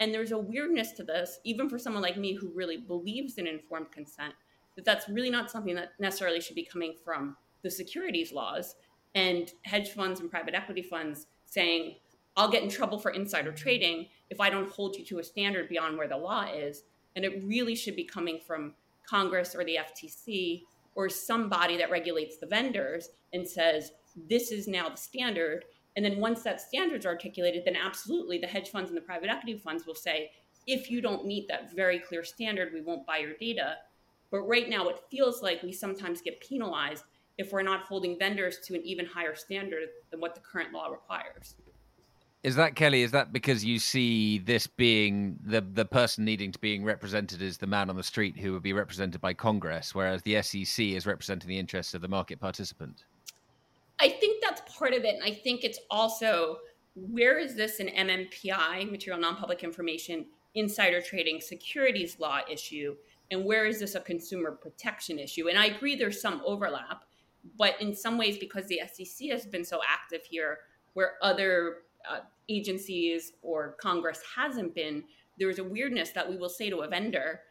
And 0.00 0.14
there's 0.14 0.30
a 0.30 0.38
weirdness 0.38 0.92
to 0.92 1.02
this, 1.02 1.40
even 1.42 1.68
for 1.68 1.78
someone 1.78 2.02
like 2.02 2.16
me 2.16 2.34
who 2.34 2.52
really 2.54 2.76
believes 2.76 3.38
in 3.38 3.48
informed 3.48 3.90
consent, 3.90 4.34
that 4.78 4.84
that's 4.84 5.08
really 5.08 5.28
not 5.28 5.50
something 5.50 5.74
that 5.74 5.90
necessarily 5.98 6.40
should 6.40 6.54
be 6.54 6.64
coming 6.64 6.94
from 7.04 7.36
the 7.64 7.70
securities 7.70 8.32
laws 8.32 8.76
and 9.16 9.50
hedge 9.62 9.90
funds 9.90 10.20
and 10.20 10.30
private 10.30 10.54
equity 10.54 10.82
funds 10.82 11.26
saying, 11.46 11.96
I'll 12.36 12.48
get 12.48 12.62
in 12.62 12.68
trouble 12.68 13.00
for 13.00 13.10
insider 13.10 13.50
trading 13.50 14.06
if 14.30 14.40
I 14.40 14.50
don't 14.50 14.70
hold 14.70 14.94
you 14.94 15.04
to 15.06 15.18
a 15.18 15.24
standard 15.24 15.68
beyond 15.68 15.98
where 15.98 16.06
the 16.06 16.16
law 16.16 16.44
is. 16.44 16.84
And 17.16 17.24
it 17.24 17.42
really 17.44 17.74
should 17.74 17.96
be 17.96 18.04
coming 18.04 18.38
from 18.46 18.74
Congress 19.04 19.56
or 19.56 19.64
the 19.64 19.78
FTC 19.80 20.62
or 20.94 21.08
somebody 21.08 21.76
that 21.76 21.90
regulates 21.90 22.38
the 22.38 22.46
vendors 22.46 23.08
and 23.32 23.48
says, 23.48 23.90
this 24.28 24.52
is 24.52 24.68
now 24.68 24.88
the 24.88 24.96
standard. 24.96 25.64
And 25.96 26.04
then 26.04 26.20
once 26.20 26.44
that 26.44 26.60
standard's 26.60 27.04
articulated, 27.06 27.64
then 27.64 27.74
absolutely 27.74 28.38
the 28.38 28.46
hedge 28.46 28.68
funds 28.68 28.90
and 28.90 28.96
the 28.96 29.02
private 29.02 29.28
equity 29.28 29.58
funds 29.58 29.88
will 29.88 29.96
say, 29.96 30.30
if 30.68 30.88
you 30.88 31.00
don't 31.00 31.26
meet 31.26 31.48
that 31.48 31.74
very 31.74 31.98
clear 31.98 32.22
standard, 32.22 32.72
we 32.72 32.80
won't 32.80 33.06
buy 33.06 33.18
your 33.18 33.34
data. 33.40 33.78
But 34.30 34.42
right 34.42 34.68
now, 34.68 34.88
it 34.88 35.00
feels 35.10 35.42
like 35.42 35.62
we 35.62 35.72
sometimes 35.72 36.20
get 36.20 36.40
penalized 36.40 37.04
if 37.38 37.52
we're 37.52 37.62
not 37.62 37.82
holding 37.82 38.18
vendors 38.18 38.58
to 38.64 38.74
an 38.74 38.82
even 38.84 39.06
higher 39.06 39.34
standard 39.34 39.88
than 40.10 40.20
what 40.20 40.34
the 40.34 40.40
current 40.40 40.72
law 40.72 40.88
requires. 40.88 41.54
Is 42.44 42.54
that 42.56 42.76
Kelly? 42.76 43.02
Is 43.02 43.10
that 43.12 43.32
because 43.32 43.64
you 43.64 43.78
see 43.78 44.38
this 44.38 44.66
being 44.66 45.38
the 45.44 45.60
the 45.60 45.84
person 45.84 46.24
needing 46.24 46.52
to 46.52 46.58
being 46.60 46.84
represented 46.84 47.42
as 47.42 47.58
the 47.58 47.66
man 47.66 47.90
on 47.90 47.96
the 47.96 48.02
street 48.02 48.38
who 48.38 48.52
would 48.52 48.62
be 48.62 48.72
represented 48.72 49.20
by 49.20 49.34
Congress, 49.34 49.94
whereas 49.94 50.22
the 50.22 50.40
SEC 50.42 50.84
is 50.86 51.04
representing 51.04 51.48
the 51.48 51.58
interests 51.58 51.94
of 51.94 52.00
the 52.00 52.08
market 52.08 52.38
participant? 52.38 53.04
I 54.00 54.08
think 54.08 54.40
that's 54.40 54.62
part 54.78 54.92
of 54.92 55.04
it, 55.04 55.16
and 55.16 55.24
I 55.24 55.32
think 55.32 55.64
it's 55.64 55.80
also 55.90 56.58
where 56.94 57.38
is 57.38 57.56
this 57.56 57.80
an 57.80 57.88
MNPI, 57.88 58.88
material 58.90 59.20
non-public 59.20 59.64
information, 59.64 60.26
insider 60.54 61.00
trading, 61.00 61.40
securities 61.40 62.18
law 62.20 62.40
issue, 62.50 62.96
and 63.30 63.44
where 63.44 63.66
is 63.66 63.80
this 63.80 63.94
a 63.94 64.00
consumer 64.00 64.52
protection 64.52 65.18
issue? 65.18 65.48
And 65.48 65.58
I 65.58 65.66
agree, 65.66 65.96
there's 65.96 66.20
some 66.20 66.42
overlap, 66.44 67.04
but 67.56 67.80
in 67.80 67.94
some 67.94 68.18
ways, 68.18 68.38
because 68.38 68.66
the 68.66 68.80
SEC 68.92 69.28
has 69.30 69.46
been 69.46 69.64
so 69.64 69.80
active 69.86 70.22
here, 70.24 70.60
where 70.94 71.14
other 71.22 71.78
uh, 72.10 72.20
agencies 72.48 73.32
or 73.42 73.76
Congress 73.80 74.20
hasn't 74.36 74.74
been, 74.74 75.04
there's 75.38 75.58
a 75.58 75.64
weirdness 75.64 76.10
that 76.10 76.28
we 76.28 76.36
will 76.36 76.48
say 76.48 76.70
to 76.70 76.78
a 76.78 76.88
vendor, 76.88 77.42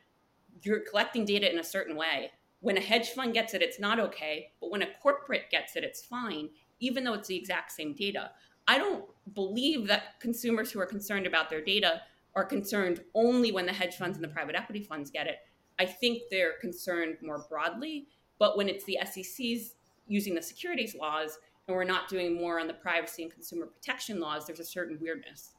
you're 0.64 0.82
collecting 0.82 1.26
data 1.26 1.52
in 1.52 1.60
a 1.60 1.64
certain 1.64 1.96
way. 1.96 2.32
When 2.60 2.78
a 2.78 2.82
hedge 2.82 3.10
fund 3.10 3.34
gets 3.34 3.54
it, 3.54 3.62
it's 3.62 3.80
not 3.80 4.00
okay. 4.00 4.52
But 4.60 4.72
when 4.72 4.82
a 4.82 4.88
corporate 5.02 5.52
gets 5.52 5.76
it, 5.76 5.84
it's 5.84 6.04
fine, 6.04 6.50
even 6.80 7.04
though 7.04 7.14
it's 7.14 7.28
the 7.28 7.38
exact 7.38 7.72
same 7.72 7.94
data. 7.94 8.32
I 8.68 8.78
don't 8.78 9.06
believe 9.34 9.88
that 9.88 10.20
consumers 10.20 10.72
who 10.72 10.80
are 10.80 10.86
concerned 10.86 11.28
about 11.28 11.50
their 11.50 11.64
data 11.64 12.02
are 12.36 12.44
concerned 12.44 13.02
only 13.14 13.52
when 13.52 13.66
the 13.66 13.74
hedge 13.74 13.96
funds 13.96 14.18
and 14.18 14.24
the 14.24 14.30
private 14.30 14.56
equity 14.56 14.84
funds 14.84 15.10
get 15.10 15.28
it. 15.28 15.38
I 15.80 15.86
think 15.86 16.24
they're 16.30 16.54
concerned 16.60 17.18
more 17.22 17.46
broadly. 17.50 18.08
But 18.40 18.58
when 18.58 18.70
it's 18.70 18.86
the 18.86 19.00
SEC's 19.04 19.76
using 20.08 20.36
the 20.36 20.42
securities 20.42 20.96
laws, 20.96 21.40
and 21.68 21.76
we're 21.76 21.84
not 21.84 22.08
doing 22.08 22.36
more 22.36 22.60
on 22.60 22.68
the 22.68 22.74
privacy 22.74 23.24
and 23.24 23.32
consumer 23.32 23.66
protection 23.66 24.20
laws, 24.20 24.46
there's 24.46 24.60
a 24.60 24.66
certain 24.66 24.98
weirdness. 25.02 25.52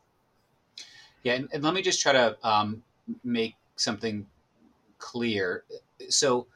Yeah, 1.23 1.35
and, 1.35 1.49
and 1.53 1.63
let 1.63 1.75
me 1.75 1.83
just 1.83 2.01
try 2.01 2.13
to 2.13 2.37
um, 2.43 2.83
make 3.25 3.55
something 3.77 4.27
clear. 4.99 5.65
So, 6.09 6.47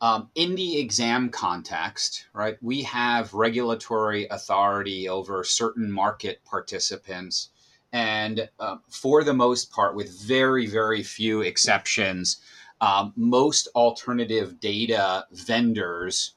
um, 0.00 0.28
in 0.34 0.54
the 0.54 0.78
exam 0.78 1.30
context, 1.30 2.26
right, 2.34 2.58
we 2.60 2.82
have 2.82 3.32
regulatory 3.32 4.26
authority 4.26 5.08
over 5.08 5.42
certain 5.42 5.90
market 5.90 6.44
participants. 6.44 7.48
And 7.92 8.50
uh, 8.60 8.76
for 8.90 9.24
the 9.24 9.32
most 9.32 9.70
part, 9.70 9.94
with 9.94 10.20
very, 10.20 10.66
very 10.66 11.02
few 11.02 11.40
exceptions, 11.40 12.38
um, 12.80 13.12
most 13.16 13.68
alternative 13.74 14.60
data 14.60 15.26
vendors 15.32 16.34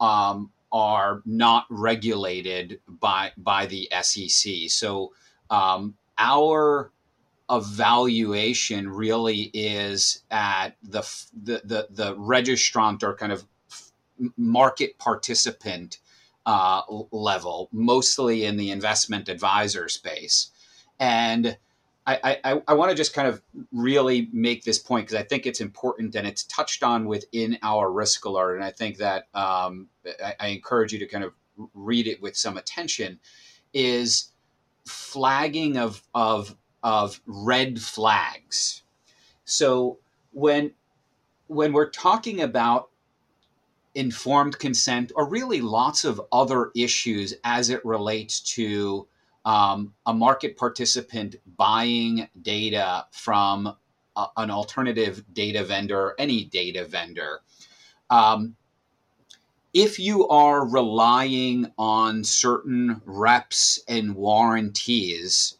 um, 0.00 0.50
are 0.72 1.22
not 1.24 1.66
regulated 1.70 2.80
by 2.88 3.32
by 3.36 3.66
the 3.66 3.88
SEC. 4.02 4.68
So 4.68 5.12
um, 5.50 5.94
our 6.18 6.90
evaluation 7.50 8.88
really 8.88 9.50
is 9.54 10.22
at 10.30 10.76
the, 10.82 11.00
the 11.42 11.62
the 11.64 11.86
the 11.90 12.16
registrant 12.16 13.02
or 13.02 13.14
kind 13.14 13.32
of 13.32 13.44
market 14.36 14.98
participant 14.98 15.98
uh, 16.46 16.82
level, 17.10 17.68
mostly 17.72 18.44
in 18.44 18.56
the 18.56 18.70
investment 18.70 19.28
advisor 19.28 19.88
space, 19.88 20.50
and 20.98 21.56
I, 22.06 22.38
I, 22.44 22.62
I 22.68 22.74
want 22.74 22.90
to 22.90 22.96
just 22.96 23.14
kind 23.14 23.26
of 23.26 23.42
really 23.72 24.28
make 24.32 24.62
this 24.62 24.78
point 24.78 25.06
because 25.06 25.20
I 25.20 25.24
think 25.24 25.44
it's 25.44 25.60
important 25.60 26.14
and 26.14 26.26
it's 26.26 26.44
touched 26.44 26.84
on 26.84 27.06
within 27.06 27.58
our 27.62 27.90
risk 27.90 28.24
alert. 28.24 28.54
And 28.54 28.64
I 28.64 28.70
think 28.70 28.98
that 28.98 29.24
um, 29.34 29.88
I, 30.24 30.34
I 30.38 30.46
encourage 30.48 30.92
you 30.92 31.00
to 31.00 31.06
kind 31.06 31.24
of 31.24 31.32
read 31.74 32.06
it 32.06 32.22
with 32.22 32.36
some 32.36 32.56
attention 32.56 33.18
is 33.72 34.30
flagging 34.86 35.78
of, 35.78 36.00
of, 36.14 36.56
of 36.84 37.20
red 37.26 37.80
flags. 37.80 38.82
So 39.44 39.98
when, 40.32 40.72
when 41.48 41.72
we're 41.72 41.90
talking 41.90 42.40
about 42.40 42.90
informed 43.96 44.58
consent 44.60 45.10
or 45.16 45.28
really 45.28 45.60
lots 45.60 46.04
of 46.04 46.20
other 46.30 46.70
issues 46.76 47.34
as 47.42 47.70
it 47.70 47.84
relates 47.84 48.38
to 48.40 49.08
um, 49.46 49.94
a 50.04 50.12
market 50.12 50.58
participant 50.58 51.36
buying 51.56 52.28
data 52.42 53.06
from 53.12 53.74
a, 54.16 54.26
an 54.36 54.50
alternative 54.50 55.24
data 55.32 55.64
vendor, 55.64 56.14
any 56.18 56.44
data 56.44 56.84
vendor. 56.84 57.40
Um, 58.10 58.56
if 59.72 59.98
you 59.98 60.26
are 60.28 60.66
relying 60.66 61.70
on 61.78 62.24
certain 62.24 63.00
reps 63.04 63.78
and 63.86 64.16
warranties 64.16 65.58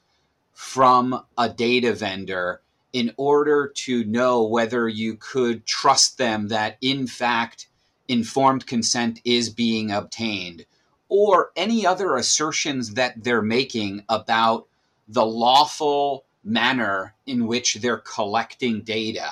from 0.53 1.23
a 1.39 1.49
data 1.49 1.93
vendor 1.93 2.63
in 2.93 3.13
order 3.19 3.71
to 3.77 4.05
know 4.05 4.43
whether 4.43 4.89
you 4.89 5.17
could 5.17 5.67
trust 5.67 6.19
them 6.19 6.49
that, 6.49 6.79
in 6.81 7.07
fact, 7.07 7.69
informed 8.09 8.67
consent 8.67 9.21
is 9.25 9.51
being 9.51 9.91
obtained, 9.91 10.65
or 11.09 11.51
any 11.57 11.87
other 11.87 12.17
assertions 12.17 12.95
that 12.95 13.23
they're 13.23 13.43
making 13.43 14.05
about 14.09 14.67
the 15.09 15.25
lawful 15.25 16.25
manner 16.43 17.15
in 17.27 17.47
which 17.47 17.75
they're 17.77 17.99
collecting 17.99 18.81
data. 18.83 19.31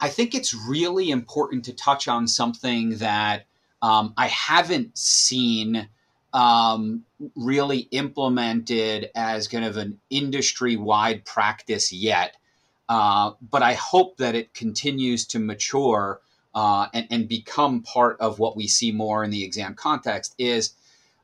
I 0.00 0.08
think 0.08 0.34
it's 0.34 0.54
really 0.54 1.10
important 1.10 1.64
to 1.66 1.74
touch 1.74 2.08
on 2.08 2.26
something 2.26 2.96
that 2.98 3.44
um, 3.82 4.14
I 4.16 4.28
haven't 4.28 4.96
seen 4.96 5.88
um, 6.32 7.04
really 7.34 7.80
implemented 7.90 9.10
as 9.14 9.48
kind 9.48 9.64
of 9.64 9.76
an 9.76 10.00
industry 10.10 10.76
wide 10.76 11.24
practice 11.24 11.92
yet. 11.92 12.36
Uh, 12.88 13.32
but 13.50 13.62
I 13.62 13.74
hope 13.74 14.16
that 14.16 14.34
it 14.34 14.54
continues 14.54 15.26
to 15.26 15.38
mature 15.38 16.20
uh, 16.54 16.86
and, 16.92 17.06
and, 17.10 17.28
become 17.28 17.82
part 17.82 18.16
of 18.20 18.38
what 18.38 18.56
we 18.56 18.66
see 18.66 18.90
more 18.90 19.22
in 19.22 19.30
the 19.30 19.44
exam 19.44 19.74
context 19.74 20.34
is 20.38 20.74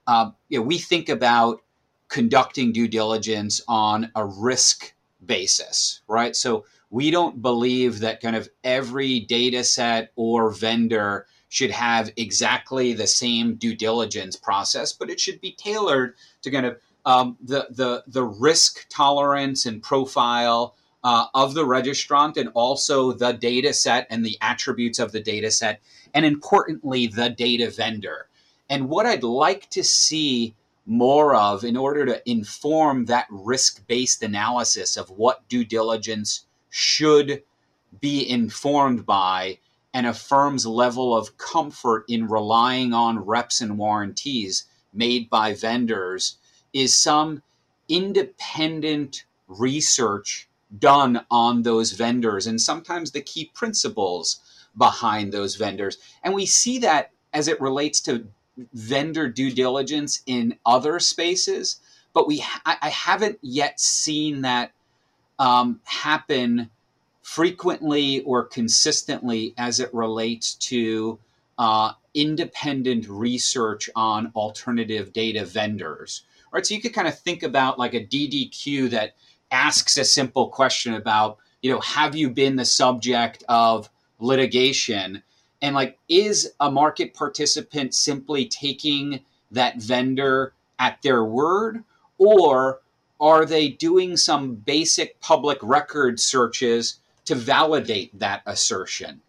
uh, 0.06 0.30
you 0.48 0.58
know, 0.58 0.64
we 0.64 0.78
think 0.78 1.08
about 1.08 1.62
conducting 2.08 2.72
due 2.72 2.88
diligence 2.88 3.60
on 3.66 4.10
a 4.14 4.24
risk 4.24 4.94
basis, 5.24 6.00
right? 6.06 6.36
So 6.36 6.64
we 6.90 7.10
don't 7.10 7.42
believe 7.42 8.00
that 8.00 8.20
kind 8.20 8.36
of 8.36 8.48
every 8.62 9.20
data 9.20 9.64
set 9.64 10.12
or 10.14 10.50
vendor 10.50 11.26
should 11.48 11.70
have 11.70 12.12
exactly 12.16 12.92
the 12.92 13.06
same 13.06 13.56
due 13.56 13.74
diligence 13.74 14.36
process, 14.36 14.92
but 14.92 15.10
it 15.10 15.18
should 15.18 15.40
be 15.40 15.52
tailored 15.52 16.14
to 16.42 16.50
kind 16.50 16.66
of 16.66 16.76
um, 17.04 17.36
the, 17.40 17.66
the, 17.70 18.04
the 18.06 18.24
risk 18.24 18.86
tolerance 18.88 19.66
and 19.66 19.82
profile 19.82 20.74
uh, 21.06 21.28
of 21.34 21.54
the 21.54 21.64
registrant 21.64 22.36
and 22.36 22.48
also 22.54 23.12
the 23.12 23.30
data 23.30 23.72
set 23.72 24.08
and 24.10 24.26
the 24.26 24.36
attributes 24.40 24.98
of 24.98 25.12
the 25.12 25.20
data 25.20 25.52
set, 25.52 25.80
and 26.14 26.26
importantly, 26.26 27.06
the 27.06 27.30
data 27.30 27.70
vendor. 27.70 28.26
And 28.68 28.88
what 28.88 29.06
I'd 29.06 29.22
like 29.22 29.70
to 29.70 29.84
see 29.84 30.56
more 30.84 31.36
of 31.36 31.62
in 31.62 31.76
order 31.76 32.04
to 32.06 32.28
inform 32.28 33.04
that 33.04 33.28
risk 33.30 33.86
based 33.86 34.24
analysis 34.24 34.96
of 34.96 35.08
what 35.10 35.48
due 35.48 35.64
diligence 35.64 36.44
should 36.70 37.40
be 38.00 38.28
informed 38.28 39.06
by 39.06 39.58
and 39.94 40.08
a 40.08 40.12
firm's 40.12 40.66
level 40.66 41.16
of 41.16 41.38
comfort 41.38 42.04
in 42.08 42.26
relying 42.26 42.92
on 42.92 43.20
reps 43.20 43.60
and 43.60 43.78
warranties 43.78 44.64
made 44.92 45.30
by 45.30 45.54
vendors 45.54 46.38
is 46.72 46.92
some 46.92 47.44
independent 47.88 49.24
research 49.46 50.48
done 50.78 51.24
on 51.30 51.62
those 51.62 51.92
vendors 51.92 52.46
and 52.46 52.60
sometimes 52.60 53.10
the 53.10 53.20
key 53.20 53.50
principles 53.54 54.40
behind 54.76 55.32
those 55.32 55.56
vendors. 55.56 55.98
And 56.22 56.34
we 56.34 56.46
see 56.46 56.78
that 56.78 57.10
as 57.32 57.48
it 57.48 57.60
relates 57.60 58.00
to 58.02 58.26
vendor 58.72 59.28
due 59.28 59.50
diligence 59.50 60.22
in 60.26 60.58
other 60.64 60.98
spaces, 60.98 61.80
but 62.14 62.26
we 62.26 62.42
I, 62.64 62.88
haven't 62.88 63.38
yet 63.42 63.78
seen 63.78 64.42
that 64.42 64.72
um, 65.38 65.80
happen 65.84 66.70
frequently 67.22 68.22
or 68.22 68.44
consistently 68.44 69.52
as 69.58 69.80
it 69.80 69.92
relates 69.92 70.54
to 70.54 71.18
uh, 71.58 71.92
independent 72.14 73.06
research 73.08 73.90
on 73.94 74.32
alternative 74.34 75.12
data 75.12 75.44
vendors. 75.44 76.22
Right, 76.52 76.64
so 76.64 76.74
you 76.74 76.80
could 76.80 76.94
kind 76.94 77.08
of 77.08 77.18
think 77.18 77.42
about 77.42 77.78
like 77.78 77.92
a 77.92 78.04
DDQ 78.04 78.90
that 78.90 79.14
asks 79.50 79.96
a 79.96 80.04
simple 80.04 80.48
question 80.48 80.94
about, 80.94 81.38
you 81.62 81.70
know, 81.70 81.80
have 81.80 82.14
you 82.14 82.30
been 82.30 82.56
the 82.56 82.64
subject 82.64 83.44
of 83.48 83.88
litigation? 84.18 85.22
And 85.62 85.74
like, 85.74 85.98
is 86.08 86.52
a 86.60 86.70
market 86.70 87.14
participant 87.14 87.94
simply 87.94 88.46
taking 88.46 89.20
that 89.50 89.80
vendor 89.80 90.52
at 90.78 91.00
their 91.02 91.24
word? 91.24 91.82
Or 92.18 92.80
are 93.20 93.46
they 93.46 93.68
doing 93.68 94.16
some 94.16 94.54
basic 94.54 95.20
public 95.20 95.58
record 95.62 96.20
searches 96.20 97.00
to 97.24 97.34
validate 97.34 98.18
that 98.18 98.42
assertion? 98.46 99.20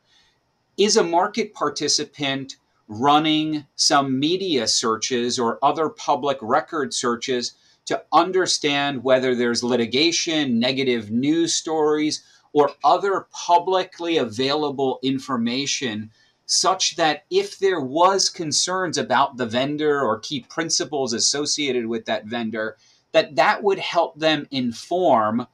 Is 0.77 0.97
a 0.97 1.03
market 1.03 1.53
participant 1.53 2.57
running 2.87 3.65
some 3.75 4.19
media 4.19 4.67
searches 4.67 5.39
or 5.39 5.59
other 5.63 5.89
public 5.89 6.37
record 6.41 6.93
searches 6.93 7.53
to 7.87 8.03
understand 8.13 9.03
whether 9.03 9.33
there's 9.33 9.63
litigation, 9.63 10.59
negative 10.59 11.09
news 11.09 11.53
stories, 11.53 12.23
or 12.53 12.71
other 12.83 13.27
publicly 13.31 14.17
available 14.17 14.99
information 15.03 16.11
such 16.45 16.95
that 16.95 17.25
if 17.29 17.59
there 17.59 17.81
was 17.81 18.29
concerns 18.29 18.97
about 18.97 19.35
the 19.35 19.45
vendor 19.45 20.01
or 20.01 20.19
key 20.19 20.39
principles 20.49 21.11
associated 21.13 21.85
with 21.85 22.05
that 22.05 22.25
vendor 22.25 22.77
that 23.11 23.35
that 23.35 23.63
would 23.63 23.79
help 23.79 24.17
them 24.17 24.47
inform 24.51 25.45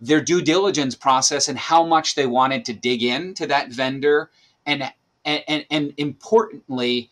their 0.00 0.20
due 0.20 0.40
diligence 0.40 0.94
process 0.94 1.48
and 1.48 1.58
how 1.58 1.84
much 1.84 2.14
they 2.14 2.26
wanted 2.26 2.64
to 2.64 2.72
dig 2.72 3.02
into 3.02 3.46
that 3.46 3.70
vendor 3.70 4.30
and 4.66 4.84
and, 5.24 5.42
and, 5.48 5.66
and 5.70 5.94
importantly 5.96 7.10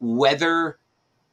whether 0.00 0.78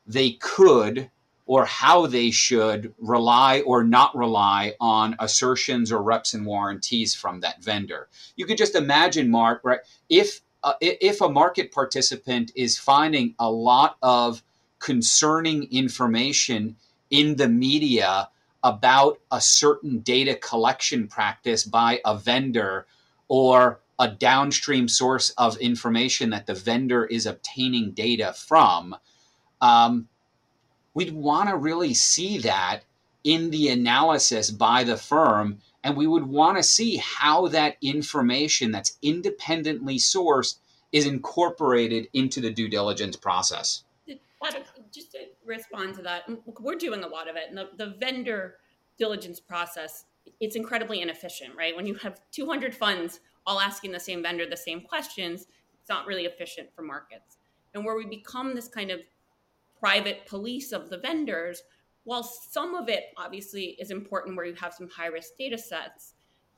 they 0.07 0.31
could 0.31 1.09
or 1.51 1.65
how 1.65 2.07
they 2.07 2.31
should 2.31 2.93
rely 2.97 3.59
or 3.65 3.83
not 3.83 4.15
rely 4.15 4.73
on 4.79 5.13
assertions 5.19 5.91
or 5.91 6.01
reps 6.01 6.33
and 6.33 6.45
warranties 6.45 7.13
from 7.13 7.41
that 7.41 7.61
vendor. 7.61 8.07
You 8.37 8.45
could 8.45 8.57
just 8.57 8.73
imagine, 8.73 9.29
Mark, 9.29 9.59
right? 9.65 9.81
If 10.07 10.39
uh, 10.63 10.75
if 10.79 11.19
a 11.19 11.27
market 11.27 11.73
participant 11.73 12.53
is 12.55 12.77
finding 12.77 13.35
a 13.37 13.51
lot 13.51 13.97
of 14.01 14.41
concerning 14.79 15.63
information 15.73 16.77
in 17.09 17.35
the 17.35 17.49
media 17.49 18.29
about 18.63 19.19
a 19.29 19.41
certain 19.41 19.99
data 19.99 20.35
collection 20.35 21.05
practice 21.05 21.65
by 21.65 21.99
a 22.05 22.17
vendor 22.17 22.85
or 23.27 23.81
a 23.99 24.07
downstream 24.07 24.87
source 24.87 25.31
of 25.31 25.57
information 25.57 26.29
that 26.29 26.45
the 26.45 26.55
vendor 26.55 27.03
is 27.03 27.25
obtaining 27.25 27.91
data 27.91 28.31
from, 28.31 28.95
um, 29.59 30.07
we'd 30.93 31.13
want 31.13 31.49
to 31.49 31.55
really 31.55 31.93
see 31.93 32.39
that 32.39 32.81
in 33.23 33.51
the 33.51 33.69
analysis 33.69 34.49
by 34.49 34.83
the 34.83 34.97
firm 34.97 35.59
and 35.83 35.97
we 35.97 36.07
would 36.07 36.25
want 36.25 36.57
to 36.57 36.63
see 36.63 36.97
how 36.97 37.47
that 37.47 37.77
information 37.81 38.71
that's 38.71 38.97
independently 39.01 39.97
sourced 39.97 40.57
is 40.91 41.07
incorporated 41.07 42.07
into 42.13 42.41
the 42.41 42.51
due 42.51 42.67
diligence 42.67 43.15
process. 43.15 43.83
Just 44.91 45.11
to 45.13 45.19
respond 45.45 45.95
to 45.95 46.01
that 46.01 46.23
we're 46.59 46.75
doing 46.75 47.03
a 47.03 47.07
lot 47.07 47.29
of 47.29 47.35
it 47.35 47.43
and 47.49 47.57
the, 47.57 47.69
the 47.77 47.95
vendor 47.99 48.55
diligence 48.97 49.39
process 49.39 50.05
it's 50.39 50.55
incredibly 50.55 51.01
inefficient 51.01 51.55
right? 51.55 51.75
When 51.75 51.85
you 51.85 51.95
have 51.95 52.19
200 52.31 52.75
funds 52.75 53.19
all 53.45 53.59
asking 53.59 53.91
the 53.91 53.99
same 53.99 54.21
vendor 54.21 54.45
the 54.45 54.57
same 54.57 54.81
questions 54.81 55.47
it's 55.79 55.89
not 55.89 56.05
really 56.05 56.25
efficient 56.25 56.69
for 56.75 56.81
markets. 56.81 57.37
And 57.73 57.85
where 57.85 57.95
we 57.95 58.05
become 58.05 58.53
this 58.53 58.67
kind 58.67 58.91
of 58.91 58.99
private 59.81 60.25
police 60.27 60.71
of 60.71 60.89
the 60.89 60.97
vendors, 60.97 61.61
while 62.03 62.23
some 62.23 62.75
of 62.75 62.87
it 62.87 63.05
obviously 63.17 63.75
is 63.79 63.91
important 63.91 64.37
where 64.37 64.45
you 64.45 64.53
have 64.53 64.73
some 64.73 64.89
high 64.89 65.07
risk 65.07 65.31
data 65.37 65.57
sets, 65.57 66.13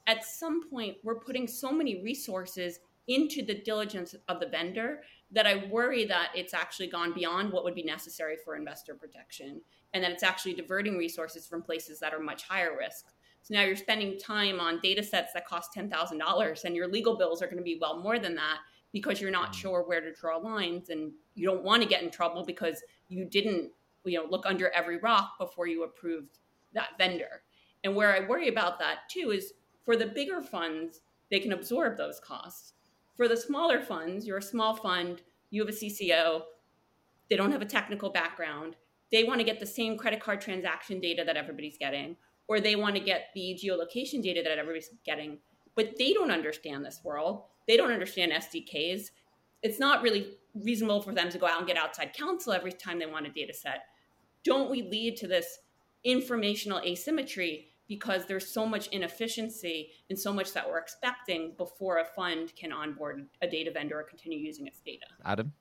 at 0.08 0.24
some 0.24 0.70
point 0.70 0.98
we're 1.04 1.20
putting 1.20 1.48
so 1.48 1.72
many 1.72 2.04
resources 2.04 2.80
into 3.08 3.44
the 3.44 3.62
diligence 3.64 4.16
of 4.28 4.40
the 4.40 4.48
vendor 4.48 5.02
that 5.32 5.48
I 5.48 5.66
worry 5.70 6.06
that 6.06 6.32
it's 6.36 6.54
actually 6.54 6.88
gone 6.88 7.14
beyond 7.14 7.52
what 7.52 7.64
would 7.64 7.76
be 7.76 7.84
necessary 7.84 8.36
for 8.44 8.56
investor 8.56 8.94
protection 8.94 9.62
and 9.94 10.04
that 10.04 10.12
it's 10.12 10.24
actually 10.24 10.54
diverting 10.54 10.98
resources 10.98 11.48
from 11.48 11.64
places 11.64 12.00
that 12.00 12.14
are 12.14 12.20
much 12.20 12.44
higher 12.44 12.78
risk. 12.78 13.06
So 13.42 13.54
now 13.54 13.64
you're 13.64 13.76
spending 13.76 14.18
time 14.20 14.60
on 14.60 14.80
data 14.82 15.04
sets 15.04 15.34
that 15.34 15.48
cost 15.48 15.72
$10,000 15.76 16.64
and 16.64 16.76
your 16.76 16.88
legal 16.88 17.18
bills 17.18 17.42
are 17.42 17.48
going 17.48 17.58
to 17.58 17.64
be 17.64 17.78
well 17.82 18.00
more 18.00 18.20
than 18.20 18.36
that 18.36 18.60
because 18.94 19.20
you're 19.20 19.32
not 19.32 19.52
mm. 19.52 19.56
sure 19.56 19.84
where 19.84 20.00
to 20.00 20.14
draw 20.14 20.38
lines 20.38 20.90
and 20.90 21.12
you 21.36 21.46
don't 21.46 21.64
want 21.64 21.84
to 21.84 21.90
get 21.90 22.04
in 22.04 22.10
trouble 22.10 22.46
because 22.46 22.82
you 23.10 23.26
didn't 23.26 23.72
you 24.06 24.18
know 24.18 24.26
look 24.30 24.46
under 24.46 24.70
every 24.70 24.98
rock 25.00 25.38
before 25.38 25.68
you 25.68 25.84
approved 25.84 26.38
that 26.74 26.98
vendor. 26.98 27.42
And 27.84 27.96
where 27.96 28.16
i 28.16 28.26
worry 28.26 28.48
about 28.48 28.80
that 28.80 29.10
too 29.10 29.32
is 29.32 29.54
for 29.84 29.98
the 29.98 30.06
bigger 30.06 30.42
funds 30.42 31.02
they 31.30 31.40
can 31.40 31.52
absorb 31.52 31.98
those 31.98 32.20
costs. 32.20 32.74
For 33.18 33.28
the 33.28 33.36
smaller 33.36 33.82
funds 33.82 34.26
you're 34.26 34.38
a 34.38 34.42
small 34.42 34.76
fund 34.76 35.22
you 35.50 35.62
have 35.62 35.74
a 35.74 35.78
cco 35.78 36.44
they 37.30 37.36
don't 37.36 37.52
have 37.52 37.62
a 37.62 37.66
technical 37.66 38.10
background 38.10 38.76
they 39.12 39.24
want 39.24 39.40
to 39.40 39.46
get 39.46 39.60
the 39.60 39.66
same 39.66 39.98
credit 39.98 40.20
card 40.20 40.42
transaction 40.42 41.00
data 41.00 41.24
that 41.26 41.38
everybody's 41.38 41.78
getting 41.78 42.16
or 42.48 42.60
they 42.60 42.76
want 42.76 42.96
to 42.96 43.02
get 43.02 43.30
the 43.36 43.58
geolocation 43.64 44.22
data 44.22 44.42
that 44.44 44.58
everybody's 44.58 44.90
getting 45.06 45.38
but 45.76 45.98
they 45.98 46.14
don't 46.14 46.32
understand 46.32 46.84
this 46.84 47.02
world 47.04 47.44
they 47.68 47.78
don't 47.78 47.92
understand 47.92 48.32
sdks 48.32 49.10
it's 49.64 49.80
not 49.80 50.04
really 50.04 50.28
reasonable 50.54 51.02
for 51.02 51.14
them 51.14 51.30
to 51.30 51.38
go 51.38 51.48
out 51.48 51.58
and 51.58 51.68
get 51.68 51.78
outside 51.78 52.14
counsel 52.14 52.54
every 52.54 52.72
time 52.72 53.00
they 53.00 53.06
want 53.06 53.26
a 53.26 53.30
data 53.30 53.54
set. 53.54 53.86
Don't 54.44 54.70
we 54.70 54.84
lead 54.84 55.18
to 55.18 55.28
this 55.28 55.60
informational 56.04 56.80
asymmetry 56.82 57.70
because 57.88 58.26
there's 58.26 58.48
so 58.48 58.66
much 58.66 58.88
inefficiency 58.88 59.92
and 60.10 60.20
so 60.20 60.34
much 60.34 60.54
that 60.54 60.68
we're 60.68 60.80
expecting 60.80 61.54
before 61.58 62.00
a 62.00 62.06
fund 62.06 62.54
can 62.56 62.72
onboard 62.72 63.26
a 63.42 63.48
data 63.48 63.72
vendor 63.72 64.00
or 64.00 64.04
continue 64.04 64.38
using 64.38 64.68
its 64.68 64.80
data? 64.82 65.06
Adam? 65.26 65.54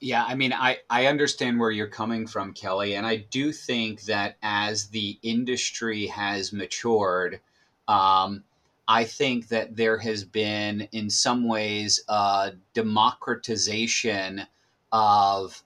Yeah, 0.00 0.24
I 0.24 0.36
mean, 0.36 0.52
I, 0.52 0.78
I 0.88 1.06
understand 1.06 1.58
where 1.58 1.72
you're 1.72 1.88
coming 1.88 2.28
from, 2.28 2.52
Kelly. 2.52 2.94
And 2.94 3.04
I 3.04 3.16
do 3.16 3.52
think 3.52 4.02
that 4.02 4.36
as 4.42 4.88
the 4.88 5.18
industry 5.22 6.06
has 6.06 6.52
matured, 6.52 7.40
um, 7.88 8.44
I 8.86 9.04
think 9.04 9.48
that 9.48 9.76
there 9.76 9.98
has 9.98 10.24
been, 10.24 10.88
in 10.92 11.08
some 11.08 11.48
ways, 11.48 12.04
a 12.08 12.52
democratization 12.74 14.46
of 14.92 15.62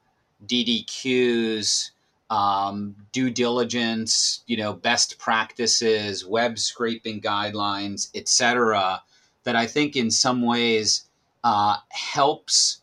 DDQs, 0.46 1.90
um, 2.30 2.94
due 3.12 3.30
diligence, 3.30 4.44
you 4.46 4.56
know, 4.56 4.72
best 4.72 5.18
practices, 5.18 6.24
web 6.24 6.58
scraping 6.58 7.20
guidelines, 7.20 8.10
etc. 8.14 9.02
That 9.44 9.56
I 9.56 9.66
think, 9.66 9.96
in 9.96 10.10
some 10.10 10.42
ways, 10.42 11.08
uh, 11.42 11.78
helps 11.88 12.82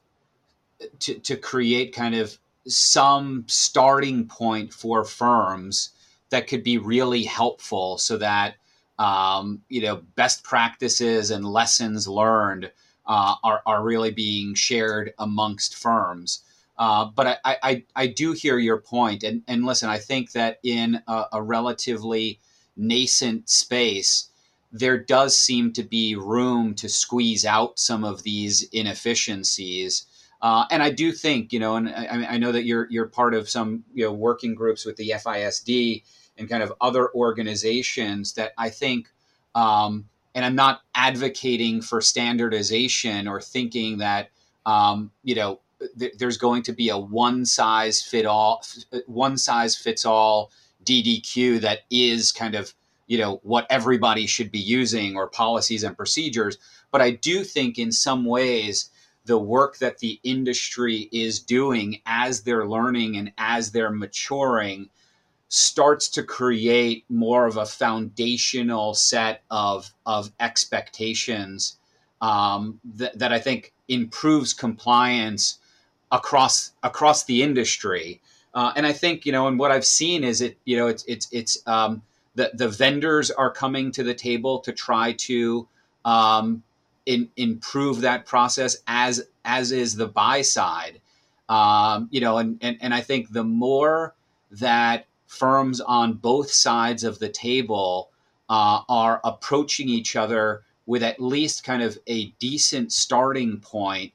to, 0.99 1.19
to 1.19 1.37
create 1.37 1.95
kind 1.95 2.15
of 2.15 2.37
some 2.67 3.45
starting 3.47 4.27
point 4.27 4.73
for 4.73 5.05
firms 5.05 5.91
that 6.29 6.47
could 6.47 6.63
be 6.63 6.77
really 6.77 7.23
helpful, 7.23 7.97
so 7.97 8.17
that 8.17 8.55
um, 8.99 9.61
you 9.69 9.81
know 9.81 10.01
best 10.15 10.43
practices 10.43 11.31
and 11.31 11.45
lessons 11.45 12.07
learned 12.07 12.71
uh, 13.05 13.35
are, 13.43 13.61
are 13.65 13.83
really 13.83 14.11
being 14.11 14.55
shared 14.55 15.13
amongst 15.19 15.75
firms. 15.75 16.41
Uh, 16.77 17.05
but 17.05 17.39
I, 17.45 17.57
I, 17.63 17.83
I 17.95 18.07
do 18.07 18.33
hear 18.33 18.57
your 18.57 18.81
point, 18.81 19.23
and, 19.23 19.43
and 19.47 19.65
listen, 19.65 19.89
I 19.89 19.97
think 19.97 20.33
that 20.33 20.59
in 20.63 21.01
a, 21.07 21.25
a 21.33 21.41
relatively 21.41 22.39
nascent 22.75 23.49
space, 23.49 24.29
there 24.71 24.97
does 24.97 25.37
seem 25.37 25.71
to 25.71 25.83
be 25.83 26.15
room 26.15 26.75
to 26.75 26.89
squeeze 26.89 27.45
out 27.45 27.79
some 27.79 28.03
of 28.03 28.23
these 28.23 28.63
inefficiencies. 28.73 30.05
Uh, 30.41 30.65
and 30.69 30.83
I 30.83 30.89
do 30.89 31.13
think, 31.13 31.53
you 31.53 31.59
know, 31.59 31.77
and 31.77 31.87
I, 31.87 32.25
I, 32.31 32.37
know 32.37 32.51
that 32.51 32.65
you're 32.65 32.87
you're 32.89 33.07
part 33.07 33.33
of 33.33 33.49
some 33.49 33.85
you 33.93 34.03
know 34.03 34.11
working 34.11 34.53
groups 34.53 34.85
with 34.85 34.97
the 34.97 35.11
FISD 35.11 36.03
and 36.37 36.49
kind 36.49 36.63
of 36.63 36.73
other 36.81 37.13
organizations 37.13 38.33
that 38.33 38.53
I 38.57 38.69
think 38.69 39.09
um, 39.55 40.05
and 40.35 40.43
I'm 40.43 40.55
not 40.55 40.81
advocating 40.93 41.81
for 41.81 42.01
standardization 42.01 43.27
or 43.27 43.41
thinking 43.41 43.99
that 43.99 44.29
um, 44.65 45.11
you 45.23 45.35
know 45.35 45.59
th- 45.97 46.13
there's 46.17 46.37
going 46.37 46.63
to 46.63 46.73
be 46.73 46.89
a 46.89 46.97
one 46.97 47.45
size 47.45 48.01
fit 48.01 48.25
all 48.25 48.63
one 49.07 49.37
size 49.37 49.75
fits 49.75 50.05
all 50.05 50.51
DDQ 50.83 51.61
that 51.61 51.79
is 51.89 52.31
kind 52.31 52.53
of 52.53 52.73
you 53.07 53.17
know 53.17 53.39
what 53.43 53.65
everybody 53.69 54.27
should 54.27 54.51
be 54.51 54.59
using 54.59 55.15
or 55.15 55.27
policies 55.27 55.83
and 55.83 55.95
procedures. 55.97 56.57
But 56.91 57.01
I 57.01 57.11
do 57.11 57.43
think 57.43 57.79
in 57.79 57.91
some 57.91 58.25
ways 58.25 58.89
the 59.25 59.39
work 59.39 59.77
that 59.79 59.99
the 59.99 60.19
industry 60.23 61.09
is 61.11 61.39
doing 61.39 62.01
as 62.05 62.43
they're 62.43 62.67
learning 62.67 63.17
and 63.17 63.31
as 63.37 63.71
they're 63.71 63.91
maturing 63.91 64.89
starts 65.55 66.09
to 66.09 66.21
create 66.21 67.05
more 67.07 67.45
of 67.47 67.55
a 67.55 67.65
foundational 67.65 68.93
set 68.93 69.41
of 69.49 69.89
of 70.05 70.31
expectations 70.39 71.77
um, 72.21 72.79
that, 72.83 73.17
that 73.17 73.31
I 73.31 73.39
think 73.39 73.73
improves 73.87 74.53
compliance 74.53 75.59
across 76.11 76.73
across 76.83 77.23
the 77.23 77.41
industry. 77.41 78.21
Uh, 78.53 78.73
and 78.75 78.85
I 78.85 78.91
think 78.91 79.25
you 79.25 79.31
know, 79.31 79.47
and 79.47 79.57
what 79.57 79.71
I've 79.71 79.85
seen 79.85 80.25
is 80.25 80.41
it 80.41 80.57
you 80.65 80.75
know 80.75 80.87
it's 80.87 81.05
it's 81.05 81.29
it's 81.31 81.57
um, 81.67 82.01
the 82.35 82.51
the 82.53 82.67
vendors 82.67 83.31
are 83.31 83.49
coming 83.49 83.91
to 83.93 84.03
the 84.03 84.13
table 84.13 84.59
to 84.59 84.73
try 84.73 85.13
to 85.13 85.67
um, 86.03 86.63
in, 87.05 87.29
improve 87.37 88.01
that 88.01 88.25
process 88.25 88.75
as 88.87 89.25
as 89.45 89.71
is 89.71 89.95
the 89.95 90.07
buy 90.07 90.41
side. 90.41 90.99
Um, 91.47 92.09
you 92.11 92.19
know, 92.19 92.39
and, 92.39 92.57
and 92.61 92.77
and 92.81 92.93
I 92.93 92.99
think 92.99 93.31
the 93.31 93.43
more 93.43 94.15
that 94.51 95.05
firms 95.35 95.81
on 95.81 96.13
both 96.13 96.51
sides 96.51 97.03
of 97.03 97.19
the 97.19 97.29
table 97.29 98.09
uh, 98.49 98.81
are 98.87 99.21
approaching 99.23 99.89
each 99.89 100.15
other 100.15 100.63
with 100.85 101.03
at 101.03 101.19
least 101.19 101.63
kind 101.63 101.81
of 101.81 101.97
a 102.07 102.27
decent 102.39 102.91
starting 102.91 103.59
point 103.59 104.13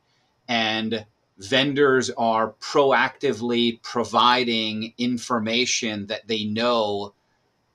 and 0.49 1.05
vendors 1.39 2.11
are 2.11 2.53
proactively 2.61 3.81
providing 3.83 4.93
information 4.99 6.07
that 6.07 6.27
they 6.29 6.45
know 6.45 7.13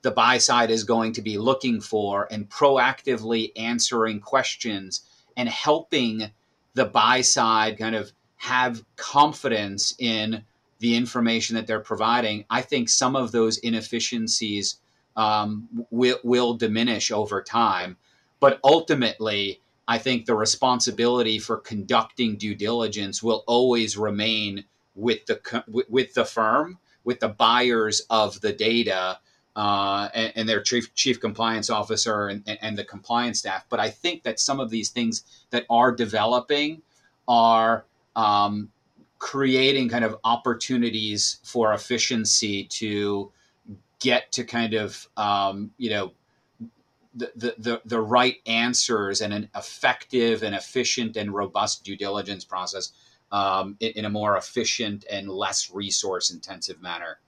the 0.02 0.10
buy 0.10 0.38
side 0.38 0.70
is 0.70 0.84
going 0.84 1.12
to 1.12 1.22
be 1.22 1.36
looking 1.36 1.80
for 1.80 2.28
and 2.30 2.48
proactively 2.48 3.50
answering 3.56 4.20
questions 4.20 5.02
and 5.36 5.48
helping 5.48 6.30
the 6.74 6.84
buy 6.84 7.20
side 7.20 7.76
kind 7.76 7.96
of 7.96 8.12
have 8.36 8.84
confidence 8.96 9.94
in 9.98 10.44
the 10.78 10.96
information 10.96 11.56
that 11.56 11.66
they're 11.66 11.80
providing, 11.80 12.44
I 12.50 12.62
think 12.62 12.88
some 12.88 13.16
of 13.16 13.32
those 13.32 13.58
inefficiencies 13.58 14.78
um, 15.16 15.68
will, 15.90 16.18
will 16.22 16.54
diminish 16.54 17.10
over 17.10 17.42
time. 17.42 17.96
But 18.40 18.60
ultimately, 18.62 19.62
I 19.88 19.98
think 19.98 20.26
the 20.26 20.34
responsibility 20.34 21.38
for 21.38 21.58
conducting 21.58 22.36
due 22.36 22.54
diligence 22.54 23.22
will 23.22 23.44
always 23.46 23.96
remain 23.96 24.64
with 24.94 25.26
the 25.26 25.64
with 25.88 26.14
the 26.14 26.24
firm, 26.24 26.78
with 27.04 27.20
the 27.20 27.28
buyers 27.28 28.02
of 28.10 28.40
the 28.40 28.52
data, 28.52 29.18
uh, 29.54 30.08
and, 30.12 30.32
and, 30.36 30.48
their 30.48 30.60
chief 30.60 30.94
chief 30.94 31.20
compliance 31.20 31.70
officer 31.70 32.28
and, 32.28 32.42
and, 32.60 32.76
the 32.76 32.84
compliance 32.84 33.38
staff. 33.38 33.64
But 33.68 33.80
I 33.80 33.90
think 33.90 34.22
that 34.24 34.38
some 34.38 34.60
of 34.60 34.70
these 34.70 34.90
things 34.90 35.24
that 35.50 35.64
are 35.70 35.92
developing 35.92 36.82
are 37.26 37.86
um, 38.16 38.70
creating 39.18 39.88
kind 39.88 40.04
of 40.04 40.16
opportunities 40.24 41.38
for 41.42 41.72
efficiency 41.72 42.64
to 42.64 43.30
get 43.98 44.30
to 44.32 44.44
kind 44.44 44.74
of 44.74 45.08
um, 45.16 45.70
you 45.78 45.90
know 45.90 46.12
the, 47.16 47.54
the, 47.58 47.80
the 47.86 48.00
right 48.00 48.36
answers 48.46 49.22
and 49.22 49.32
an 49.32 49.48
effective 49.56 50.42
and 50.42 50.54
efficient 50.54 51.16
and 51.16 51.32
robust 51.32 51.82
due 51.82 51.96
diligence 51.96 52.44
process 52.44 52.92
um, 53.32 53.76
in, 53.80 53.92
in, 53.92 54.04
a 54.04 54.10
more 54.10 54.36
efficient 54.36 55.06
and 55.10 55.28
less 55.28 55.70
resource 55.72 56.30
intensive 56.30 56.80
manner. 56.82 57.18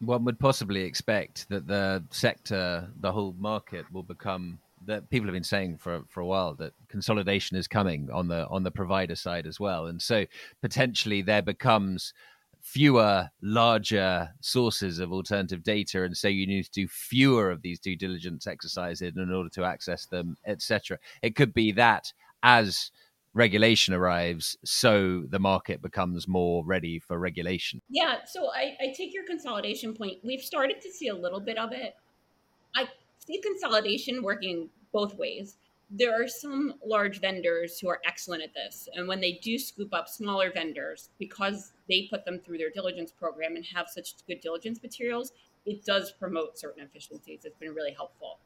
One 0.00 0.24
would 0.24 0.38
possibly 0.38 0.82
expect 0.82 1.48
that 1.48 1.66
the 1.66 2.02
sector, 2.10 2.88
the 3.00 3.12
whole 3.12 3.34
market, 3.38 3.84
will 3.92 4.02
become 4.02 4.58
that 4.86 5.10
people 5.10 5.26
have 5.26 5.34
been 5.34 5.44
saying 5.44 5.78
for 5.78 6.02
for 6.08 6.20
a 6.20 6.26
while 6.26 6.54
that 6.56 6.72
consolidation 6.88 7.56
is 7.56 7.68
coming 7.68 8.08
on 8.12 8.28
the 8.28 8.46
on 8.48 8.62
the 8.62 8.70
provider 8.70 9.16
side 9.16 9.46
as 9.46 9.60
well, 9.60 9.86
and 9.86 10.00
so 10.00 10.26
potentially 10.62 11.22
there 11.22 11.42
becomes 11.42 12.12
fewer 12.60 13.30
larger 13.42 14.30
sources 14.40 14.98
of 14.98 15.12
alternative 15.12 15.62
data. 15.62 16.02
And 16.02 16.16
so 16.16 16.26
you 16.26 16.48
need 16.48 16.64
to 16.64 16.70
do 16.72 16.88
fewer 16.88 17.50
of 17.52 17.62
these 17.62 17.78
due 17.78 17.94
diligence 17.94 18.48
exercises 18.48 19.12
in 19.16 19.32
order 19.32 19.48
to 19.50 19.62
access 19.62 20.06
them 20.06 20.36
etc 20.46 20.98
it 21.22 21.36
could 21.36 21.54
be 21.54 21.70
that 21.70 22.12
as 22.42 22.90
regulation 23.36 23.92
arrives 23.92 24.56
so 24.64 25.22
the 25.28 25.38
market 25.38 25.82
becomes 25.82 26.26
more 26.26 26.64
ready 26.64 26.98
for 26.98 27.18
regulation. 27.18 27.82
Yeah. 27.90 28.24
So 28.24 28.48
I, 28.50 28.76
I 28.80 28.94
take 28.96 29.12
your 29.12 29.26
consolidation 29.26 29.94
point. 29.94 30.18
We've 30.24 30.40
started 30.40 30.80
to 30.80 30.90
see 30.90 31.08
a 31.08 31.14
little 31.14 31.40
bit 31.40 31.58
of 31.58 31.70
it. 31.72 31.94
I 32.74 32.88
see 33.26 33.40
consolidation 33.40 34.22
working 34.22 34.68
both 34.92 35.16
ways. 35.16 35.56
There 35.90 36.20
are 36.20 36.28
some 36.28 36.74
large 36.84 37.20
vendors 37.20 37.78
who 37.78 37.88
are 37.88 38.00
excellent 38.04 38.42
at 38.42 38.54
this. 38.54 38.88
And 38.94 39.06
when 39.06 39.20
they 39.20 39.38
do 39.42 39.58
scoop 39.58 39.94
up 39.94 40.08
smaller 40.08 40.50
vendors, 40.52 41.10
because 41.18 41.72
they 41.88 42.08
put 42.10 42.24
them 42.24 42.40
through 42.40 42.58
their 42.58 42.70
diligence 42.70 43.12
program 43.12 43.54
and 43.54 43.64
have 43.66 43.88
such 43.88 44.14
good 44.26 44.40
diligence 44.40 44.82
materials, 44.82 45.32
it 45.64 45.84
does 45.84 46.12
promote 46.12 46.58
certain 46.58 46.82
efficiencies. 46.82 47.44
It's 47.44 47.58
been 47.58 47.74
really 47.74 47.92
helpful. 47.92 48.38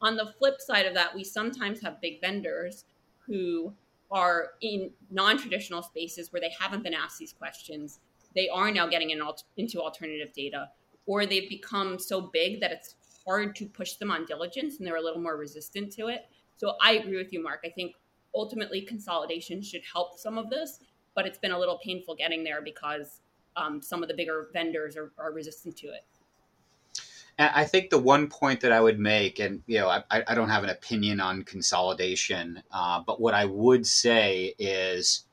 On 0.00 0.16
the 0.16 0.32
flip 0.38 0.60
side 0.60 0.86
of 0.86 0.94
that, 0.94 1.14
we 1.14 1.24
sometimes 1.24 1.80
have 1.80 2.00
big 2.00 2.20
vendors 2.20 2.84
who 3.26 3.72
are 4.10 4.50
in 4.60 4.90
non 5.10 5.38
traditional 5.38 5.82
spaces 5.82 6.32
where 6.32 6.40
they 6.40 6.52
haven't 6.58 6.82
been 6.82 6.94
asked 6.94 7.18
these 7.18 7.32
questions. 7.32 8.00
They 8.34 8.48
are 8.48 8.70
now 8.70 8.86
getting 8.86 9.10
in, 9.10 9.20
into 9.56 9.80
alternative 9.80 10.32
data, 10.32 10.68
or 11.06 11.24
they've 11.24 11.48
become 11.48 11.98
so 11.98 12.20
big 12.20 12.60
that 12.60 12.72
it's 12.72 12.94
hard 13.26 13.56
to 13.56 13.66
push 13.66 13.94
them 13.94 14.10
on 14.10 14.24
diligence 14.24 14.78
and 14.78 14.86
they're 14.86 14.96
a 14.96 15.02
little 15.02 15.20
more 15.20 15.36
resistant 15.36 15.92
to 15.92 16.08
it. 16.08 16.26
So 16.56 16.74
I 16.82 16.92
agree 16.92 17.16
with 17.16 17.32
you, 17.32 17.42
Mark. 17.42 17.60
I 17.64 17.70
think 17.70 17.94
ultimately 18.34 18.80
consolidation 18.80 19.62
should 19.62 19.82
help 19.90 20.18
some 20.18 20.38
of 20.38 20.48
this, 20.50 20.80
but 21.14 21.26
it's 21.26 21.38
been 21.38 21.52
a 21.52 21.58
little 21.58 21.78
painful 21.82 22.14
getting 22.14 22.44
there 22.44 22.62
because 22.62 23.20
um, 23.56 23.82
some 23.82 24.02
of 24.02 24.08
the 24.08 24.14
bigger 24.14 24.48
vendors 24.52 24.96
are, 24.96 25.12
are 25.18 25.32
resistant 25.32 25.76
to 25.78 25.88
it. 25.88 26.04
I 27.38 27.64
think 27.64 27.90
the 27.90 27.98
one 27.98 28.28
point 28.28 28.62
that 28.62 28.72
I 28.72 28.80
would 28.80 28.98
make, 28.98 29.40
and 29.40 29.62
you 29.66 29.78
know, 29.78 29.88
I, 29.88 30.02
I 30.10 30.34
don't 30.34 30.48
have 30.48 30.64
an 30.64 30.70
opinion 30.70 31.20
on 31.20 31.42
consolidation, 31.42 32.62
uh, 32.72 33.02
but 33.06 33.20
what 33.20 33.34
I 33.34 33.44
would 33.44 33.86
say 33.86 34.54
is, 34.58 35.26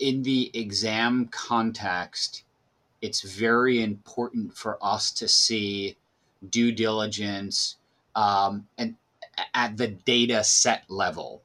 in 0.00 0.24
the 0.24 0.50
exam 0.52 1.28
context, 1.28 2.42
it's 3.00 3.20
very 3.20 3.84
important 3.84 4.56
for 4.56 4.78
us 4.82 5.12
to 5.12 5.28
see 5.28 5.96
due 6.50 6.72
diligence 6.72 7.76
um, 8.14 8.66
and 8.78 8.96
at 9.54 9.76
the 9.76 9.88
data 9.88 10.44
set 10.44 10.84
level. 10.88 11.42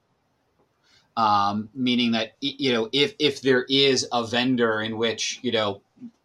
Um, 1.16 1.70
meaning 1.74 2.12
that 2.12 2.34
you 2.42 2.72
know 2.72 2.90
if 2.92 3.16
if 3.18 3.42
there 3.42 3.66
is 3.70 4.08
a 4.12 4.26
vendor 4.26 4.82
in 4.82 4.98
which 4.98 5.40
you 5.42 5.52
know 5.52 5.82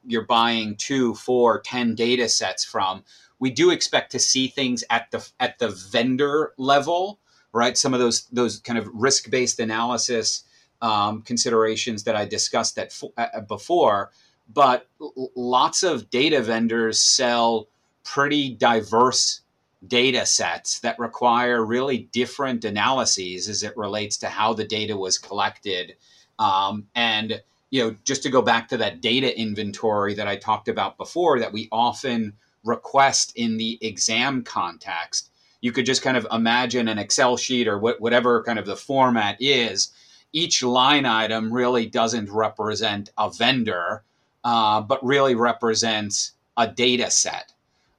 you're 0.07 0.27
buying 0.27 0.77
two, 0.77 1.15
four, 1.15 1.61
ten 1.61 1.95
data 1.95 2.29
sets 2.29 2.65
from, 2.65 3.03
we 3.39 3.51
do 3.51 3.71
expect 3.71 4.13
to 4.13 4.19
see 4.19 4.49
things 4.49 4.85
at 4.91 5.11
the 5.11 5.27
at 5.41 5.59
the 5.59 5.69
vendor 5.69 6.53
level, 6.59 7.19
right? 7.53 7.79
Some 7.79 7.95
of 7.95 8.01
those 8.01 8.27
those 8.27 8.59
kind 8.59 8.79
of 8.79 8.89
risk 8.93 9.31
based 9.31 9.61
analysis 9.61 10.45
um, 10.83 11.23
considerations 11.23 12.05
that 12.05 12.17
I 12.17 12.25
discussed 12.25 12.77
that 12.77 13.01
uh, 13.17 13.41
before. 13.41 14.11
But 14.53 14.89
lots 15.35 15.83
of 15.83 16.11
data 16.11 16.43
vendors 16.43 17.01
sell 17.01 17.69
pretty 18.05 18.55
diverse 18.55 19.43
data 19.87 20.25
sets 20.25 20.81
that 20.81 20.99
require 20.99 21.65
really 21.65 22.09
different 22.13 22.65
analyses 22.65 23.49
as 23.49 23.63
it 23.63 23.77
relates 23.77 24.17
to 24.19 24.29
how 24.29 24.53
the 24.53 24.65
data 24.65 24.97
was 24.97 25.19
collected. 25.19 25.97
Um, 26.39 26.87
and 26.95 27.43
you 27.71 27.83
know, 27.83 27.97
just 28.05 28.23
to 28.23 28.31
go 28.31 28.43
back 28.43 28.69
to 28.69 28.77
that 28.77 29.01
data 29.01 29.37
inventory 29.39 30.15
that 30.15 30.29
I 30.29 30.37
talked 30.37 30.69
about 30.69 30.99
before, 30.99 31.41
that 31.41 31.53
we 31.53 31.69
often 31.73 32.35
request 32.65 33.33
in 33.35 33.57
the 33.57 33.79
exam 33.81 34.45
context, 34.45 35.31
you 35.63 35.73
could 35.73 35.87
just 35.87 36.03
kind 36.03 36.17
of 36.17 36.27
imagine 36.31 36.87
an 36.89 36.99
Excel 36.99 37.37
sheet 37.37 37.67
or 37.67 37.79
wh- 37.79 38.01
whatever 38.01 38.43
kind 38.43 38.59
of 38.59 38.67
the 38.67 38.77
format 38.77 39.37
is. 39.41 39.91
Each 40.35 40.63
line 40.63 41.07
item 41.07 41.53
really 41.53 41.87
doesn't 41.87 42.31
represent 42.31 43.11
a 43.17 43.31
vendor, 43.31 44.03
uh, 44.45 44.83
but 44.83 45.05
really 45.05 45.35
represents 45.35 46.33
a 46.57 46.69
data 46.69 47.11
set. 47.11 47.53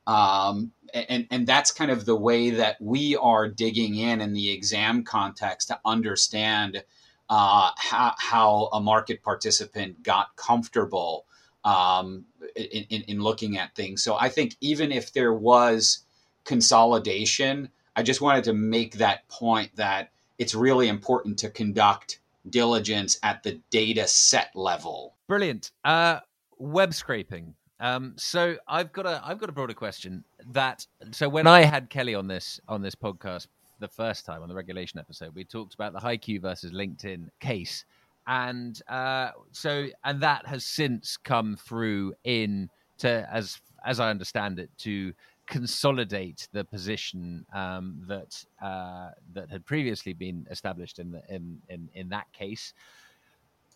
Um, 0.05 0.71
and, 0.93 1.27
and 1.31 1.47
that's 1.47 1.71
kind 1.71 1.89
of 1.89 2.05
the 2.05 2.15
way 2.15 2.51
that 2.51 2.79
we 2.81 3.15
are 3.15 3.47
digging 3.47 3.95
in 3.95 4.21
in 4.21 4.33
the 4.33 4.51
exam 4.51 5.03
context 5.03 5.69
to 5.69 5.79
understand 5.85 6.83
uh, 7.29 7.71
how, 7.77 8.13
how 8.17 8.69
a 8.73 8.79
market 8.79 9.23
participant 9.23 10.03
got 10.03 10.35
comfortable 10.35 11.25
um, 11.63 12.25
in, 12.55 12.85
in, 12.89 13.01
in 13.03 13.19
looking 13.21 13.57
at 13.57 13.73
things. 13.75 14.03
So 14.03 14.15
I 14.15 14.29
think 14.29 14.55
even 14.61 14.91
if 14.91 15.13
there 15.13 15.33
was 15.33 15.99
consolidation, 16.43 17.69
I 17.95 18.03
just 18.03 18.21
wanted 18.21 18.43
to 18.45 18.53
make 18.53 18.95
that 18.95 19.27
point 19.29 19.75
that 19.77 20.11
it's 20.37 20.53
really 20.53 20.89
important 20.89 21.39
to 21.39 21.49
conduct 21.49 22.19
diligence 22.49 23.17
at 23.23 23.43
the 23.43 23.61
data 23.69 24.07
set 24.07 24.51
level. 24.55 25.15
Brilliant. 25.27 25.71
Uh, 25.83 26.19
web 26.57 26.93
scraping. 26.93 27.55
Um, 27.79 28.13
so 28.17 28.55
I've 28.67 28.91
got 28.93 29.05
a 29.05 29.21
I've 29.23 29.39
got 29.39 29.49
a 29.49 29.51
broader 29.51 29.73
question 29.73 30.23
that 30.51 30.85
so 31.11 31.27
when 31.27 31.47
I 31.47 31.63
had 31.63 31.89
Kelly 31.89 32.15
on 32.15 32.27
this 32.27 32.59
on 32.67 32.81
this 32.81 32.95
podcast 32.95 33.47
the 33.79 33.87
first 33.87 34.25
time 34.25 34.41
on 34.41 34.49
the 34.49 34.55
regulation 34.55 34.99
episode, 34.99 35.35
we 35.35 35.43
talked 35.43 35.73
about 35.73 35.93
the 35.93 35.99
hiQ 35.99 36.41
versus 36.41 36.71
LinkedIn 36.71 37.29
case, 37.39 37.85
and 38.27 38.81
uh, 38.87 39.31
so 39.51 39.87
and 40.03 40.21
that 40.21 40.45
has 40.45 40.63
since 40.63 41.17
come 41.17 41.55
through 41.55 42.13
in 42.23 42.69
to 42.99 43.27
as 43.31 43.59
as 43.85 43.99
I 43.99 44.09
understand 44.09 44.59
it 44.59 44.69
to 44.79 45.13
consolidate 45.47 46.47
the 46.53 46.63
position 46.63 47.45
um, 47.53 48.01
that 48.07 48.45
uh, 48.61 49.09
that 49.33 49.49
had 49.49 49.65
previously 49.65 50.13
been 50.13 50.47
established 50.49 50.99
in 50.99 51.11
the 51.11 51.21
in 51.29 51.59
in, 51.69 51.89
in 51.93 52.09
that 52.09 52.31
case 52.31 52.73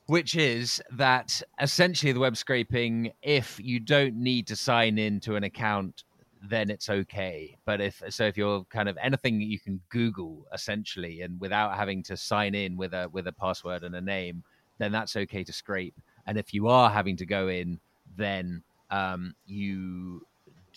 which 0.08 0.36
is 0.36 0.82
that 0.91 1.41
essentially 1.62 2.12
the 2.12 2.20
web 2.20 2.38
scraping, 2.38 3.12
if 3.22 3.60
you 3.62 3.80
don't 3.80 4.16
need 4.16 4.47
to 4.47 4.55
sign 4.55 4.97
into 4.97 5.36
an 5.36 5.43
account, 5.43 6.03
then 6.41 6.70
it's 6.70 6.89
okay. 6.89 7.58
But 7.66 7.82
if 7.82 8.01
so, 8.10 8.26
if 8.26 8.38
you're 8.38 8.64
kind 8.66 8.89
of 8.89 8.97
anything 9.01 9.41
you 9.41 9.60
can 9.60 9.82
Google 9.89 10.45
essentially, 10.53 11.22
and 11.22 11.39
without 11.39 11.76
having 11.76 12.03
to 12.03 12.18
sign 12.18 12.55
in 12.55 12.78
with 12.78 12.93
a 12.93 13.10
with 13.12 13.28
a 13.28 13.32
password 13.32 13.84
and 13.84 13.95
a 13.95 14.01
name, 14.01 14.43
then 14.78 14.91
that's 14.91 15.16
okay 15.16 15.43
to 15.43 15.53
scrape. 15.53 15.95
And 16.26 16.38
if 16.38 16.53
you 16.53 16.68
are 16.68 16.89
having 16.89 17.18
to 17.18 17.26
go 17.26 17.47
in, 17.49 17.80
then 18.16 18.64
um, 18.91 19.36
you 19.45 20.26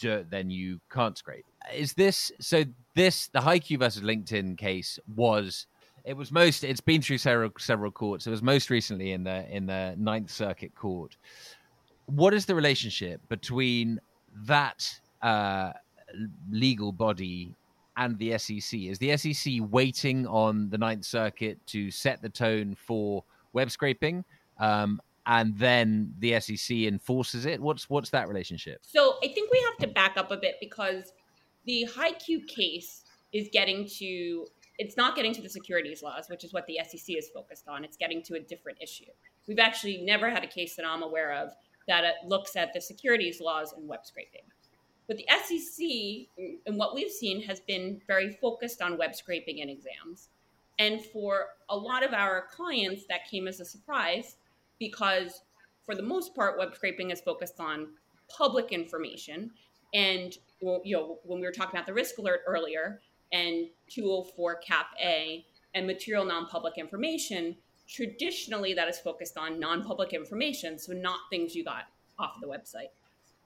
then 0.02 0.50
you 0.50 0.80
can't 0.90 1.16
scrape. 1.16 1.44
Is 1.74 1.92
this 1.92 2.32
so? 2.40 2.64
This 2.94 3.28
the 3.28 3.40
hiQ 3.40 3.78
versus 3.78 4.02
LinkedIn 4.02 4.58
case 4.58 4.98
was 5.14 5.66
it 6.04 6.16
was 6.16 6.32
most. 6.32 6.64
It's 6.64 6.80
been 6.80 7.02
through 7.02 7.18
several 7.18 7.50
several 7.58 7.90
courts. 7.90 8.26
It 8.26 8.30
was 8.30 8.42
most 8.42 8.70
recently 8.70 9.12
in 9.12 9.24
the 9.24 9.48
in 9.54 9.66
the 9.66 9.94
Ninth 9.98 10.30
Circuit 10.30 10.74
Court. 10.74 11.16
What 12.06 12.34
is 12.34 12.46
the 12.46 12.54
relationship 12.54 13.20
between 13.28 14.00
that 14.46 14.88
uh, 15.22 15.72
legal 16.50 16.92
body 16.92 17.54
and 17.96 18.18
the 18.18 18.38
SEC? 18.38 18.80
Is 18.80 18.98
the 18.98 19.16
SEC 19.16 19.54
waiting 19.70 20.26
on 20.26 20.70
the 20.70 20.78
Ninth 20.78 21.04
Circuit 21.04 21.58
to 21.68 21.90
set 21.90 22.22
the 22.22 22.28
tone 22.28 22.74
for 22.74 23.24
web 23.52 23.70
scraping, 23.70 24.24
um, 24.58 25.00
and 25.26 25.56
then 25.56 26.12
the 26.18 26.40
SEC 26.40 26.76
enforces 26.78 27.46
it? 27.46 27.60
What's 27.60 27.88
what's 27.88 28.10
that 28.10 28.28
relationship? 28.28 28.80
So 28.82 29.16
I 29.22 29.28
think 29.28 29.50
we 29.52 29.62
have 29.68 29.88
to 29.88 29.94
back 29.94 30.16
up 30.16 30.30
a 30.30 30.36
bit 30.36 30.56
because 30.60 31.12
the 31.64 31.88
hiQ 31.94 32.46
case 32.46 33.04
is 33.32 33.48
getting 33.52 33.86
to 33.86 34.46
it's 34.80 34.96
not 34.96 35.14
getting 35.14 35.34
to 35.34 35.42
the 35.42 35.48
securities 35.48 36.02
laws, 36.02 36.30
which 36.30 36.42
is 36.42 36.54
what 36.54 36.66
the 36.66 36.78
SEC 36.88 37.14
is 37.14 37.28
focused 37.28 37.68
on. 37.68 37.84
It's 37.84 37.98
getting 37.98 38.22
to 38.22 38.36
a 38.36 38.40
different 38.40 38.78
issue. 38.80 39.10
We've 39.46 39.58
actually 39.58 39.98
never 39.98 40.30
had 40.30 40.42
a 40.42 40.46
case 40.46 40.74
that 40.76 40.86
I'm 40.86 41.02
aware 41.02 41.34
of 41.34 41.50
that 41.86 42.02
uh, 42.02 42.12
looks 42.26 42.56
at 42.56 42.72
the 42.72 42.80
securities 42.80 43.42
laws 43.42 43.74
and 43.74 43.86
web 43.86 44.06
scraping. 44.06 44.40
But 45.06 45.18
the 45.18 45.26
SEC, 45.44 45.84
mm, 45.84 46.26
and 46.64 46.78
what 46.78 46.94
we've 46.94 47.10
seen, 47.10 47.42
has 47.42 47.60
been 47.60 48.00
very 48.06 48.30
focused 48.40 48.80
on 48.80 48.96
web 48.96 49.14
scraping 49.14 49.60
and 49.60 49.70
exams. 49.70 50.30
And 50.78 51.04
for 51.04 51.48
a 51.68 51.76
lot 51.76 52.02
of 52.02 52.14
our 52.14 52.46
clients, 52.50 53.04
that 53.10 53.28
came 53.30 53.46
as 53.46 53.60
a 53.60 53.66
surprise 53.66 54.36
because, 54.78 55.42
for 55.84 55.94
the 55.94 56.02
most 56.02 56.34
part, 56.34 56.58
web 56.58 56.74
scraping 56.74 57.10
is 57.10 57.20
focused 57.20 57.60
on 57.60 57.88
public 58.34 58.72
information. 58.72 59.50
And 59.92 60.34
you 60.62 60.96
know, 60.96 61.18
when 61.24 61.38
we 61.38 61.46
were 61.46 61.52
talking 61.52 61.76
about 61.76 61.86
the 61.86 61.92
risk 61.92 62.16
alert 62.16 62.40
earlier, 62.46 63.02
and 63.32 63.68
204 63.88 64.56
Cap 64.56 64.86
A 65.02 65.44
and 65.74 65.86
material 65.86 66.24
non 66.24 66.46
public 66.46 66.78
information, 66.78 67.56
traditionally 67.88 68.74
that 68.74 68.88
is 68.88 68.98
focused 68.98 69.36
on 69.36 69.60
non 69.60 69.84
public 69.84 70.12
information, 70.12 70.78
so 70.78 70.92
not 70.92 71.20
things 71.30 71.54
you 71.54 71.64
got 71.64 71.84
off 72.18 72.34
of 72.36 72.40
the 72.40 72.48
website. 72.48 72.90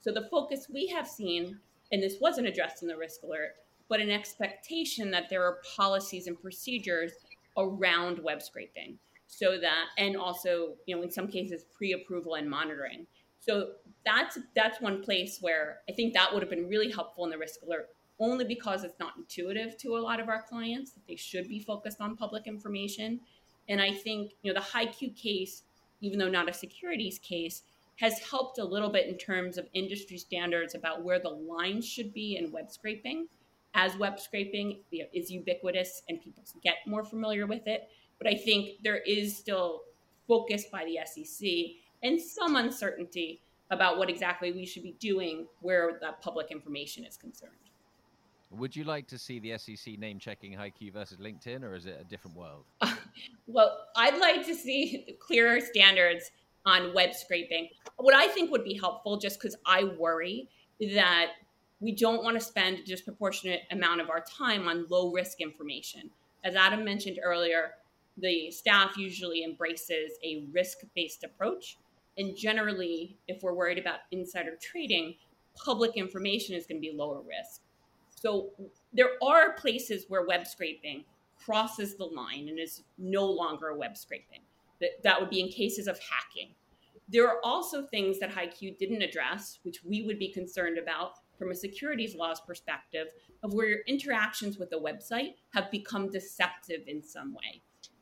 So 0.00 0.12
the 0.12 0.28
focus 0.30 0.66
we 0.72 0.86
have 0.88 1.08
seen, 1.08 1.58
and 1.92 2.02
this 2.02 2.16
wasn't 2.20 2.46
addressed 2.46 2.82
in 2.82 2.88
the 2.88 2.96
risk 2.96 3.22
alert, 3.22 3.54
but 3.88 4.00
an 4.00 4.10
expectation 4.10 5.10
that 5.10 5.28
there 5.30 5.44
are 5.44 5.58
policies 5.76 6.26
and 6.26 6.40
procedures 6.40 7.12
around 7.56 8.18
web 8.18 8.42
scraping 8.42 8.98
so 9.26 9.58
that 9.58 9.86
and 9.98 10.16
also 10.16 10.74
you 10.86 10.94
know 10.94 11.02
in 11.02 11.10
some 11.10 11.28
cases 11.28 11.64
pre-approval 11.76 12.34
and 12.34 12.48
monitoring 12.48 13.06
so 13.40 13.70
that's 14.04 14.38
that's 14.54 14.80
one 14.80 15.02
place 15.02 15.38
where 15.40 15.78
i 15.88 15.92
think 15.92 16.14
that 16.14 16.32
would 16.32 16.42
have 16.42 16.50
been 16.50 16.68
really 16.68 16.90
helpful 16.90 17.24
in 17.24 17.30
the 17.30 17.38
risk 17.38 17.60
alert 17.66 17.88
only 18.20 18.44
because 18.44 18.84
it's 18.84 18.98
not 18.98 19.14
intuitive 19.16 19.76
to 19.78 19.96
a 19.96 19.98
lot 19.98 20.20
of 20.20 20.28
our 20.28 20.42
clients 20.42 20.92
that 20.92 21.06
they 21.06 21.16
should 21.16 21.48
be 21.48 21.58
focused 21.58 22.00
on 22.00 22.16
public 22.16 22.46
information. 22.46 23.20
And 23.68 23.80
I 23.80 23.92
think, 23.92 24.32
you 24.42 24.52
know, 24.52 24.60
the 24.60 24.66
hiQ 24.66 25.16
case, 25.16 25.62
even 26.00 26.18
though 26.18 26.28
not 26.28 26.48
a 26.48 26.52
securities 26.52 27.18
case, 27.18 27.62
has 27.96 28.18
helped 28.18 28.58
a 28.58 28.64
little 28.64 28.90
bit 28.90 29.06
in 29.06 29.16
terms 29.16 29.56
of 29.56 29.66
industry 29.72 30.18
standards 30.18 30.74
about 30.74 31.02
where 31.02 31.18
the 31.18 31.28
lines 31.28 31.86
should 31.86 32.12
be 32.12 32.36
in 32.36 32.50
web 32.52 32.70
scraping. 32.70 33.26
As 33.74 33.96
web 33.96 34.20
scraping 34.20 34.80
is 34.92 35.30
ubiquitous 35.30 36.02
and 36.08 36.20
people 36.20 36.44
get 36.62 36.76
more 36.86 37.04
familiar 37.04 37.46
with 37.46 37.66
it. 37.66 37.88
But 38.18 38.28
I 38.28 38.36
think 38.36 38.82
there 38.82 38.98
is 38.98 39.36
still 39.36 39.82
focus 40.28 40.66
by 40.70 40.84
the 40.84 40.98
SEC 41.04 41.48
and 42.02 42.20
some 42.20 42.56
uncertainty 42.56 43.40
about 43.70 43.98
what 43.98 44.10
exactly 44.10 44.52
we 44.52 44.66
should 44.66 44.82
be 44.82 44.96
doing 45.00 45.46
where 45.60 45.98
that 46.00 46.20
public 46.20 46.50
information 46.50 47.04
is 47.04 47.16
concerned. 47.16 47.63
Would 48.50 48.76
you 48.76 48.84
like 48.84 49.08
to 49.08 49.18
see 49.18 49.38
the 49.38 49.58
SEC 49.58 49.98
name 49.98 50.18
checking 50.18 50.52
hiQ 50.52 50.92
versus 50.92 51.18
LinkedIn, 51.18 51.62
or 51.62 51.74
is 51.74 51.86
it 51.86 51.98
a 52.00 52.04
different 52.04 52.36
world? 52.36 52.64
well, 53.46 53.86
I'd 53.96 54.18
like 54.18 54.46
to 54.46 54.54
see 54.54 55.16
clearer 55.20 55.60
standards 55.60 56.30
on 56.64 56.94
web 56.94 57.14
scraping. 57.14 57.68
What 57.96 58.14
I 58.14 58.28
think 58.28 58.50
would 58.50 58.64
be 58.64 58.78
helpful, 58.78 59.18
just 59.18 59.40
because 59.40 59.56
I 59.66 59.84
worry 59.98 60.48
that 60.94 61.32
we 61.80 61.92
don't 61.92 62.22
want 62.22 62.38
to 62.38 62.44
spend 62.44 62.78
a 62.78 62.82
disproportionate 62.82 63.62
amount 63.70 64.00
of 64.00 64.08
our 64.08 64.20
time 64.20 64.68
on 64.68 64.86
low 64.88 65.12
risk 65.12 65.40
information. 65.40 66.10
As 66.44 66.56
Adam 66.56 66.84
mentioned 66.84 67.18
earlier, 67.22 67.72
the 68.16 68.50
staff 68.50 68.96
usually 68.96 69.44
embraces 69.44 70.12
a 70.22 70.46
risk 70.52 70.78
based 70.94 71.24
approach. 71.24 71.76
And 72.16 72.36
generally, 72.36 73.18
if 73.26 73.42
we're 73.42 73.54
worried 73.54 73.78
about 73.78 74.00
insider 74.12 74.56
trading, 74.60 75.16
public 75.56 75.96
information 75.96 76.54
is 76.54 76.66
going 76.66 76.80
to 76.80 76.88
be 76.88 76.96
lower 76.96 77.20
risk. 77.20 77.60
So 78.24 78.52
there 78.94 79.10
are 79.22 79.52
places 79.52 80.06
where 80.08 80.26
web 80.26 80.46
scraping 80.46 81.04
crosses 81.36 81.96
the 81.96 82.06
line 82.06 82.48
and 82.48 82.58
is 82.58 82.82
no 82.96 83.26
longer 83.26 83.68
a 83.68 83.76
web 83.76 83.98
scraping. 83.98 84.40
That, 84.80 85.02
that 85.02 85.20
would 85.20 85.28
be 85.28 85.40
in 85.40 85.48
cases 85.48 85.86
of 85.86 85.98
hacking. 85.98 86.54
There 87.08 87.28
are 87.28 87.38
also 87.44 87.82
things 87.82 88.18
that 88.20 88.30
HiQ 88.30 88.78
didn't 88.78 89.02
address, 89.02 89.58
which 89.62 89.84
we 89.84 90.02
would 90.02 90.18
be 90.18 90.32
concerned 90.32 90.78
about 90.78 91.18
from 91.38 91.50
a 91.50 91.54
securities 91.54 92.14
laws 92.14 92.40
perspective, 92.40 93.08
of 93.42 93.52
where 93.52 93.68
your 93.68 93.80
interactions 93.86 94.56
with 94.56 94.70
the 94.70 94.80
website 94.80 95.34
have 95.52 95.70
become 95.70 96.08
deceptive 96.08 96.80
in 96.86 97.02
some 97.02 97.34
way. 97.34 97.60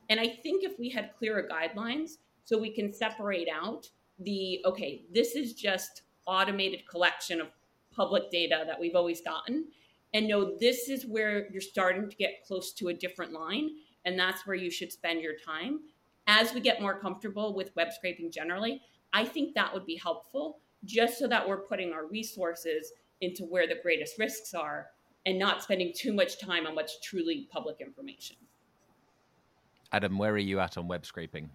And 0.09 0.21
I 0.21 0.29
think 0.29 0.63
if 0.63 0.79
we 0.79 0.89
had 0.89 1.13
clearer 1.19 1.49
guidelines, 1.51 2.19
so 2.45 2.59
we 2.59 2.71
can 2.71 2.93
separate 2.93 3.49
out 3.53 3.91
the 4.21 4.61
okay, 4.67 5.05
this 5.13 5.35
is 5.35 5.55
just 5.55 6.03
automated 6.27 6.87
collection 6.89 7.41
of 7.41 7.49
public 7.93 8.31
data 8.31 8.63
that 8.67 8.79
we've 8.79 8.95
always 8.95 9.21
gotten, 9.21 9.67
and 10.15 10.29
know 10.29 10.57
this 10.59 10.89
is 10.89 11.07
where 11.07 11.51
you're 11.51 11.61
starting 11.61 12.09
to 12.09 12.17
get 12.17 12.45
close 12.47 12.73
to 12.75 12.89
a 12.89 12.95
different 12.95 13.33
line 13.33 13.71
and 14.05 14.19
that's 14.19 14.47
where 14.47 14.57
you 14.57 14.71
should 14.71 14.93
spend 14.93 15.21
your 15.21 15.35
time. 15.45 15.81
As 16.27 16.53
we 16.53 16.61
get 16.61 16.81
more 16.81 16.99
comfortable 16.99 17.55
with 17.55 17.75
web 17.77 17.93
scraping 17.93 18.31
generally 18.31 18.81
i 19.13 19.25
think 19.25 19.55
that 19.55 19.73
would 19.73 19.85
be 19.85 19.97
helpful 19.97 20.61
just 20.85 21.19
so 21.19 21.29
that 21.29 21.47
we're 21.47 21.61
putting 21.63 21.93
our 21.93 22.07
resources 22.07 22.93
into 23.21 23.45
where 23.45 23.67
the 23.67 23.77
greatest 23.83 24.19
risks 24.19 24.53
are 24.53 24.89
and 25.27 25.39
not 25.39 25.63
spending 25.63 25.93
too 25.97 26.13
much 26.13 26.41
time 26.41 26.67
on 26.67 26.75
what's 26.75 26.99
truly 27.01 27.49
public 27.53 27.81
information. 27.81 28.37
Adam 29.93 30.19
where 30.19 30.33
are 30.33 30.39
you 30.39 30.59
at 30.59 30.77
on 30.77 30.89
web 30.89 31.07
scraping 31.07 31.49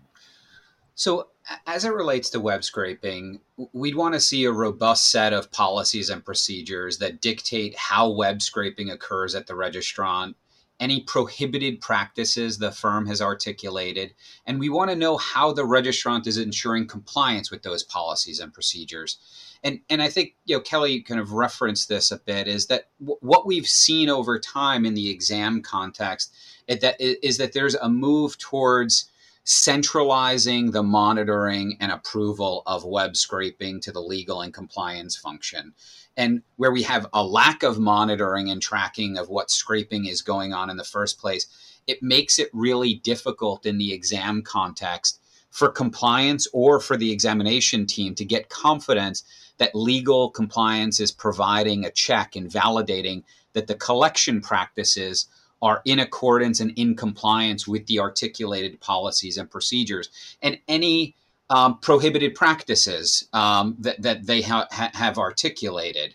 So, 0.98 1.28
as 1.68 1.86
it 1.86 1.94
relates 1.94 2.32
to 2.32 2.40
web 2.40 2.64
scraping, 2.64 3.40
we'd 3.72 3.96
want 3.96 4.16
to 4.16 4.20
see 4.20 4.46
a 4.46 4.52
robust 4.52 5.12
set 5.12 5.32
of 5.32 5.52
policies 5.52 6.10
and 6.10 6.26
procedures 6.26 6.98
that 6.98 7.22
dictate 7.22 7.78
how 7.78 8.10
web 8.10 8.42
scraping 8.42 8.90
occurs 8.90 9.36
at 9.36 9.46
the 9.46 9.54
registrant, 9.54 10.34
any 10.80 11.02
prohibited 11.02 11.82
practices 11.82 12.58
the 12.58 12.72
firm 12.72 13.06
has 13.06 13.22
articulated, 13.22 14.16
and 14.48 14.60
we 14.60 14.70
want 14.70 14.90
to 14.90 14.96
know 14.96 15.18
how 15.18 15.54
the 15.54 15.62
registrant 15.62 16.26
is 16.26 16.40
ensuring 16.40 16.88
compliance 16.88 17.52
with 17.52 17.62
those 17.62 17.84
policies 17.84 18.40
and 18.40 18.52
procedures. 18.52 19.20
And, 19.64 19.82
and 19.92 20.02
I 20.02 20.10
think 20.10 20.34
you 20.46 20.56
know 20.56 20.62
Kelly 20.62 21.02
kind 21.02 21.22
of 21.22 21.34
referenced 21.34 21.90
this 21.90 22.10
a 22.10 22.18
bit 22.18 22.48
is 22.48 22.66
that 22.68 22.88
w- 23.00 23.20
what 23.22 23.46
we've 23.46 23.68
seen 23.68 24.10
over 24.10 24.40
time 24.40 24.84
in 24.84 24.96
the 24.96 25.12
exam 25.12 25.62
context 25.62 26.34
is 26.68 26.80
that 26.80 27.00
is 27.00 27.38
that 27.38 27.54
there's 27.54 27.76
a 27.76 27.88
move 27.88 28.40
towards 28.40 29.12
centralizing 29.50 30.72
the 30.72 30.84
monitoring 30.84 31.78
and 31.80 31.90
approval 31.90 32.64
of 32.66 32.84
web 32.84 33.16
scraping 33.16 33.80
to 33.80 33.94
the 33.94 34.02
legal 34.02 34.42
and 34.42 34.54
compliance 34.54 35.16
function. 35.16 35.74
And 36.18 36.42
where 36.58 36.74
we 36.74 36.84
have 36.84 37.08
a 37.14 37.24
lack 37.24 37.64
of 37.64 37.80
monitoring 37.80 38.50
and 38.50 38.62
tracking 38.62 39.18
of 39.18 39.30
what 39.30 39.50
scraping 39.50 40.06
is 40.06 40.22
going 40.22 40.52
on 40.52 40.70
in 40.70 40.76
the 40.76 40.84
first 40.84 41.18
place, 41.18 41.48
it 41.88 42.04
makes 42.04 42.40
it 42.40 42.50
really 42.52 42.96
difficult 42.96 43.66
in 43.66 43.78
the 43.78 43.94
exam 43.94 44.42
context 44.42 45.22
for 45.50 45.70
compliance 45.70 46.46
or 46.52 46.82
for 46.82 46.98
the 46.98 47.14
examination 47.14 47.86
team 47.86 48.16
to 48.16 48.26
get 48.26 48.50
confidence 48.50 49.24
that 49.60 49.74
legal 49.74 50.30
compliance 50.30 51.00
is 51.00 51.14
providing 51.14 51.86
a 51.86 51.92
check 51.92 52.36
and 52.36 52.52
validating 52.52 53.24
that 53.54 53.68
the 53.68 53.76
collection 53.76 54.42
practices 54.42 55.28
are 55.62 55.82
in 55.86 56.00
accordance 56.00 56.60
and 56.60 56.72
in 56.76 56.96
compliance 56.96 57.68
with 57.68 57.86
the 57.88 58.00
articulated 58.00 58.80
policies 58.80 59.38
and 59.38 59.50
procedures 59.50 60.10
and 60.42 60.60
any 60.68 61.16
um, 61.50 61.78
prohibited 61.80 62.36
practices 62.36 63.28
um, 63.34 63.76
that, 63.80 64.02
that 64.02 64.26
they 64.26 64.42
ha- 64.42 64.68
ha- 64.72 64.92
have 64.94 65.18
articulated. 65.18 66.14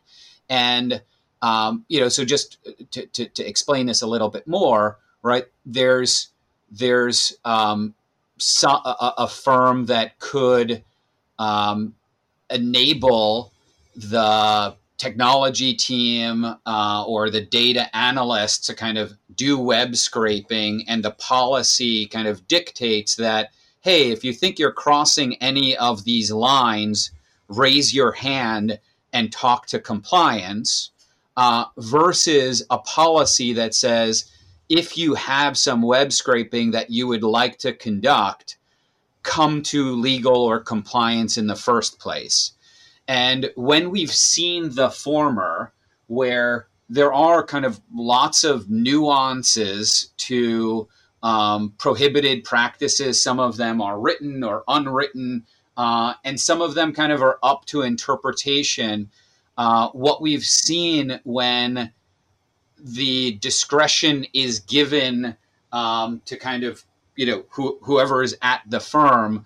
And, 0.49 1.03
um, 1.41 1.85
you 1.89 2.01
know, 2.01 2.09
so 2.09 2.25
just 2.25 2.59
to, 2.93 3.07
to, 3.07 3.27
to, 3.27 3.45
explain 3.45 3.87
this 3.87 4.03
a 4.03 4.07
little 4.07 4.29
bit 4.29 4.47
more, 4.47 4.99
right, 5.23 5.47
there's, 5.65 6.29
there's 6.71 7.37
um, 7.45 7.95
so, 8.37 8.69
a, 8.69 9.15
a, 9.19 9.29
firm 9.29 9.87
that 9.87 10.19
could 10.19 10.85
um, 11.39 11.95
enable 12.51 13.53
the 13.97 14.75
technology 15.03 15.75
team 15.75 16.45
uh, 16.65 17.05
or 17.05 17.29
the 17.29 17.45
data 17.45 17.95
analyst 17.97 18.65
to 18.65 18.73
kind 18.73 18.97
of 18.97 19.13
do 19.35 19.59
web 19.59 19.97
scraping, 19.97 20.85
and 20.87 21.03
the 21.05 21.11
policy 21.11 22.07
kind 22.07 22.29
of 22.29 22.47
dictates 22.47 23.17
that, 23.17 23.51
hey, 23.81 24.13
if 24.13 24.23
you 24.23 24.33
think 24.33 24.61
you're 24.61 24.71
crossing 24.71 25.35
any 25.43 25.77
of 25.77 26.05
these 26.05 26.31
lines, 26.31 27.11
raise 27.49 27.93
your 27.93 28.13
hand 28.13 28.79
and 29.13 29.33
talk 29.33 29.67
to 29.67 29.81
compliance, 29.81 30.93
uh, 31.37 31.65
versus 31.79 32.65
a 32.71 32.79
policy 32.79 33.53
that 33.53 33.75
says, 33.75 34.31
if 34.69 34.97
you 34.97 35.15
have 35.15 35.59
some 35.59 35.83
web 35.83 36.13
scraping 36.13 36.71
that 36.71 36.91
you 36.91 37.09
would 37.09 37.25
like 37.25 37.59
to 37.59 37.73
conduct, 37.73 38.57
come 39.25 39.63
to 39.63 39.97
legal 39.97 40.37
or 40.37 40.61
compliance 40.61 41.37
in 41.37 41.49
the 41.49 41.57
first 41.57 41.99
place. 41.99 42.53
And 43.13 43.53
when 43.57 43.91
we've 43.91 44.11
seen 44.11 44.75
the 44.75 44.89
former, 44.89 45.75
where 46.07 46.69
there 46.89 47.13
are 47.13 47.45
kind 47.45 47.67
of 47.67 47.79
lots 47.95 48.43
of 48.43 48.71
nuances 48.71 50.15
to 50.17 50.89
um, 51.23 51.75
prohibited 51.77 52.43
practices, 52.43 53.23
some 53.23 53.39
of 53.39 53.59
them 53.59 53.83
are 53.83 54.01
written 54.01 54.43
or 54.43 54.65
unwritten, 54.67 55.45
uh, 55.77 56.15
and 56.25 56.41
some 56.41 56.63
of 56.63 56.73
them 56.73 56.95
kind 56.95 57.13
of 57.13 57.21
are 57.21 57.39
up 57.43 57.67
to 57.67 57.83
interpretation. 57.83 59.11
Uh, 59.59 59.89
what 59.91 60.23
we've 60.23 60.47
seen 60.47 61.21
when 61.25 61.93
the 62.79 63.33
discretion 63.43 64.25
is 64.33 64.61
given 64.61 65.37
um, 65.71 66.23
to 66.25 66.39
kind 66.39 66.65
of 66.65 66.83
you 67.17 67.27
know 67.27 67.45
who, 67.51 67.79
whoever 67.83 68.23
is 68.23 68.35
at 68.41 68.63
the 68.67 68.81
firm 68.81 69.45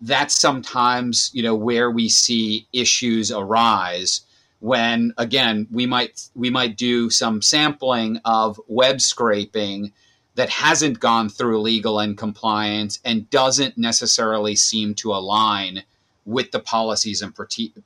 that's 0.00 0.38
sometimes 0.38 1.30
you 1.32 1.42
know 1.42 1.54
where 1.54 1.90
we 1.90 2.08
see 2.08 2.66
issues 2.72 3.30
arise 3.30 4.22
when 4.60 5.12
again 5.18 5.66
we 5.70 5.86
might 5.86 6.28
we 6.34 6.50
might 6.50 6.76
do 6.76 7.10
some 7.10 7.42
sampling 7.42 8.18
of 8.24 8.60
web 8.68 9.00
scraping 9.00 9.92
that 10.34 10.50
hasn't 10.50 11.00
gone 11.00 11.28
through 11.28 11.60
legal 11.60 11.98
and 11.98 12.18
compliance 12.18 12.98
and 13.04 13.28
doesn't 13.30 13.76
necessarily 13.78 14.54
seem 14.54 14.94
to 14.94 15.12
align 15.12 15.82
with 16.26 16.50
the 16.50 16.60
policies 16.60 17.22
and 17.22 17.34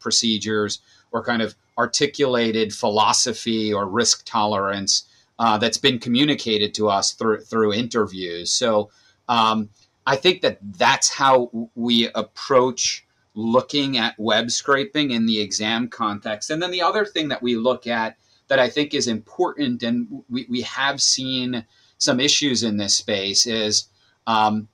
procedures 0.01 0.81
or 1.13 1.23
kind 1.23 1.43
of 1.43 1.55
articulated 1.79 2.75
philosophy 2.75 3.73
or 3.73 3.87
risk 3.87 4.25
tolerance 4.25 5.05
uh, 5.39 5.57
that's 5.59 5.79
been 5.79 5.99
communicated 5.99 6.75
to 6.75 6.89
us 6.89 7.13
through 7.13 7.41
through 7.41 7.73
interviews. 7.73 8.51
So 8.51 8.91
um, 9.29 9.71
I 10.07 10.17
think 10.17 10.43
that 10.43 10.59
that's 10.63 11.11
how 11.11 11.51
we 11.75 12.09
approach 12.15 13.07
looking 13.35 13.97
at 13.97 14.19
web 14.19 14.51
scraping 14.51 15.13
in 15.13 15.27
the 15.27 15.41
exam 15.41 15.89
context. 15.89 16.51
And 16.51 16.63
then 16.63 16.71
the 16.71 16.83
other 16.83 17.05
thing 17.05 17.29
that 17.29 17.43
we 17.43 17.57
look 17.57 17.87
at 17.87 18.17
that 18.49 18.59
I 18.59 18.69
think 18.69 18.93
is 18.93 19.07
important, 19.07 19.83
and 19.83 20.25
we, 20.29 20.47
we 20.49 20.63
have 20.63 21.01
seen 21.01 21.65
some 21.99 22.19
issues 22.19 22.63
in 22.63 22.77
this 22.77 22.97
space, 22.97 23.47
is 23.47 23.89
um, 24.27 24.69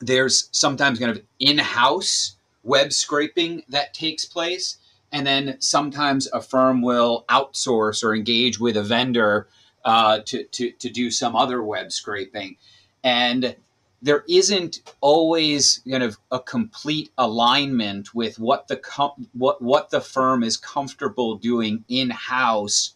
there's 0.00 0.48
sometimes 0.52 0.98
kind 0.98 1.10
of 1.10 1.22
in 1.40 1.58
house 1.58 2.36
web 2.62 2.92
scraping 2.92 3.62
that 3.68 3.94
takes 3.94 4.24
place. 4.24 4.78
And 5.10 5.26
then 5.26 5.56
sometimes 5.60 6.28
a 6.32 6.40
firm 6.40 6.82
will 6.82 7.24
outsource 7.28 8.04
or 8.04 8.14
engage 8.14 8.60
with 8.60 8.76
a 8.76 8.82
vendor 8.82 9.48
uh, 9.84 10.20
to, 10.26 10.44
to, 10.44 10.70
to 10.72 10.90
do 10.90 11.10
some 11.10 11.34
other 11.34 11.62
web 11.62 11.90
scraping. 11.90 12.56
And 13.02 13.56
there 14.00 14.24
isn't 14.28 14.80
always 15.00 15.80
kind 15.90 16.02
of 16.02 16.18
a 16.30 16.38
complete 16.38 17.10
alignment 17.18 18.14
with 18.14 18.38
what 18.38 18.68
the 18.68 18.76
com- 18.76 19.28
what 19.32 19.60
what 19.60 19.90
the 19.90 20.00
firm 20.00 20.42
is 20.42 20.56
comfortable 20.56 21.36
doing 21.36 21.84
in 21.88 22.10
house 22.10 22.94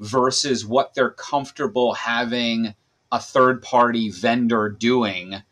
versus 0.00 0.66
what 0.66 0.94
they're 0.94 1.10
comfortable 1.10 1.94
having 1.94 2.74
a 3.12 3.20
third 3.20 3.62
party 3.62 4.10
vendor 4.10 4.68
doing 4.68 5.42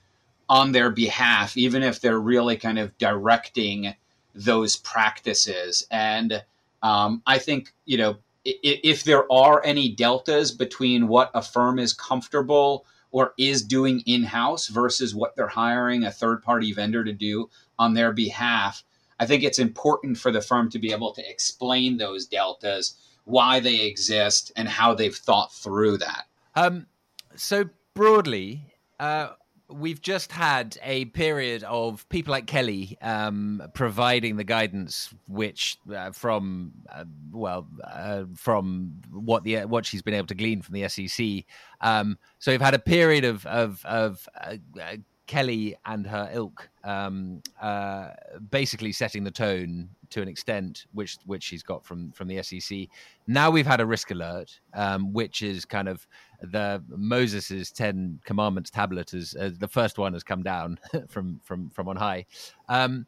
on 0.49 0.73
their 0.73 0.91
behalf 0.91 1.57
even 1.57 1.83
if 1.83 2.01
they're 2.01 2.21
really 2.21 2.57
kind 2.57 2.79
of 2.79 2.97
directing 2.99 3.95
those 4.35 4.77
practices. 4.77 5.87
And 5.91 6.43
um, 6.83 7.23
i 7.27 7.39
think 7.39 7.75
you 7.87 7.99
know 7.99 8.17
if, 8.45 8.81
if 8.85 9.05
there 9.05 9.31
are 9.33 9.65
any 9.65 9.91
deltas 9.91 10.53
between 10.53 11.09
what 11.09 11.31
a 11.35 11.43
firm 11.43 11.79
is 11.79 11.93
comfortable 11.93 12.87
or 13.11 13.35
is 13.39 13.63
doing 13.63 14.01
in 14.07 14.23
house 14.23 14.69
versus 14.69 15.15
what 15.15 15.35
they're 15.37 15.49
hiring 15.49 16.05
a 16.05 16.11
third 16.11 16.43
party 16.43 16.73
vendor 16.73 17.05
to 17.05 17.13
do 17.13 17.49
on 17.79 17.95
their 17.95 18.13
behalf. 18.13 18.85
I 19.21 19.27
think 19.27 19.43
it's 19.43 19.59
important 19.59 20.19
for 20.19 20.31
the 20.31 20.41
firm 20.41 20.71
to 20.71 20.79
be 20.79 20.93
able 20.93 21.13
to 21.15 21.29
explain 21.29 21.97
those 21.97 22.27
deltas, 22.27 22.95
why 23.25 23.61
they 23.61 23.81
exist, 23.81 24.53
and 24.57 24.69
how 24.69 24.95
they've 24.95 25.15
thought 25.15 25.53
through 25.53 25.99
that. 25.99 26.27
Um, 26.55 26.87
so, 27.35 27.69
broadly, 27.95 28.63
uh, 29.01 29.31
we've 29.71 30.01
just 30.01 30.33
had 30.33 30.79
a 30.83 31.07
period 31.07 31.63
of 31.65 32.09
people 32.09 32.33
like 32.33 32.47
Kelly 32.47 32.97
um, 33.03 33.63
providing 33.75 34.37
the 34.37 34.45
guidance, 34.45 35.13
which 35.27 35.79
uh, 35.95 36.11
from 36.13 36.73
uh, 36.91 37.05
well, 37.31 37.67
uh, 37.85 38.25
from 38.35 39.01
what 39.11 39.45
the 39.45 39.65
what 39.67 39.85
she's 39.85 40.03
been 40.03 40.15
able 40.15 40.27
to 40.29 40.35
glean 40.35 40.63
from 40.63 40.75
the 40.75 40.89
SEC. 40.89 41.45
Um, 41.81 42.19
so 42.39 42.51
we've 42.51 42.61
had 42.61 42.75
a 42.75 42.79
period 42.79 43.25
of 43.25 43.45
of, 43.47 43.85
of 43.85 44.29
uh, 44.41 44.57
uh, 44.81 44.97
Kelly 45.29 45.77
and 45.85 46.07
her 46.07 46.29
ilk 46.33 46.69
um, 46.83 47.43
uh, 47.61 48.09
basically 48.51 48.91
setting 48.91 49.23
the 49.23 49.31
tone 49.31 49.91
to 50.11 50.23
an 50.23 50.27
extent, 50.27 50.87
which 50.93 51.19
which 51.27 51.45
she's 51.45 51.63
got 51.63 51.85
from 51.85 52.11
from 52.13 52.27
the 52.27 52.43
SEC. 52.43 52.89
Now 53.27 53.51
we've 53.51 53.67
had 53.67 53.81
a 53.81 53.87
risk 53.87 54.11
alert, 54.11 54.59
um, 54.75 55.13
which 55.13 55.43
is 55.43 55.65
kind 55.65 55.87
of 55.87 56.05
the 56.41 56.83
Moses's 56.89 57.71
Ten 57.71 58.19
Commandments 58.25 58.71
tablet 58.71 59.15
as, 59.15 59.35
as 59.35 59.59
the 59.59 59.69
first 59.69 59.99
one 59.99 60.15
has 60.15 60.25
come 60.25 60.43
down 60.43 60.81
from 61.09 61.41
from 61.45 61.71
from 61.71 61.89
on 61.89 61.97
high. 61.97 62.25
Um, 62.69 63.07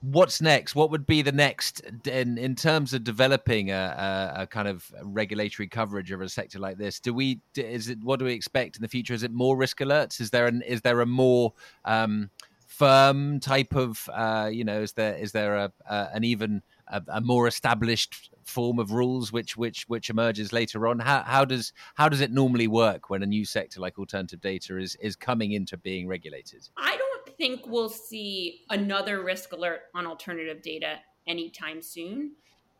what's 0.00 0.40
next? 0.40 0.74
What 0.74 0.90
would 0.90 1.06
be 1.06 1.22
the 1.22 1.32
next 1.32 1.80
in 2.06 2.38
in 2.38 2.54
terms 2.54 2.92
of 2.92 3.04
developing 3.04 3.70
a, 3.70 4.34
a, 4.36 4.42
a, 4.42 4.46
kind 4.46 4.68
of 4.68 4.90
regulatory 5.02 5.68
coverage 5.68 6.10
of 6.10 6.20
a 6.20 6.28
sector 6.28 6.58
like 6.58 6.78
this? 6.78 7.00
Do 7.00 7.14
we 7.14 7.40
is 7.56 7.88
it 7.88 7.98
what 8.02 8.18
do 8.18 8.24
we 8.24 8.32
expect 8.32 8.76
in 8.76 8.82
the 8.82 8.88
future? 8.88 9.14
Is 9.14 9.22
it 9.22 9.32
more 9.32 9.56
risk 9.56 9.78
alerts? 9.78 10.20
Is 10.20 10.30
there 10.30 10.46
an 10.46 10.62
is 10.62 10.82
there 10.82 11.00
a 11.00 11.06
more 11.06 11.54
um, 11.84 12.30
firm 12.66 13.40
type 13.40 13.74
of 13.74 14.08
uh, 14.12 14.50
you 14.52 14.64
know 14.64 14.82
is 14.82 14.92
there 14.92 15.16
is 15.16 15.32
there 15.32 15.56
a, 15.56 15.72
a 15.88 16.08
an 16.14 16.24
even 16.24 16.62
a, 16.88 17.02
a, 17.08 17.20
more 17.20 17.46
established 17.46 18.30
form 18.44 18.78
of 18.78 18.92
rules 18.92 19.32
which 19.32 19.56
which 19.56 19.84
which 19.88 20.08
emerges 20.08 20.52
later 20.52 20.86
on 20.86 20.98
how 21.00 21.22
how 21.22 21.44
does 21.44 21.72
how 21.94 22.08
does 22.08 22.20
it 22.20 22.30
normally 22.30 22.68
work 22.68 23.10
when 23.10 23.22
a 23.22 23.26
new 23.26 23.44
sector 23.44 23.80
like 23.80 23.98
alternative 23.98 24.40
data 24.40 24.78
is 24.78 24.96
is 25.00 25.16
coming 25.16 25.52
into 25.52 25.76
being 25.76 26.06
regulated 26.06 26.68
i 26.76 26.96
don't 26.96 27.36
think 27.36 27.66
we'll 27.66 27.88
see 27.88 28.62
another 28.70 29.22
risk 29.22 29.52
alert 29.52 29.82
on 29.94 30.06
alternative 30.06 30.62
data 30.62 30.96
anytime 31.26 31.82
soon. 31.82 32.32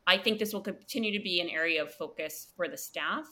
I 0.06 0.18
think 0.18 0.38
this 0.38 0.52
will 0.52 0.60
continue 0.60 1.16
to 1.16 1.22
be 1.22 1.40
an 1.40 1.48
area 1.48 1.82
of 1.82 1.92
focus 1.92 2.48
for 2.56 2.68
the 2.68 2.76
staff. 2.76 3.26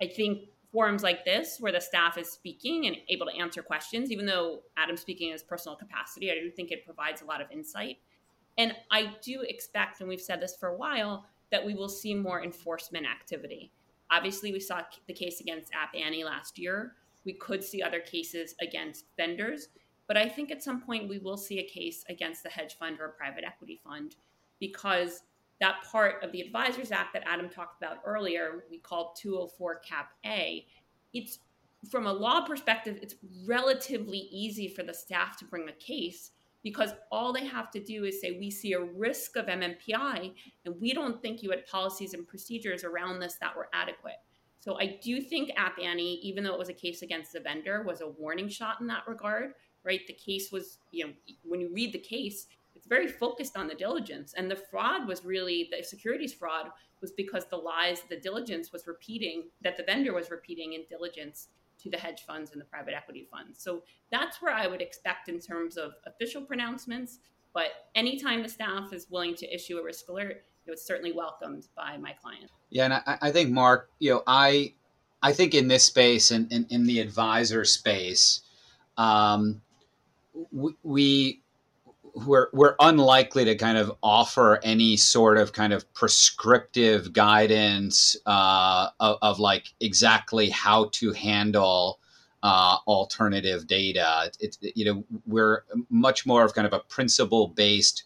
I 0.00 0.06
think 0.06 0.48
forums 0.70 1.02
like 1.02 1.24
this, 1.24 1.58
where 1.60 1.72
the 1.72 1.80
staff 1.80 2.18
is 2.18 2.30
speaking 2.30 2.86
and 2.86 2.96
able 3.08 3.26
to 3.26 3.36
answer 3.36 3.62
questions, 3.62 4.10
even 4.10 4.26
though 4.26 4.60
Adam's 4.76 5.00
speaking 5.00 5.28
in 5.28 5.32
his 5.32 5.42
personal 5.42 5.76
capacity, 5.76 6.30
I 6.30 6.34
do 6.34 6.50
think 6.50 6.70
it 6.70 6.84
provides 6.84 7.22
a 7.22 7.24
lot 7.24 7.40
of 7.40 7.50
insight. 7.50 7.98
And 8.58 8.74
I 8.90 9.14
do 9.22 9.42
expect, 9.42 10.00
and 10.00 10.08
we've 10.08 10.20
said 10.20 10.40
this 10.40 10.56
for 10.56 10.68
a 10.68 10.76
while, 10.76 11.24
that 11.50 11.64
we 11.64 11.74
will 11.74 11.88
see 11.88 12.14
more 12.14 12.42
enforcement 12.42 13.06
activity. 13.06 13.72
Obviously, 14.10 14.52
we 14.52 14.60
saw 14.60 14.82
the 15.06 15.14
case 15.14 15.40
against 15.40 15.72
App 15.72 15.94
Annie 15.94 16.24
last 16.24 16.58
year. 16.58 16.94
We 17.24 17.34
could 17.34 17.62
see 17.64 17.82
other 17.82 18.00
cases 18.00 18.54
against 18.60 19.06
vendors, 19.16 19.68
but 20.06 20.16
I 20.16 20.28
think 20.28 20.50
at 20.50 20.62
some 20.62 20.80
point 20.80 21.08
we 21.08 21.18
will 21.18 21.36
see 21.36 21.60
a 21.60 21.66
case 21.66 22.04
against 22.08 22.42
the 22.42 22.48
hedge 22.48 22.76
fund 22.78 22.98
or 23.00 23.06
a 23.06 23.12
private 23.12 23.44
equity 23.44 23.80
fund 23.84 24.16
because 24.58 25.22
that 25.60 25.82
part 25.84 26.22
of 26.24 26.32
the 26.32 26.42
Advisers 26.44 26.90
Act 26.90 27.12
that 27.14 27.22
Adam 27.24 27.48
talked 27.48 27.80
about 27.80 27.98
earlier, 28.04 28.64
we 28.70 28.78
call 28.78 29.14
204 29.16 29.76
Cap 29.76 30.10
A, 30.26 30.66
it's 31.14 31.38
from 31.88 32.06
a 32.06 32.12
law 32.12 32.44
perspective, 32.44 32.98
it's 33.00 33.14
relatively 33.46 34.28
easy 34.30 34.68
for 34.68 34.82
the 34.82 34.94
staff 34.94 35.36
to 35.38 35.44
bring 35.44 35.68
a 35.68 35.72
case 35.72 36.32
because 36.62 36.94
all 37.10 37.32
they 37.32 37.44
have 37.46 37.70
to 37.72 37.80
do 37.80 38.04
is 38.04 38.20
say, 38.20 38.32
We 38.38 38.50
see 38.50 38.72
a 38.72 38.80
risk 38.80 39.36
of 39.36 39.46
MNPI 39.46 40.32
and 40.64 40.80
we 40.80 40.92
don't 40.94 41.20
think 41.20 41.42
you 41.42 41.50
had 41.50 41.66
policies 41.66 42.14
and 42.14 42.26
procedures 42.26 42.84
around 42.84 43.18
this 43.18 43.36
that 43.40 43.56
were 43.56 43.68
adequate. 43.72 44.20
So 44.60 44.78
I 44.78 44.98
do 45.02 45.20
think 45.20 45.50
App 45.56 45.78
Annie, 45.82 46.20
even 46.22 46.44
though 46.44 46.52
it 46.52 46.58
was 46.58 46.68
a 46.68 46.74
case 46.74 47.02
against 47.02 47.32
the 47.32 47.40
vendor, 47.40 47.82
was 47.82 48.00
a 48.00 48.08
warning 48.08 48.48
shot 48.48 48.80
in 48.80 48.86
that 48.86 49.08
regard, 49.08 49.54
right? 49.82 50.06
The 50.06 50.12
case 50.12 50.52
was, 50.52 50.78
you 50.92 51.06
know, 51.06 51.12
when 51.42 51.60
you 51.60 51.68
read 51.72 51.92
the 51.92 51.98
case, 51.98 52.46
it's 52.76 52.86
very 52.86 53.08
focused 53.08 53.56
on 53.56 53.66
the 53.66 53.74
diligence. 53.74 54.34
And 54.36 54.48
the 54.48 54.56
fraud 54.56 55.08
was 55.08 55.24
really 55.24 55.68
the 55.76 55.82
securities 55.82 56.32
fraud 56.32 56.68
was 57.00 57.10
because 57.10 57.46
the 57.46 57.56
lies 57.56 58.02
the 58.08 58.20
diligence 58.20 58.72
was 58.72 58.86
repeating, 58.86 59.48
that 59.62 59.76
the 59.76 59.82
vendor 59.82 60.14
was 60.14 60.30
repeating 60.30 60.74
in 60.74 60.84
diligence 60.88 61.48
to 61.82 61.90
the 61.90 61.96
hedge 61.96 62.24
funds 62.26 62.52
and 62.52 62.60
the 62.60 62.64
private 62.64 62.94
equity 62.94 63.26
funds. 63.30 63.62
So 63.62 63.82
that's 64.10 64.40
where 64.40 64.54
I 64.54 64.66
would 64.66 64.80
expect 64.80 65.28
in 65.28 65.40
terms 65.40 65.76
of 65.76 65.92
official 66.06 66.42
pronouncements. 66.42 67.18
But 67.54 67.70
anytime 67.94 68.42
the 68.42 68.48
staff 68.48 68.92
is 68.92 69.06
willing 69.10 69.34
to 69.36 69.54
issue 69.54 69.78
a 69.78 69.84
risk 69.84 70.08
alert, 70.08 70.44
it 70.66 70.70
was 70.70 70.84
certainly 70.84 71.12
welcomed 71.12 71.66
by 71.76 71.96
my 71.98 72.12
client. 72.12 72.50
Yeah, 72.70 72.84
and 72.84 72.94
I, 72.94 73.18
I 73.20 73.30
think 73.32 73.50
Mark, 73.50 73.90
you 73.98 74.10
know, 74.10 74.22
I 74.26 74.74
I 75.22 75.32
think 75.32 75.54
in 75.54 75.68
this 75.68 75.84
space 75.84 76.30
and 76.30 76.50
in, 76.52 76.66
in, 76.70 76.84
the 76.84 76.98
advisor 76.98 77.64
space, 77.64 78.40
um, 78.96 79.62
we, 80.50 80.74
we 80.82 81.41
we're 82.14 82.48
we're 82.52 82.74
unlikely 82.80 83.44
to 83.44 83.54
kind 83.54 83.78
of 83.78 83.92
offer 84.02 84.60
any 84.62 84.96
sort 84.96 85.38
of 85.38 85.52
kind 85.52 85.72
of 85.72 85.92
prescriptive 85.94 87.12
guidance 87.12 88.16
uh, 88.26 88.88
of, 89.00 89.18
of, 89.22 89.38
like 89.38 89.72
exactly 89.80 90.50
how 90.50 90.88
to 90.92 91.12
handle 91.12 91.98
uh, 92.42 92.76
alternative 92.86 93.66
data. 93.66 94.30
It's 94.40 94.58
it, 94.60 94.76
you 94.76 94.84
know 94.84 95.04
we're 95.26 95.64
much 95.88 96.26
more 96.26 96.44
of 96.44 96.54
kind 96.54 96.66
of 96.66 96.72
a 96.72 96.80
principle 96.80 97.48
based 97.48 98.04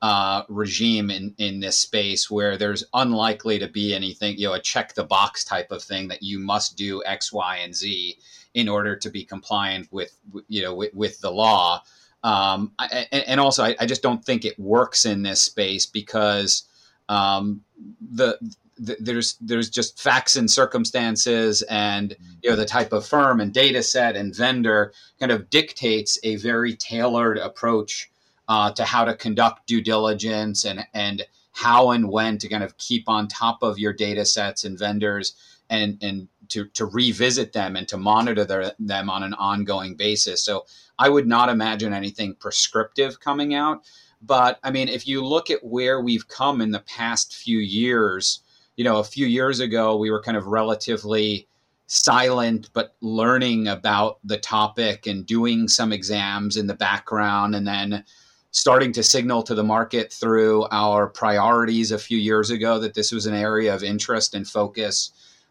uh, 0.00 0.42
regime 0.48 1.10
in 1.10 1.34
in 1.38 1.60
this 1.60 1.78
space 1.78 2.30
where 2.30 2.56
there's 2.56 2.84
unlikely 2.94 3.58
to 3.58 3.68
be 3.68 3.94
anything 3.94 4.38
you 4.38 4.48
know 4.48 4.54
a 4.54 4.60
check 4.60 4.94
the 4.94 5.04
box 5.04 5.44
type 5.44 5.70
of 5.70 5.82
thing 5.82 6.08
that 6.08 6.22
you 6.22 6.38
must 6.38 6.76
do 6.76 7.02
X 7.04 7.32
Y 7.32 7.58
and 7.58 7.74
Z 7.74 8.18
in 8.54 8.68
order 8.68 8.96
to 8.96 9.10
be 9.10 9.24
compliant 9.24 9.88
with 9.92 10.16
you 10.48 10.62
know 10.62 10.74
with, 10.74 10.94
with 10.94 11.20
the 11.20 11.30
law 11.30 11.82
um, 12.22 12.72
I, 12.78 13.06
and 13.10 13.40
also, 13.40 13.64
I, 13.64 13.74
I, 13.80 13.86
just 13.86 14.02
don't 14.02 14.24
think 14.24 14.44
it 14.44 14.58
works 14.58 15.04
in 15.04 15.22
this 15.22 15.42
space 15.42 15.86
because 15.86 16.68
um, 17.08 17.62
the, 18.00 18.38
the, 18.78 18.96
there's 19.00 19.34
there's 19.40 19.68
just 19.68 20.00
facts 20.00 20.36
and 20.36 20.48
circumstances, 20.48 21.62
and 21.62 22.16
you 22.42 22.50
know 22.50 22.54
the 22.54 22.64
type 22.64 22.92
of 22.92 23.04
firm 23.04 23.40
and 23.40 23.52
data 23.52 23.82
set 23.82 24.14
and 24.14 24.34
vendor 24.34 24.92
kind 25.18 25.32
of 25.32 25.50
dictates 25.50 26.16
a 26.22 26.36
very 26.36 26.76
tailored 26.76 27.38
approach 27.38 28.08
uh, 28.48 28.70
to 28.70 28.84
how 28.84 29.04
to 29.04 29.14
conduct 29.14 29.66
due 29.66 29.80
diligence 29.80 30.64
and 30.64 30.86
and 30.94 31.26
how 31.50 31.90
and 31.90 32.08
when 32.08 32.38
to 32.38 32.48
kind 32.48 32.62
of 32.62 32.78
keep 32.78 33.08
on 33.08 33.26
top 33.26 33.62
of 33.62 33.80
your 33.80 33.92
data 33.92 34.24
sets 34.24 34.62
and 34.62 34.78
vendors 34.78 35.34
and 35.70 35.98
and 36.02 36.28
to, 36.52 36.66
to 36.66 36.84
revisit 36.84 37.52
them 37.52 37.76
and 37.76 37.88
to 37.88 37.96
monitor 37.96 38.44
their, 38.44 38.72
them 38.78 39.08
on 39.08 39.22
an 39.22 39.34
ongoing 39.34 39.94
basis. 39.94 40.42
So 40.42 40.66
I 41.02 41.08
would 41.08 41.26
not 41.26 41.48
imagine 41.48 41.92
anything 41.92 42.36
prescriptive 42.36 43.18
coming 43.18 43.54
out. 43.54 43.82
But 44.22 44.60
I 44.62 44.70
mean, 44.70 44.86
if 44.86 45.04
you 45.04 45.24
look 45.24 45.50
at 45.50 45.64
where 45.64 46.00
we've 46.00 46.28
come 46.28 46.60
in 46.60 46.70
the 46.70 46.84
past 46.86 47.34
few 47.34 47.58
years, 47.58 48.44
you 48.76 48.84
know, 48.84 48.98
a 48.98 49.04
few 49.04 49.26
years 49.26 49.58
ago, 49.58 49.96
we 49.96 50.12
were 50.12 50.22
kind 50.22 50.36
of 50.36 50.46
relatively 50.46 51.48
silent, 51.88 52.70
but 52.72 52.94
learning 53.00 53.66
about 53.66 54.20
the 54.22 54.38
topic 54.38 55.08
and 55.08 55.26
doing 55.26 55.66
some 55.66 55.92
exams 55.92 56.56
in 56.56 56.68
the 56.68 56.74
background 56.74 57.56
and 57.56 57.66
then 57.66 58.04
starting 58.52 58.92
to 58.92 59.02
signal 59.02 59.42
to 59.42 59.56
the 59.56 59.64
market 59.64 60.12
through 60.12 60.68
our 60.70 61.08
priorities 61.08 61.90
a 61.90 61.98
few 61.98 62.16
years 62.16 62.50
ago 62.50 62.78
that 62.78 62.94
this 62.94 63.10
was 63.10 63.26
an 63.26 63.34
area 63.34 63.74
of 63.74 63.82
interest 63.82 64.36
and 64.36 64.46
focus. 64.46 65.10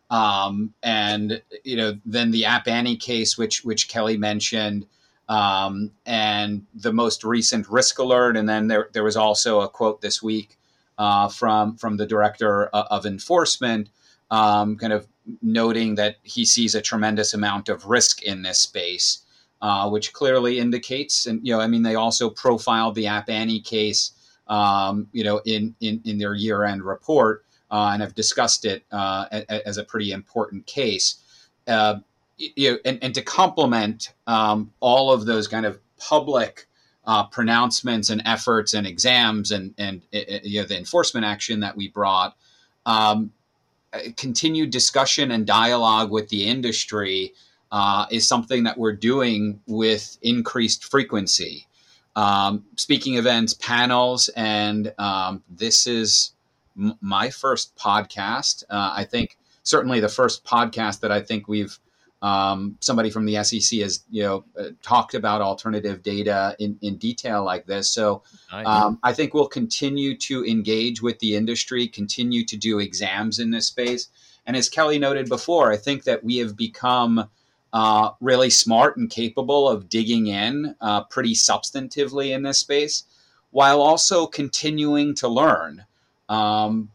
Um, 0.10 0.74
and 0.82 1.42
you 1.66 1.76
know, 1.76 2.00
then 2.06 2.32
the 2.32 2.46
App 2.46 2.70
Annie 2.70 2.96
case, 2.96 3.38
which 3.38 3.66
which 3.66 3.90
Kelly 3.90 4.16
mentioned, 4.16 4.86
um, 5.32 5.92
and 6.06 6.66
the 6.76 6.92
most 6.92 7.24
recent 7.24 7.66
risk 7.70 8.00
alert. 8.00 8.36
And 8.36 8.50
then 8.50 8.68
there, 8.68 8.90
there 8.92 9.04
was 9.04 9.16
also 9.16 9.62
a 9.62 9.70
quote 9.70 10.02
this 10.02 10.22
week 10.22 10.58
uh, 10.98 11.30
from 11.30 11.78
from 11.78 11.96
the 11.96 12.06
director 12.06 12.66
of 12.66 13.06
enforcement, 13.06 13.90
um, 14.30 14.78
kind 14.78 14.92
of 14.92 15.08
noting 15.42 15.96
that 15.96 16.18
he 16.24 16.44
sees 16.44 16.76
a 16.76 16.82
tremendous 16.82 17.34
amount 17.34 17.70
of 17.70 17.86
risk 17.86 18.24
in 18.24 18.42
this 18.42 18.60
space, 18.60 19.20
uh, 19.62 19.90
which 19.90 20.12
clearly 20.12 20.60
indicates. 20.60 21.26
And 21.26 21.40
you 21.48 21.54
know, 21.54 21.62
I 21.62 21.68
mean, 21.68 21.84
they 21.84 21.96
also 21.96 22.30
profiled 22.30 22.96
the 22.96 23.08
App 23.08 23.30
Annie 23.30 23.62
case, 23.62 24.12
um, 24.48 25.08
you 25.14 25.24
know, 25.24 25.42
in 25.46 25.74
in 25.80 26.02
in 26.04 26.18
their 26.18 26.36
year 26.36 26.66
end 26.66 26.84
report. 26.84 27.46
Uh, 27.72 27.92
and 27.94 28.02
have 28.02 28.14
discussed 28.14 28.66
it 28.66 28.84
uh, 28.92 29.26
as 29.48 29.78
a 29.78 29.86
pretty 29.86 30.12
important 30.12 30.66
case. 30.66 31.24
Uh, 31.68 32.00
you 32.56 32.72
know, 32.72 32.78
and, 32.86 33.00
and 33.02 33.16
to 33.16 33.22
complement 33.22 34.14
um, 34.28 34.72
all 34.80 35.12
of 35.12 35.26
those 35.26 35.48
kind 35.48 35.66
of 35.66 35.80
public 35.98 36.68
uh, 37.06 37.26
pronouncements 37.26 38.10
and 38.10 38.22
efforts 38.26 38.74
and 38.74 38.86
exams 38.86 39.52
and 39.52 39.74
and 39.78 40.02
uh, 40.14 40.18
uh, 40.18 40.40
you 40.44 40.62
know 40.62 40.68
the 40.68 40.78
enforcement 40.78 41.26
action 41.26 41.60
that 41.62 41.76
we 41.76 41.88
brought, 41.88 42.36
um, 42.86 43.32
continued 44.18 44.70
discussion 44.70 45.32
and 45.32 45.46
dialogue 45.46 46.12
with 46.12 46.30
the 46.30 46.46
industry 46.46 47.34
uh, 47.72 48.06
is 48.12 48.28
something 48.28 48.64
that 48.64 48.78
we're 48.78 48.94
doing 48.94 49.60
with 49.68 50.18
increased 50.22 50.86
frequency. 50.86 51.66
Um, 52.16 52.66
speaking 52.76 53.16
events, 53.16 53.54
panels, 53.54 54.30
and 54.36 54.94
um, 54.98 55.44
this 55.50 55.88
is 55.88 56.34
m- 56.78 56.98
my 57.00 57.30
first 57.30 57.76
podcast. 57.78 58.64
Uh, 58.70 58.92
I 58.94 59.06
think 59.06 59.38
certainly 59.64 60.02
the 60.02 60.10
first 60.10 60.44
podcast 60.44 61.00
that 61.00 61.12
I 61.12 61.22
think 61.22 61.48
we've 61.48 61.80
um, 62.22 62.78
somebody 62.82 63.10
from 63.10 63.26
the 63.26 63.44
SEC 63.44 63.80
has 63.80 64.04
you 64.12 64.24
know 64.24 64.44
uh, 64.58 64.70
talked 64.84 65.16
about 65.16 65.42
alternative 65.42 66.04
data 66.04 66.56
in, 66.60 66.78
in 66.82 66.98
detail 66.98 67.44
like 67.44 67.66
this. 67.66 67.90
So 67.90 68.22
um, 68.52 69.00
I 69.04 69.14
think 69.14 69.34
we'll 69.34 69.48
continue 69.48 70.16
to 70.18 70.46
engage 70.46 71.02
with 71.02 71.20
the 71.20 71.36
industry, 71.36 71.88
continue 71.88 72.46
to 72.46 72.58
do 72.58 72.80
exams 72.80 73.40
in 73.40 73.52
this 73.52 73.68
space. 73.68 74.10
And 74.46 74.56
as 74.56 74.70
Kelly 74.70 75.00
noted 75.00 75.30
before, 75.30 75.72
I 75.72 75.78
think 75.78 76.04
that 76.04 76.24
we 76.24 76.38
have 76.38 76.56
become 76.56 77.30
uh, 77.74 78.12
really 78.20 78.50
smart 78.50 78.98
and 78.98 79.10
capable 79.10 79.68
of 79.68 79.90
digging 79.90 80.28
in 80.28 80.76
uh, 80.82 81.04
pretty 81.06 81.34
substantively 81.34 82.36
in 82.36 82.44
this 82.44 82.60
space, 82.60 83.04
while 83.52 83.82
also 83.82 84.28
continuing 84.28 85.16
to 85.16 85.28
learn. 85.28 85.86
Um, 86.30 86.90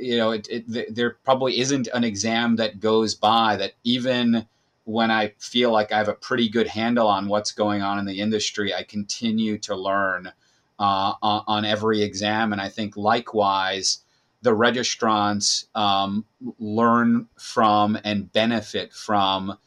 you 0.00 0.16
know, 0.16 0.30
it, 0.30 0.48
it, 0.50 0.94
there 0.94 1.16
probably 1.24 1.58
isn't 1.58 1.88
an 1.92 2.04
exam 2.04 2.56
that 2.56 2.80
goes 2.80 3.14
by 3.14 3.56
that 3.56 3.72
even 3.84 4.46
when 4.88 5.10
I 5.10 5.34
feel 5.38 5.70
like 5.70 5.92
I 5.92 5.98
have 5.98 6.08
a 6.08 6.14
pretty 6.14 6.48
good 6.48 6.66
handle 6.66 7.08
on 7.08 7.28
what's 7.28 7.52
going 7.52 7.82
on 7.82 7.98
in 7.98 8.06
the 8.06 8.20
industry, 8.20 8.72
I 8.72 8.84
continue 8.84 9.58
to 9.58 9.76
learn 9.76 10.32
uh, 10.78 11.12
on, 11.20 11.44
on, 11.46 11.64
every 11.66 12.00
exam. 12.00 12.54
And 12.54 12.60
I 12.60 12.70
think 12.70 12.96
likewise, 12.96 13.98
the 14.40 14.56
registrants 14.56 15.66
um, 15.74 16.24
learn 16.58 17.28
from 17.38 17.98
and 18.02 18.32
benefit 18.32 18.94
from 18.94 19.58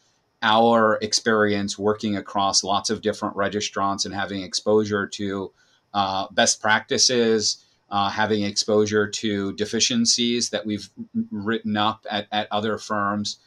our 0.42 0.98
experience 1.04 1.78
working 1.78 2.18
across 2.18 2.64
lots 2.64 2.90
of 2.90 3.04
different 3.04 3.36
registrants 3.36 4.06
and 4.06 4.16
having 4.16 4.42
exposure 4.42 5.06
to 5.06 5.52
uh, 5.94 6.26
best 6.32 6.60
practices, 6.60 7.64
uh, 7.92 8.10
having 8.10 8.42
exposure 8.42 9.08
to 9.08 9.54
deficiencies 9.54 10.50
that 10.50 10.66
we've 10.66 10.90
written 11.30 11.78
up 11.78 12.08
at, 12.10 12.26
at 12.32 12.48
other 12.50 12.80
firms 12.80 13.38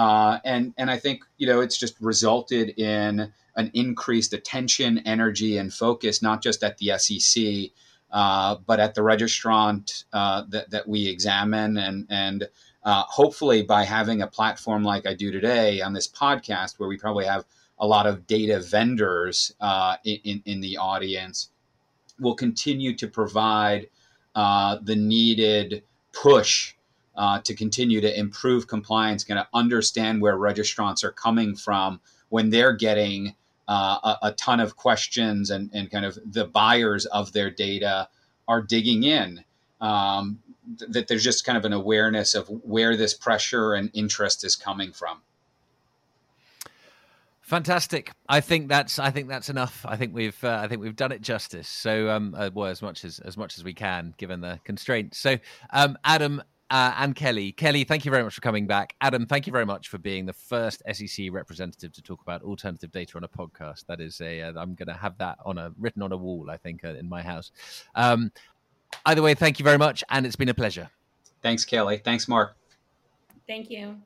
Uh, 0.00 0.38
and 0.46 0.72
and 0.78 0.90
I 0.90 0.96
think 0.96 1.24
you 1.36 1.46
know 1.46 1.60
it's 1.60 1.76
just 1.76 1.94
resulted 2.00 2.70
in 2.78 3.30
an 3.56 3.70
increased 3.74 4.32
attention, 4.32 4.96
energy, 5.04 5.58
and 5.58 5.70
focus, 5.70 6.22
not 6.22 6.42
just 6.42 6.64
at 6.64 6.78
the 6.78 6.96
SEC, 6.96 7.70
uh, 8.10 8.56
but 8.66 8.80
at 8.80 8.94
the 8.94 9.02
registrant 9.02 10.04
uh, 10.14 10.44
that 10.48 10.70
that 10.70 10.88
we 10.88 11.06
examine, 11.06 11.76
and 11.76 12.06
and 12.08 12.48
uh, 12.82 13.02
hopefully 13.08 13.62
by 13.62 13.84
having 13.84 14.22
a 14.22 14.26
platform 14.26 14.84
like 14.84 15.06
I 15.06 15.12
do 15.12 15.30
today 15.30 15.82
on 15.82 15.92
this 15.92 16.08
podcast, 16.08 16.78
where 16.78 16.88
we 16.88 16.96
probably 16.96 17.26
have 17.26 17.44
a 17.78 17.86
lot 17.86 18.06
of 18.06 18.26
data 18.26 18.58
vendors 18.58 19.54
uh, 19.60 19.96
in 20.04 20.40
in 20.46 20.62
the 20.62 20.78
audience, 20.78 21.50
will 22.18 22.36
continue 22.36 22.96
to 22.96 23.06
provide 23.06 23.90
uh, 24.34 24.78
the 24.80 24.96
needed 24.96 25.82
push 26.14 26.74
uh, 27.20 27.38
to 27.38 27.54
continue 27.54 28.00
to 28.00 28.18
improve 28.18 28.66
compliance, 28.66 29.24
going 29.24 29.36
to 29.36 29.46
understand 29.52 30.22
where 30.22 30.38
registrants 30.38 31.04
are 31.04 31.12
coming 31.12 31.54
from 31.54 32.00
when 32.30 32.48
they're 32.48 32.72
getting 32.72 33.34
uh, 33.68 34.14
a, 34.22 34.28
a, 34.28 34.32
ton 34.32 34.58
of 34.58 34.74
questions 34.74 35.50
and, 35.50 35.68
and 35.74 35.90
kind 35.90 36.06
of 36.06 36.18
the 36.24 36.46
buyers 36.46 37.04
of 37.04 37.30
their 37.34 37.50
data 37.50 38.08
are 38.48 38.62
digging 38.62 39.02
in. 39.02 39.44
Um, 39.82 40.38
th- 40.78 40.92
that 40.92 41.08
there's 41.08 41.22
just 41.22 41.44
kind 41.44 41.58
of 41.58 41.66
an 41.66 41.74
awareness 41.74 42.34
of 42.34 42.48
where 42.48 42.96
this 42.96 43.12
pressure 43.12 43.74
and 43.74 43.90
interest 43.92 44.42
is 44.42 44.56
coming 44.56 44.90
from. 44.90 45.18
Fantastic. 47.42 48.12
I 48.30 48.40
think 48.40 48.68
that's 48.68 48.98
I 48.98 49.10
think 49.10 49.28
that's 49.28 49.50
enough. 49.50 49.84
I 49.86 49.96
think 49.96 50.14
we've 50.14 50.42
uh, 50.42 50.58
I 50.62 50.68
think 50.68 50.80
we've 50.80 50.96
done 50.96 51.12
it 51.12 51.20
justice. 51.20 51.68
So 51.68 52.08
um, 52.08 52.34
uh, 52.34 52.48
well 52.54 52.68
as 52.68 52.80
much 52.80 53.04
as 53.04 53.18
as 53.18 53.36
much 53.36 53.58
as 53.58 53.64
we 53.64 53.74
can 53.74 54.14
given 54.16 54.40
the 54.40 54.58
constraints. 54.64 55.18
So 55.18 55.36
um, 55.70 55.98
Adam 56.02 56.42
uh, 56.70 56.94
and 56.98 57.14
Kelly. 57.14 57.52
Kelly, 57.52 57.84
thank 57.84 58.04
you 58.04 58.10
very 58.10 58.22
much 58.22 58.34
for 58.34 58.40
coming 58.40 58.66
back. 58.66 58.94
Adam, 59.00 59.26
thank 59.26 59.46
you 59.46 59.52
very 59.52 59.66
much 59.66 59.88
for 59.88 59.98
being 59.98 60.26
the 60.26 60.32
first 60.32 60.82
SEC 60.92 61.26
representative 61.30 61.92
to 61.92 62.02
talk 62.02 62.22
about 62.22 62.42
alternative 62.42 62.92
data 62.92 63.16
on 63.16 63.24
a 63.24 63.28
podcast. 63.28 63.86
That 63.86 64.00
is 64.00 64.20
a 64.20 64.42
uh, 64.42 64.52
I'm 64.56 64.74
going 64.74 64.88
to 64.88 64.94
have 64.94 65.18
that 65.18 65.38
on 65.44 65.58
a 65.58 65.72
written 65.78 66.02
on 66.02 66.12
a 66.12 66.16
wall. 66.16 66.50
I 66.50 66.56
think 66.56 66.84
uh, 66.84 66.94
in 66.94 67.08
my 67.08 67.22
house. 67.22 67.50
Um, 67.94 68.32
either 69.04 69.22
way, 69.22 69.34
thank 69.34 69.58
you 69.58 69.64
very 69.64 69.78
much, 69.78 70.04
and 70.10 70.24
it's 70.24 70.36
been 70.36 70.48
a 70.48 70.54
pleasure. 70.54 70.88
Thanks, 71.42 71.64
Kelly. 71.64 71.98
Thanks, 71.98 72.28
Mark. 72.28 72.56
Thank 73.46 73.70
you. 73.70 74.00